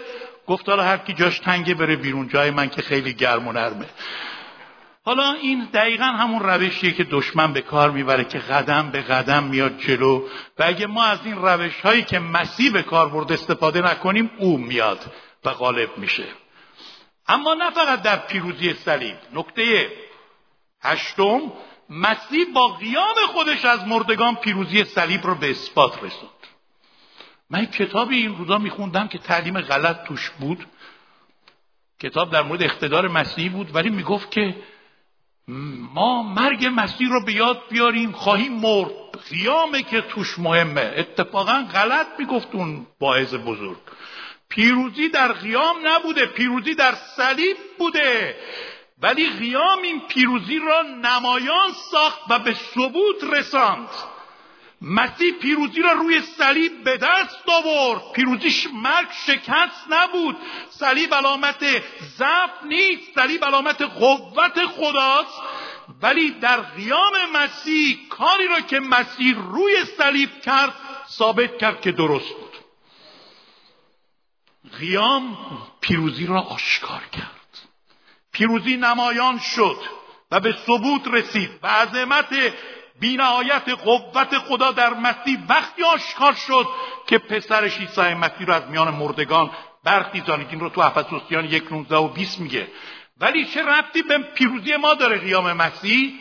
گفت 0.47 0.69
حالا 0.69 0.83
هر 0.83 0.97
کی 0.97 1.13
جاش 1.13 1.39
تنگه 1.39 1.73
بره 1.73 1.95
بیرون 1.95 2.27
جای 2.27 2.51
من 2.51 2.69
که 2.69 2.81
خیلی 2.81 3.13
گرم 3.13 3.47
و 3.47 3.51
نرمه. 3.51 3.85
حالا 5.05 5.33
این 5.33 5.67
دقیقا 5.73 6.05
همون 6.05 6.39
روشیه 6.39 6.91
که 6.91 7.03
دشمن 7.03 7.53
به 7.53 7.61
کار 7.61 7.91
می‌بره 7.91 8.23
که 8.23 8.39
قدم 8.39 8.91
به 8.91 9.01
قدم 9.01 9.43
میاد 9.43 9.77
جلو 9.77 10.27
و 10.59 10.63
اگه 10.63 10.87
ما 10.87 11.03
از 11.03 11.19
این 11.25 11.35
روش 11.35 11.81
هایی 11.81 12.03
که 12.03 12.19
مسیح 12.19 12.71
به 12.71 12.83
کار 12.83 13.09
برد 13.09 13.31
استفاده 13.31 13.81
نکنیم 13.81 14.31
او 14.37 14.57
میاد 14.57 14.99
و 15.45 15.53
غالب 15.53 15.97
میشه. 15.97 16.23
اما 17.27 17.53
نه 17.53 17.69
فقط 17.69 18.01
در 18.01 18.15
پیروزی 18.15 18.73
صلیب. 18.73 19.15
نکته 19.33 19.91
هشتم 20.81 21.41
مسیح 21.89 22.45
با 22.53 22.67
قیام 22.67 23.15
خودش 23.27 23.65
از 23.65 23.87
مردگان 23.87 24.35
پیروزی 24.35 24.83
صلیب 24.83 25.25
رو 25.25 25.35
به 25.35 25.49
اثبات 25.49 26.03
رسوند. 26.03 26.31
من 27.49 27.65
کتابی 27.65 28.17
این 28.17 28.37
روزا 28.37 28.57
میخوندم 28.57 29.07
که 29.07 29.17
تعلیم 29.17 29.61
غلط 29.61 30.03
توش 30.03 30.29
بود. 30.29 30.67
کتاب 31.99 32.31
در 32.31 32.41
مورد 32.41 32.63
اقتدار 32.63 33.07
مسیحی 33.07 33.49
بود 33.49 33.75
ولی 33.75 33.89
می‌گفت 33.89 34.31
که 34.31 34.55
ما 35.93 36.23
مرگ 36.23 36.69
مسیح 36.75 37.09
رو 37.09 37.25
به 37.25 37.33
یاد 37.33 37.61
بیاریم 37.69 38.11
خواهیم 38.11 38.53
مرد. 38.53 38.91
قیامه 39.29 39.83
که 39.83 40.01
توش 40.01 40.39
مهمه. 40.39 40.93
اتفاقا 40.97 41.67
غلط 41.73 42.07
می‌گفت 42.19 42.47
اون 42.51 42.87
باعث 42.99 43.33
بزرگ. 43.33 43.77
پیروزی 44.49 45.09
در 45.09 45.33
قیام 45.33 45.75
نبوده 45.83 46.25
پیروزی 46.25 46.75
در 46.75 46.95
صلیب 46.95 47.57
بوده. 47.79 48.35
ولی 49.01 49.29
قیام 49.29 49.81
این 49.81 49.99
پیروزی 49.99 50.59
را 50.59 50.81
نمایان 50.81 51.71
ساخت 51.91 52.19
و 52.29 52.39
به 52.39 52.53
ثبوت 52.53 53.23
رساند. 53.23 53.89
مسیح 54.81 55.33
پیروزی 55.33 55.81
را 55.81 55.91
روی 55.91 56.21
صلیب 56.21 56.83
به 56.83 56.97
دست 56.97 57.49
آورد. 57.49 58.11
پیروزیش 58.11 58.67
مرگ 58.73 59.07
شکست 59.11 59.85
نبود. 59.89 60.37
صلیب 60.69 61.13
علامت 61.13 61.65
ضعف 62.17 62.63
نیست. 62.65 63.15
صلیب 63.15 63.45
علامت 63.45 63.81
قوت 63.81 64.65
خداست. 64.65 65.41
ولی 66.01 66.31
در 66.31 66.61
قیام 66.61 67.13
مسیح 67.33 68.07
کاری 68.09 68.47
را 68.47 68.59
که 68.59 68.79
مسیح 68.79 69.35
روی 69.37 69.85
صلیب 69.97 70.41
کرد 70.41 70.73
ثابت 71.09 71.57
کرد 71.57 71.81
که 71.81 71.91
درست 71.91 72.33
بود. 72.33 72.57
قیام 74.79 75.37
پیروزی 75.81 76.25
را 76.25 76.41
آشکار 76.41 77.03
کرد. 77.11 77.36
پیروزی 78.37 78.77
نمایان 78.77 79.39
شد 79.39 79.77
و 80.31 80.39
به 80.39 80.55
ثبوت 80.65 81.07
رسید 81.07 81.49
و 81.63 81.67
عظمت 81.67 82.53
بینهایت 82.99 83.69
قوت 83.69 84.37
خدا 84.37 84.71
در 84.71 84.93
مسیح 84.93 85.37
وقتی 85.49 85.83
آشکار 85.83 86.33
شد 86.33 86.67
که 87.07 87.17
پسرش 87.17 87.77
عیسی 87.77 88.13
مسیح 88.13 88.47
رو 88.47 88.53
از 88.53 88.63
میان 88.69 88.93
مردگان 88.93 89.51
برخیزانید 89.83 90.47
این 90.49 90.59
رو 90.59 90.69
تو 90.69 90.81
افسوسیان 90.81 91.45
یک 91.45 91.71
نوزده 91.71 91.95
و 91.95 92.07
بیست 92.07 92.39
میگه. 92.39 92.67
ولی 93.19 93.45
چه 93.45 93.63
ربطی 93.63 94.01
به 94.01 94.17
پیروزی 94.17 94.75
ما 94.75 94.93
داره 94.93 95.17
قیام 95.17 95.53
مسیح؟ 95.53 96.13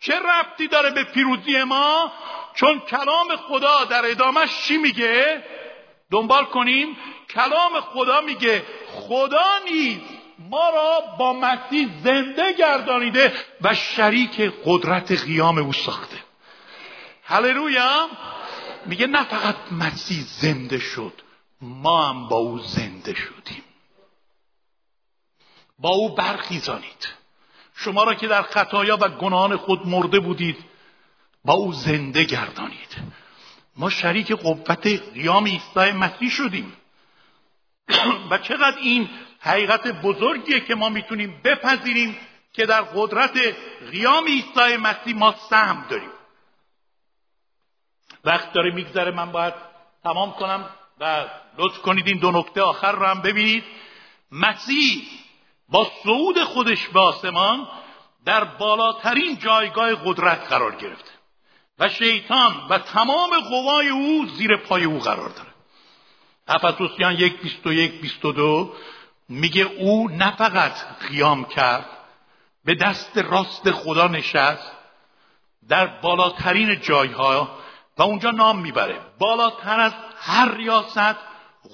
چه 0.00 0.14
ربطی 0.18 0.68
داره 0.68 0.90
به 0.90 1.04
پیروزی 1.04 1.62
ما؟ 1.62 2.12
چون 2.54 2.80
کلام 2.80 3.36
خدا 3.48 3.84
در 3.84 4.10
ادامش 4.10 4.62
چی 4.62 4.76
میگه؟ 4.76 5.44
دنبال 6.10 6.44
کنیم. 6.44 6.96
کلام 7.34 7.80
خدا 7.80 8.20
میگه 8.20 8.62
خدا 8.86 9.58
نیز 9.64 10.00
ما 10.50 10.70
را 10.70 11.00
با 11.18 11.32
مسیح 11.32 11.88
زنده 12.04 12.52
گردانیده 12.52 13.32
و 13.60 13.74
شریک 13.74 14.52
قدرت 14.64 15.12
قیام 15.12 15.58
او 15.58 15.72
ساخته. 15.72 16.18
هللویا! 17.24 18.08
میگه 18.86 19.06
نه 19.06 19.24
فقط 19.24 19.56
مسیح 19.72 20.24
زنده 20.26 20.78
شد 20.78 21.12
ما 21.60 22.08
هم 22.08 22.28
با 22.28 22.36
او 22.36 22.58
زنده 22.58 23.14
شدیم. 23.14 23.62
با 25.78 25.88
او 25.88 26.14
برخیزانید. 26.14 27.08
شما 27.74 28.04
را 28.04 28.14
که 28.14 28.26
در 28.26 28.42
خطایا 28.42 28.96
و 28.96 29.08
گناهان 29.08 29.56
خود 29.56 29.86
مرده 29.86 30.20
بودید 30.20 30.56
با 31.44 31.54
او 31.54 31.72
زنده 31.72 32.24
گردانید. 32.24 32.96
ما 33.76 33.90
شریک 33.90 34.32
قوت 34.32 34.86
قیام 34.86 35.44
عیسی 35.46 35.92
مسیح 35.92 36.30
شدیم. 36.30 36.72
و 38.30 38.38
چقدر 38.38 38.78
این 38.78 39.08
حقیقت 39.42 39.86
بزرگیه 39.86 40.60
که 40.60 40.74
ما 40.74 40.88
می‌تونیم 40.88 41.40
بپذیریم 41.44 42.16
که 42.52 42.66
در 42.66 42.82
قدرت 42.82 43.38
قیام 43.90 44.24
عیسی 44.26 44.76
مسیح 44.76 45.16
ما 45.16 45.34
سهم 45.50 45.86
داریم. 45.90 46.10
وقت 48.24 48.52
داره 48.52 48.74
میگذره 48.74 49.10
من 49.10 49.32
باید 49.32 49.54
تمام 50.04 50.32
کنم 50.32 50.70
و 51.00 51.24
لطف 51.58 51.78
کنید 51.78 52.08
این 52.08 52.18
دو 52.18 52.30
نکته 52.30 52.62
آخر 52.62 52.92
رو 52.92 53.06
هم 53.06 53.20
ببینید. 53.22 53.64
مسیح 54.32 55.02
با 55.68 55.90
صعود 56.02 56.44
خودش 56.44 56.88
به 56.88 57.00
آسمان 57.00 57.68
در 58.24 58.44
بالاترین 58.44 59.38
جایگاه 59.38 59.94
قدرت 59.94 60.48
قرار 60.48 60.76
گرفته 60.76 61.10
و 61.78 61.88
شیطان 61.88 62.66
و 62.70 62.78
تمام 62.78 63.30
قوای 63.40 63.88
او 63.88 64.26
زیر 64.26 64.56
پای 64.56 64.84
او 64.84 64.98
قرار 64.98 65.28
داره. 65.28 65.52
افسوسیان 66.48 67.14
یک 67.14 67.40
بیست 67.40 67.66
و 67.66 67.72
یک 67.72 68.00
بیست 68.00 68.24
و 68.24 68.32
دو 68.32 68.74
میگه 69.32 69.62
او 69.62 70.08
نه 70.08 70.36
فقط 70.36 70.72
قیام 71.08 71.44
کرد 71.44 71.86
به 72.64 72.74
دست 72.74 73.18
راست 73.18 73.70
خدا 73.70 74.06
نشست 74.06 74.72
در 75.68 75.86
بالاترین 75.86 76.80
جایها 76.80 77.58
و 77.98 78.02
اونجا 78.02 78.30
نام 78.30 78.58
می‌بره. 78.58 79.00
بالاتر 79.18 79.80
از 79.80 79.92
هر 80.20 80.54
ریاست 80.54 81.16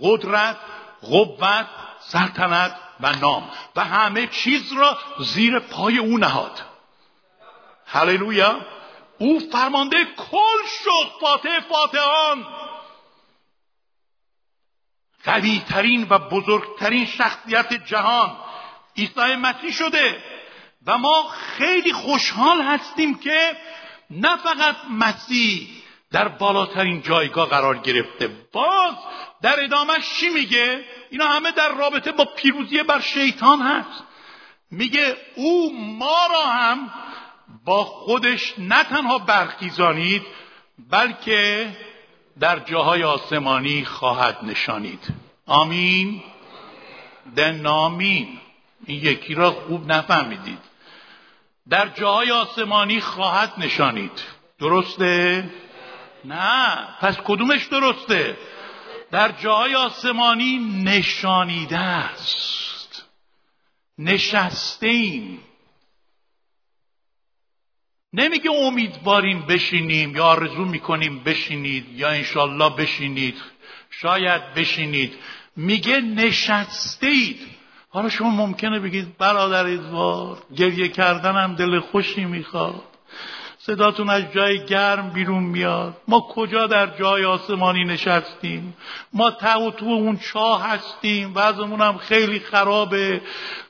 قدرت 0.03 0.57
قوت 1.03 1.67
سلطنت 2.01 2.77
و 3.01 3.13
نام 3.13 3.51
و 3.77 3.85
همه 3.85 4.27
چیز 4.27 4.73
را 4.73 4.99
زیر 5.19 5.59
پای 5.59 5.99
او 5.99 6.19
نهاد. 6.19 6.63
هللویا! 7.87 8.61
او 9.19 9.41
فرمانده 9.53 10.05
کل 10.05 10.67
شد 10.85 11.21
فاتح 11.21 11.61
فاتحان. 11.61 12.47
قوی 15.25 15.63
ترین 15.69 16.07
و 16.11 16.19
بزرگترین 16.19 17.07
شخصیت 17.07 17.87
جهان 17.87 18.37
عیسی 18.97 19.37
مسیح 19.37 19.71
شده 19.73 20.23
و 20.87 20.99
ما 20.99 21.29
خیلی 21.29 21.93
خوشحال 21.93 22.63
هستیم 22.63 23.19
که 23.19 23.57
نه 24.11 24.37
فقط 24.37 24.77
مسیح 24.91 25.69
در 26.11 26.29
بالاترین 26.29 27.03
جایگاه 27.03 27.49
قرار 27.49 27.79
گرفته 27.79 28.29
باز 28.53 28.95
در 29.43 29.65
ادامهش 29.65 30.15
چی 30.21 30.29
میگه؟ 30.29 30.85
اینا 31.11 31.27
همه 31.27 31.51
در 31.51 31.69
رابطه 31.69 32.13
با 32.13 32.25
پیروزی 32.25 32.83
بر 32.83 33.01
شیطان 33.01 33.61
هست. 33.61 34.05
میگه 34.71 35.17
او 35.35 35.73
ما 35.99 36.27
را 36.31 36.43
هم 36.43 36.91
با 37.65 37.85
خودش 37.85 38.55
نه 38.59 38.85
تنها 38.85 39.19
برخیزانید 39.19 40.23
بلکه 40.91 41.77
در 42.41 42.59
جاهای 42.59 43.03
آسمانی 43.03 43.85
خواهد 43.85 44.39
نشانید. 44.43 45.15
آمین. 45.47 46.23
دنامین 47.37 48.39
این 48.87 49.05
یکی 49.05 49.35
را 49.35 49.51
خوب 49.51 49.93
نفهمیدید. 49.93 50.59
در 51.69 51.89
جاهای 51.89 52.31
آسمانی 52.31 53.01
خواهد 53.01 53.53
نشانید. 53.59 54.23
درسته؟ 54.59 55.51
نه. 56.25 56.89
پس 57.01 57.17
کدومش 57.25 57.67
درسته؟ 57.67 58.37
در 59.11 59.33
جاهای 59.33 59.75
آسمانی 59.75 60.59
نشانیده 60.85 61.79
است. 61.79 63.05
نشسته 63.99 64.87
ایم 64.87 65.41
نمیگه 68.13 68.51
امیدواریم 68.51 69.41
بشینیم 69.49 70.17
یا 70.17 70.25
آرزو 70.25 70.65
می‌کنیم 70.65 71.19
بشینید 71.25 71.87
یا 71.93 72.09
انشالله 72.09 72.77
بشینید. 72.77 73.35
شاید 73.91 74.55
بشینید. 74.55 75.13
میگه 75.57 76.01
نشسته 76.01 77.07
اید 77.07 77.41
حالا 77.89 78.09
شما 78.09 78.31
ممکنه 78.31 78.81
بگید 78.81 79.19
برادر 79.19 79.67
ادوار 79.67 80.39
گریه 80.57 80.89
کردنم 80.89 81.55
دل 81.55 81.81
خوشی 81.81 82.25
می‌خواد. 82.25 82.83
صداتون 83.69 84.11
از 84.11 84.23
جای 84.35 84.65
گرم 84.65 85.11
بیرون 85.11 85.43
میاد. 85.43 85.97
ما 86.09 86.21
کجا 86.21 86.67
در 86.67 86.87
جای 86.87 87.25
آسمانی 87.25 87.85
نشستیم؟ 87.85 88.77
ما 89.13 89.31
تو 89.31 89.71
تو 89.71 89.87
اون 89.87 90.19
چاه 90.33 90.69
هستیم. 90.69 91.33
وضعمون 91.35 91.81
هم 91.81 91.99
خیلی 91.99 92.41
خرابه. 92.41 93.21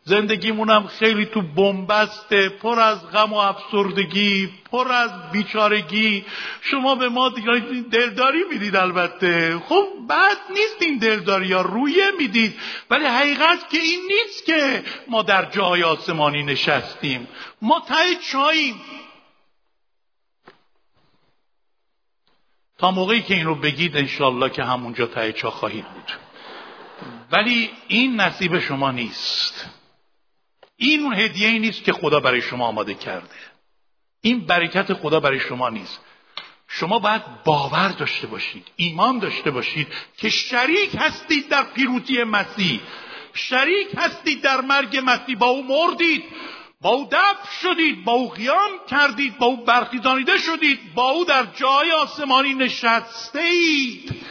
زندگیمون 0.05 0.71
هم 0.71 0.87
خیلی 0.87 1.27
تو 1.27 1.43
بنبسته. 1.43 2.49
پر 2.49 2.81
از 2.81 3.11
غم 3.11 3.33
و 3.33 3.37
افسردگی 3.37 4.49
پر 4.73 4.93
از 4.93 5.11
بیچارگی. 5.33 6.25
شما 6.61 6.95
به 6.95 7.09
ما 7.09 7.29
دلداری 7.93 8.45
می‌دید 8.51 8.77
البته. 8.77 9.59
خب 9.69 9.85
بد 10.11 10.39
نیست 10.51 10.77
این 10.81 10.99
دلداری 10.99 11.53
ها 11.53 11.61
رویه 11.61 12.11
می‌دید. 12.19 12.55
ولی 12.91 13.05
حقیقت 13.05 13.71
که 13.71 13.79
این 13.79 14.01
نیست 14.09 14.47
که 14.47 14.83
ما 15.09 15.23
در 15.23 15.45
جای 15.45 15.83
آسمانی 15.83 16.43
نشستیم. 16.43 17.29
ما 17.63 17.83
تای 17.89 18.17
چاییم. 18.33 18.75
تا 22.79 22.91
موقعی 22.91 23.23
که 23.23 23.35
این 23.35 23.47
رو 23.47 23.55
بگید 23.55 23.97
انشالله 23.97 24.51
که 24.51 24.65
همونجا 24.65 25.07
ته 25.07 25.51
خواهید 25.51 25.85
بود. 25.85 26.13
ولی 27.33 27.71
این 27.89 28.21
نصیب 28.21 28.59
شما 28.59 28.91
نیست. 28.91 29.71
این 30.77 31.03
اون 31.03 31.15
هدیه 31.15 31.49
ای 31.49 31.59
نیست 31.59 31.85
که 31.85 31.93
خدا 31.93 32.21
برای 32.21 32.43
شما 32.43 32.67
آماده 32.67 32.95
کرده. 32.95 33.35
این 34.21 34.47
برکت 34.47 34.93
خدا 34.93 35.21
برای 35.21 35.41
شما 35.41 35.69
نیست. 35.69 36.01
شما 36.69 36.99
باید 36.99 37.23
باور 37.45 37.89
داشته 37.89 38.27
باشید 38.27 38.67
ایمان 38.77 39.19
داشته 39.19 39.51
باشید 39.51 39.89
که 40.17 40.29
شریک 40.29 40.91
هستید 40.99 41.49
در 41.49 41.65
پیروزی 41.65 42.23
مسیح. 42.23 42.81
شریک 43.35 43.89
هستید 43.97 44.43
در 44.43 44.61
مرگ 44.61 45.01
مسیح. 45.05 45.37
با 45.37 45.47
او 45.47 45.63
مردید. 45.63 46.25
با 46.81 46.91
او 46.91 47.09
دفع 47.13 47.51
شدید 47.63 48.05
با 48.05 48.13
او 48.13 48.31
قیام 48.31 48.71
کردید 48.91 49.39
با 49.39 49.47
او 49.47 49.65
برخیزانیده 49.65 50.39
شدید 50.39 50.95
با 50.95 51.11
او 51.11 51.25
در 51.25 51.45
جای 51.45 51.91
آسمانی 51.91 52.55
نشسته 52.55 53.41
اید 53.41 54.29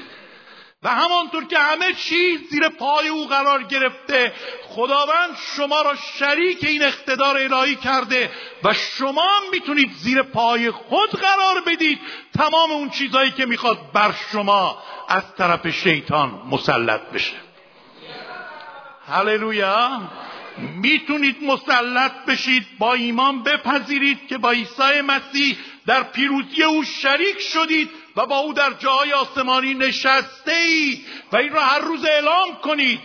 و 0.83 0.89
همانطور 0.89 1.45
که 1.45 1.59
همه 1.59 1.93
چیز 1.93 2.39
زیر 2.49 2.69
پای 2.69 3.07
او 3.07 3.27
قرار 3.27 3.63
گرفته 3.63 4.33
خداوند 4.69 5.37
شما 5.55 5.81
را 5.81 5.95
شریک 5.95 6.63
این 6.63 6.83
اقتدار 6.83 7.37
الهی 7.37 7.75
کرده 7.75 8.31
و 8.63 8.73
شما 8.73 9.29
می‌تونید 9.51 9.91
زیر 9.91 10.21
پای 10.21 10.71
خود 10.71 11.09
قرار 11.09 11.61
بدید 11.67 11.99
تمام 12.37 12.71
اون 12.71 12.89
چیزهایی 12.89 13.31
که 13.31 13.45
می‌خواد 13.45 13.91
بر 13.93 14.11
شما 14.31 14.83
از 15.07 15.35
طرف 15.35 15.67
شیطان 15.67 16.41
مسلط 16.51 17.01
بشه. 17.01 17.35
هللویا! 19.07 20.01
می‌تونید 20.57 21.43
مسلط 21.43 22.11
بشید 22.27 22.65
با 22.79 22.93
ایمان 22.93 23.43
بپذیرید 23.43 24.27
که 24.27 24.37
با 24.37 24.51
عیسی 24.51 25.01
مسیح 25.01 25.57
در 25.85 26.03
پیروزی 26.03 26.63
او 26.63 26.83
شریک 26.83 27.39
شدید 27.39 27.89
و 28.15 28.25
با 28.25 28.37
او 28.37 28.53
در 28.53 28.73
جای 28.73 29.13
آسمانی 29.13 29.73
نشسته 29.73 30.53
اید 30.53 31.05
و 31.31 31.37
این 31.37 31.53
را 31.53 31.61
هر 31.61 31.79
روز 31.79 32.05
اعلام 32.05 32.55
کنید. 32.63 32.99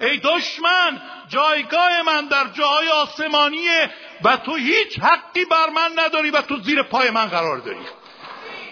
ای 0.00 0.16
دشمن 0.16 1.00
جایگاه 1.28 2.02
من 2.02 2.26
در 2.26 2.46
جای 2.48 2.88
آسمانیه 2.88 3.90
و 4.24 4.36
تو 4.36 4.54
هیچ 4.54 4.98
حقی 4.98 5.44
بر 5.44 5.70
من 5.70 5.90
نداری 5.96 6.30
و 6.30 6.42
تو 6.42 6.60
زیر 6.60 6.82
پای 6.82 7.10
من 7.10 7.26
قرار 7.26 7.58
داری. 7.58 7.78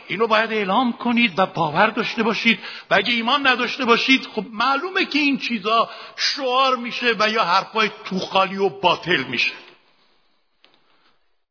اینو 0.09 0.27
باید 0.27 0.53
اعلام 0.53 0.93
کنید 0.93 1.39
و 1.39 1.47
باور 1.47 1.87
داشته 1.87 2.23
باشید 2.23 2.59
و 2.91 2.95
اگه 2.95 3.13
ایمان 3.13 3.47
نداشته 3.47 3.85
باشید 3.85 4.27
خب 4.35 4.45
معلومه 4.51 5.05
که 5.05 5.19
این 5.19 5.39
چیزا 5.39 5.91
شعار 6.17 6.77
میشه 6.77 7.15
و 7.19 7.29
یا 7.29 7.45
حرفای 7.45 7.91
توخالی 8.05 8.57
و 8.57 8.69
باطل 8.69 9.23
میشه. 9.23 9.53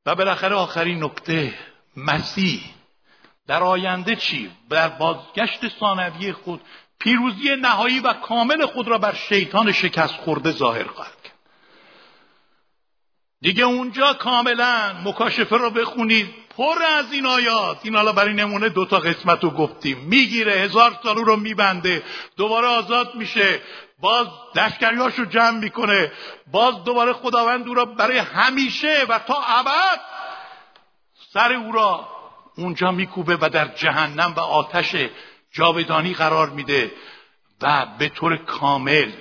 و 0.05 0.15
بالاخره 0.15 0.55
آخرین 0.55 1.03
نکته 1.03 1.53
مسیح 1.97 2.63
در 3.47 3.63
آینده 3.63 4.15
چی؟ 4.15 4.51
در 4.69 4.87
بازگشت 4.87 5.79
ثانوی 5.79 6.33
خود 6.33 6.61
پیروزی 6.99 7.55
نهایی 7.61 7.99
و 7.99 8.13
کامل 8.13 8.65
خود 8.65 8.87
را 8.87 8.97
بر 8.97 9.13
شیطان 9.13 9.71
شکست 9.71 10.13
خورده 10.13 10.51
ظاهر 10.51 10.83
کرد. 10.83 11.31
دیگه 13.41 13.63
اونجا 13.63 14.13
کاملا 14.13 14.93
مکاشفه 15.05 15.57
رو 15.57 15.69
بخونید. 15.69 16.42
پر 16.57 16.83
از 16.97 17.13
این 17.13 17.25
آیات. 17.25 17.79
این 17.83 17.95
حالا 17.95 18.11
برای 18.11 18.33
نمونه 18.33 18.69
دوتا 18.69 18.99
قسمت 18.99 19.43
رو 19.43 19.49
گفتیم. 19.49 19.97
می‌گیره 19.97 20.51
هزار 20.51 20.99
سال 21.03 21.15
رو 21.15 21.35
میبنده. 21.35 22.03
دوباره 22.37 22.67
آزاد 22.67 23.15
میشه. 23.15 23.61
باز 23.99 24.27
دشکریاش 24.55 25.19
رو 25.19 25.25
جمع 25.25 25.59
می‌کنه. 25.59 26.11
باز 26.51 26.83
دوباره 26.83 27.13
خداوند 27.13 27.67
او 27.67 27.73
را 27.73 27.85
برای 27.85 28.17
همیشه 28.17 29.05
و 29.09 29.19
تا 29.19 29.43
ابد 29.47 29.99
سر 31.33 31.53
او 31.53 31.71
را 31.71 32.07
اونجا 32.57 32.91
میکوبه 32.91 33.37
و 33.41 33.49
در 33.49 33.67
جهنم 33.67 34.33
و 34.37 34.39
آتش 34.39 34.95
جاودانی 35.51 36.13
قرار 36.13 36.49
میده 36.49 36.91
و 37.61 37.85
به 37.99 38.09
طور 38.09 38.37
کامل 38.37 39.11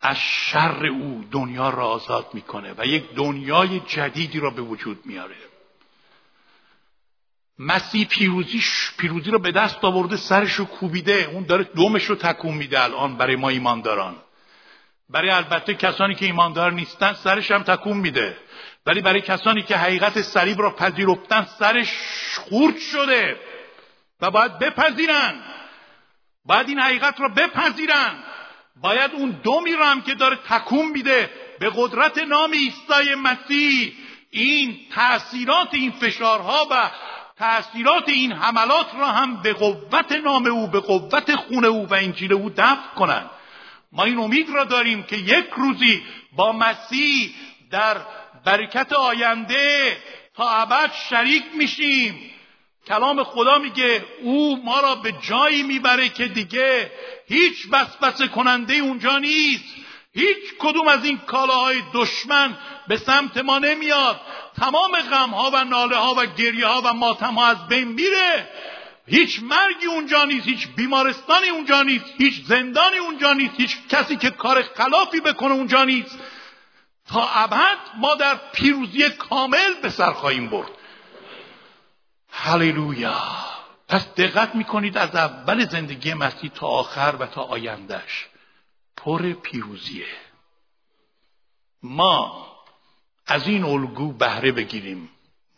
از 0.00 0.16
شر 0.18 0.86
او 0.86 1.24
دنیا 1.30 1.70
را 1.70 1.86
آزاد 1.86 2.26
می‌کنه 2.32 2.74
و 2.78 2.86
یک 2.86 3.14
دنیای 3.14 3.80
جدیدی 3.80 4.40
را 4.40 4.50
به 4.50 4.62
وجود 4.62 5.00
میاره. 5.04 5.51
مسیح 7.66 8.06
پیروزی 8.06 8.62
پیروزی 8.98 9.30
رو 9.30 9.38
به 9.38 9.52
دست 9.52 9.84
آورده 9.84 10.16
سرش 10.16 10.52
رو 10.52 10.64
کوبیده. 10.64 11.28
اون 11.32 11.46
داره 11.46 11.64
دومش 11.64 12.04
رو 12.04 12.14
تکون 12.14 12.54
میده 12.54 12.82
الان 12.82 13.16
برای 13.16 13.36
ما 13.36 13.48
ایمانداران. 13.48 14.16
برای 15.10 15.30
البته 15.30 15.74
کسانی 15.74 16.14
که 16.14 16.26
ایماندار 16.26 16.72
نیستن 16.72 17.12
سرش 17.12 17.50
هم 17.50 17.62
تکون 17.62 17.96
میده. 17.96 18.36
ولی 18.86 19.00
برای 19.00 19.20
کسانی 19.20 19.62
که 19.62 19.76
حقیقت 19.76 20.22
صلیب 20.22 20.60
را 20.60 20.70
پذیرفتن 20.70 21.46
سرش 21.58 21.92
خورد 22.38 22.78
شده. 22.78 23.36
و 24.20 24.30
باید 24.30 24.58
بپذیرن. 24.58 25.42
باید 26.44 26.68
این 26.68 26.78
حقیقت 26.78 27.20
را 27.20 27.28
بپذیرن. 27.28 28.14
باید 28.76 29.10
اون 29.14 29.30
دومی 29.30 29.72
را 29.72 30.00
که 30.06 30.14
داره 30.14 30.36
تکون 30.36 30.86
میده 30.86 31.30
به 31.60 31.70
قدرت 31.76 32.18
نام 32.18 32.52
عیسی 32.52 33.14
مسیح 33.22 33.92
این 34.30 34.80
تاثیرات 34.94 35.68
این 35.74 35.90
فشارها 35.90 36.66
و 36.70 36.90
تاثیرات 37.38 38.08
این 38.08 38.32
حملات 38.32 38.94
را 38.94 39.06
هم 39.06 39.42
به 39.42 39.52
قوت 39.52 40.12
نام 40.12 40.46
او 40.46 40.66
به 40.66 40.80
قوت 40.80 41.36
خون 41.36 41.64
او 41.64 41.88
و 41.88 41.94
انجیل 41.94 42.32
او 42.32 42.50
دفع 42.50 42.94
کنند. 42.96 43.30
ما 43.92 44.04
این 44.04 44.18
امید 44.18 44.50
را 44.50 44.64
داریم 44.64 45.02
که 45.02 45.16
یک 45.16 45.46
روزی 45.56 46.02
با 46.36 46.52
مسیح 46.52 47.34
در 47.70 47.96
برکت 48.44 48.92
آینده 48.92 49.96
تا 50.36 50.50
ابد 50.50 50.92
شریک 51.08 51.44
میشیم. 51.54 52.30
کلام 52.86 53.24
خدا 53.24 53.58
میگه 53.58 54.04
او 54.22 54.64
ما 54.64 54.80
را 54.80 54.94
به 54.94 55.12
جایی 55.12 55.62
می‌بره 55.62 56.08
که 56.08 56.28
دیگه 56.28 56.92
هیچ 57.28 57.66
وسوسه 57.70 58.28
کننده 58.28 58.74
اونجا 58.74 59.18
نیست. 59.18 59.64
هیچ 60.14 60.54
کدوم 60.58 60.88
از 60.88 61.04
این 61.04 61.18
کالاهای 61.18 61.82
دشمن 61.92 62.58
به 62.88 62.96
سمت 62.96 63.36
ما 63.36 63.58
نمیاد. 63.58 64.20
تمام 64.60 65.00
غمها 65.00 65.50
و 65.54 65.64
ناله 65.64 65.96
ها 65.96 66.14
و 66.14 66.26
گریه 66.26 66.66
ها 66.66 66.82
و 66.84 66.92
ماتم 66.92 67.34
ها 67.34 67.46
از 67.46 67.68
بین 67.68 67.88
میره. 67.88 68.48
هیچ 69.06 69.40
مرگی 69.42 69.86
اونجا 69.86 70.24
نیست 70.24 70.46
هیچ 70.46 70.68
بیمارستانی 70.76 71.48
اونجا 71.48 71.82
نیست 71.82 72.04
هیچ 72.18 72.44
زندانی 72.46 72.96
اونجا 72.96 73.32
نیست 73.32 73.54
هیچ 73.56 73.78
کسی 73.88 74.16
که 74.16 74.30
کار 74.30 74.62
خلافی 74.62 75.20
بکنه 75.20 75.52
اونجا 75.52 75.84
نیست. 75.84 76.18
تا 77.08 77.28
ابد 77.28 77.78
ما 77.96 78.14
در 78.14 78.34
پیروزی 78.52 79.10
کامل 79.10 79.74
به 79.82 79.88
سر 79.88 80.12
خواهیم 80.12 80.48
برد. 80.50 80.70
هللویا! 82.30 83.22
پس 83.88 84.14
دقت 84.14 84.54
می‌کنید 84.54 84.98
از 84.98 85.16
اول 85.16 85.68
زندگی 85.68 86.14
مسیح 86.14 86.50
تا 86.50 86.66
آخر 86.66 87.14
و 87.18 87.26
تا 87.26 87.42
آیندهش 87.42 88.26
پر 89.04 89.32
پیروزیه. 89.32 90.06
ما 91.82 92.46
از 93.26 93.48
این 93.48 93.64
الگو 93.64 94.12
بهره 94.12 94.52
بگیریم. 94.52 95.08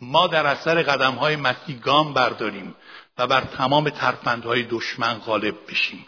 ما 0.00 0.26
در 0.26 0.46
اثر 0.46 0.82
قدم 0.82 1.14
های 1.14 1.36
مسیح 1.36 1.78
گام 1.78 2.14
برداریم 2.14 2.74
و 3.18 3.26
بر 3.26 3.40
تمام 3.40 3.90
ترفندهای 3.90 4.62
دشمن 4.62 5.14
غالب 5.14 5.54
بشیم. 5.68 6.06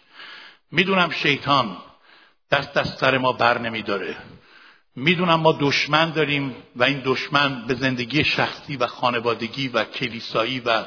می‌دونم 0.70 1.10
شیطان 1.10 1.76
دست 2.50 2.76
از 2.76 2.88
سر 2.88 3.18
ما 3.18 3.32
بر 3.32 3.58
نمیداره. 3.58 4.16
می‌دونم 4.96 5.40
ما 5.40 5.52
دشمن 5.60 6.10
داریم 6.10 6.56
و 6.76 6.84
این 6.84 7.02
دشمن 7.04 7.66
به 7.66 7.74
زندگی 7.74 8.24
شخصی 8.24 8.76
و 8.76 8.86
خانوادگی 8.86 9.68
و 9.68 9.84
کلیسایی 9.84 10.60
و 10.60 10.84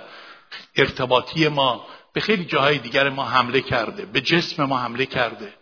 ارتباطی 0.76 1.48
ما 1.48 1.86
به 2.14 2.22
خیلی 2.22 2.46
جاهای 2.46 2.78
دیگر 2.78 3.10
ما 3.10 3.26
حمله 3.26 3.62
کرده 3.62 4.06
به 4.06 4.22
جسم 4.22 4.64
ما 4.64 4.78
حمله 4.78 5.06
کرده. 5.06 5.59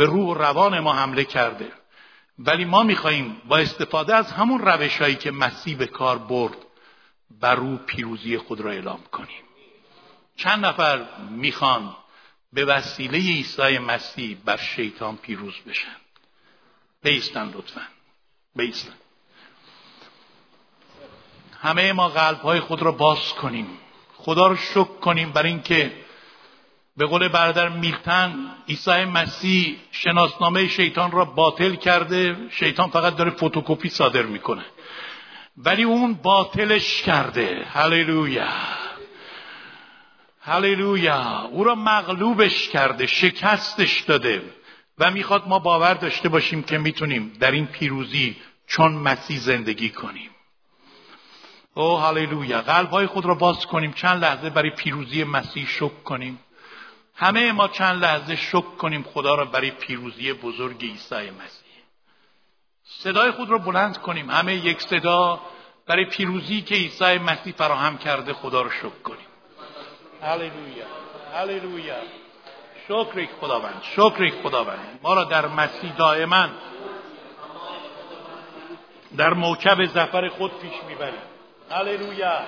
به 0.00 0.06
روح 0.06 0.26
و 0.26 0.34
روان 0.34 0.80
ما 0.80 0.92
حمله 0.92 1.24
کرده. 1.24 1.72
ولی 2.38 2.64
ما 2.64 2.82
میخواییم 2.82 3.42
با 3.48 3.58
استفاده 3.58 4.14
از 4.14 4.32
همون 4.32 4.60
روش 4.60 5.00
هایی 5.00 5.14
که 5.14 5.30
مسیح 5.30 5.76
به 5.76 5.86
کار 5.86 6.18
برد 6.18 6.56
بر 7.40 7.54
رو 7.54 7.76
پیروزی 7.76 8.38
خود 8.38 8.60
را 8.60 8.70
اعلام 8.70 9.00
کنیم. 9.12 9.42
چند 10.36 10.66
نفر 10.66 11.06
می‌خوان 11.30 11.96
به 12.52 12.64
وسیله 12.64 13.18
عیسی 13.18 13.78
مسیح 13.78 14.36
بر 14.44 14.56
شیطان 14.56 15.16
پیروز 15.16 15.54
بشن؟ 15.66 15.96
بیستن 17.02 17.48
لطفا. 17.48 17.82
بیستن. 18.56 18.94
همه 21.62 21.92
ما 21.92 22.08
قلب 22.08 22.40
های 22.40 22.60
خود 22.60 22.82
را 22.82 22.92
باز 22.92 23.32
کنیم. 23.32 23.78
خدا 24.16 24.46
رو 24.46 24.56
شکر 24.56 24.84
کنیم 24.84 25.32
بر 25.32 25.42
اینکه 25.42 25.92
به 27.00 27.06
قول 27.06 27.28
برادر 27.28 27.68
میلتن 27.68 28.34
عیسی 28.68 29.04
مسیح 29.04 29.76
شناسنامه 29.90 30.68
شیطان 30.68 31.10
را 31.10 31.24
باطل 31.24 31.74
کرده 31.74 32.36
شیطان 32.50 32.90
فقط 32.90 33.16
داره 33.16 33.30
فتوکپی 33.30 33.88
صادر 33.88 34.22
می‌کنه. 34.22 34.64
ولی 35.56 35.82
اون 35.82 36.14
باطلش 36.14 37.02
کرده. 37.02 37.66
هللویا. 37.72 38.48
هللویا. 40.40 41.48
او 41.52 41.64
را 41.64 41.74
مغلوبش 41.74 42.68
کرده 42.68 43.06
شکستش 43.06 44.00
داده 44.00 44.42
و 44.98 45.10
می‌خواد 45.10 45.48
ما 45.48 45.58
باور 45.58 45.94
داشته 45.94 46.28
باشیم 46.28 46.62
که 46.62 46.78
می‌تونیم 46.78 47.32
در 47.40 47.50
این 47.50 47.66
پیروزی 47.66 48.36
چون 48.66 48.92
مسیح 48.92 49.38
زندگی 49.38 49.90
کنیم. 49.90 50.30
او 51.74 51.98
هللویا. 51.98 52.62
قلب 52.62 52.90
های 52.90 53.06
خود 53.06 53.24
را 53.24 53.34
باز 53.34 53.66
کنیم 53.66 53.92
چند 53.92 54.24
لحظه 54.24 54.50
برای 54.50 54.70
پیروزی 54.70 55.24
مسیح 55.24 55.66
شک 55.66 56.04
کنیم. 56.04 56.38
همه 57.20 57.52
ما 57.52 57.68
چند 57.68 58.04
لحظه 58.04 58.36
شک 58.36 58.76
کنیم 58.78 59.02
خدا 59.02 59.34
را 59.34 59.44
برای 59.44 59.70
پیروزی 59.70 60.32
بزرگ 60.32 60.80
عیسی 60.84 61.14
مسیح. 61.14 61.82
صدای 62.84 63.30
خود 63.30 63.48
رو 63.48 63.58
بلند 63.58 63.98
کنیم. 63.98 64.30
همه 64.30 64.54
یک 64.54 64.82
صدا 64.82 65.40
برای 65.86 66.04
پیروزی 66.04 66.62
که 66.62 66.74
عیسی 66.74 67.18
مسیح 67.18 67.52
فراهم 67.52 67.98
کرده 67.98 68.32
خدا 68.32 68.62
رو 68.62 68.70
شکر 68.70 69.02
کنیم. 69.04 69.26
هللویا. 70.22 70.86
هللویا. 71.34 71.96
شکر 72.88 73.28
خداوند. 73.40 73.82
شکر 73.82 74.32
خداوند. 74.42 75.00
ما 75.02 75.14
را 75.14 75.24
در 75.24 75.46
مسیح 75.46 75.96
دائما 75.96 76.48
در 79.16 79.34
موکب 79.34 79.86
زفر 79.86 80.28
خود 80.28 80.58
پیش 80.58 80.74
می‌بریم 80.88 81.22
هللویا. 81.70 82.40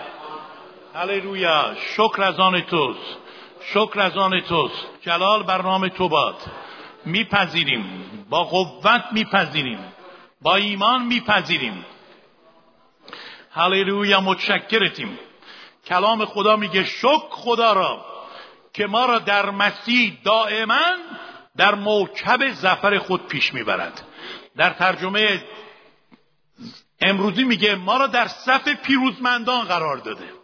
هللویا. 0.94 1.74
شکر 1.74 2.22
از 2.22 2.40
آن 2.40 2.60
توست. 2.60 3.21
شکر 3.64 4.00
از 4.00 4.16
آن 4.16 4.40
توست. 4.40 4.86
جلال 5.00 5.42
بر 5.42 5.62
نام 5.62 5.88
تو 5.88 6.08
باد. 6.08 6.36
میپذیریم. 7.04 8.08
با 8.30 8.44
قوت 8.44 9.04
میپذیریم. 9.12 9.92
با 10.42 10.54
ایمان 10.54 11.02
میپذیریم. 11.02 11.86
هللویا 13.50 14.20
متشکرتیم. 14.20 15.18
کلام 15.86 16.24
خدا 16.24 16.56
میگه 16.56 16.84
شکر 16.84 17.28
خدا 17.30 17.72
را 17.72 18.04
که 18.72 18.86
ما 18.86 19.06
را 19.06 19.18
در 19.18 19.50
مسیح 19.50 20.18
دائما 20.24 20.96
در 21.56 21.74
موکب 21.74 22.52
زفر 22.52 22.98
خود 22.98 23.26
پیش 23.26 23.54
می‌برد. 23.54 24.02
در 24.56 24.70
ترجمه 24.70 25.44
امروزی 27.00 27.44
میگه 27.44 27.74
ما 27.74 27.96
را 27.96 28.06
در 28.06 28.26
صف 28.28 28.68
پیروزمندان 28.68 29.64
قرار 29.64 29.96
داده. 29.96 30.41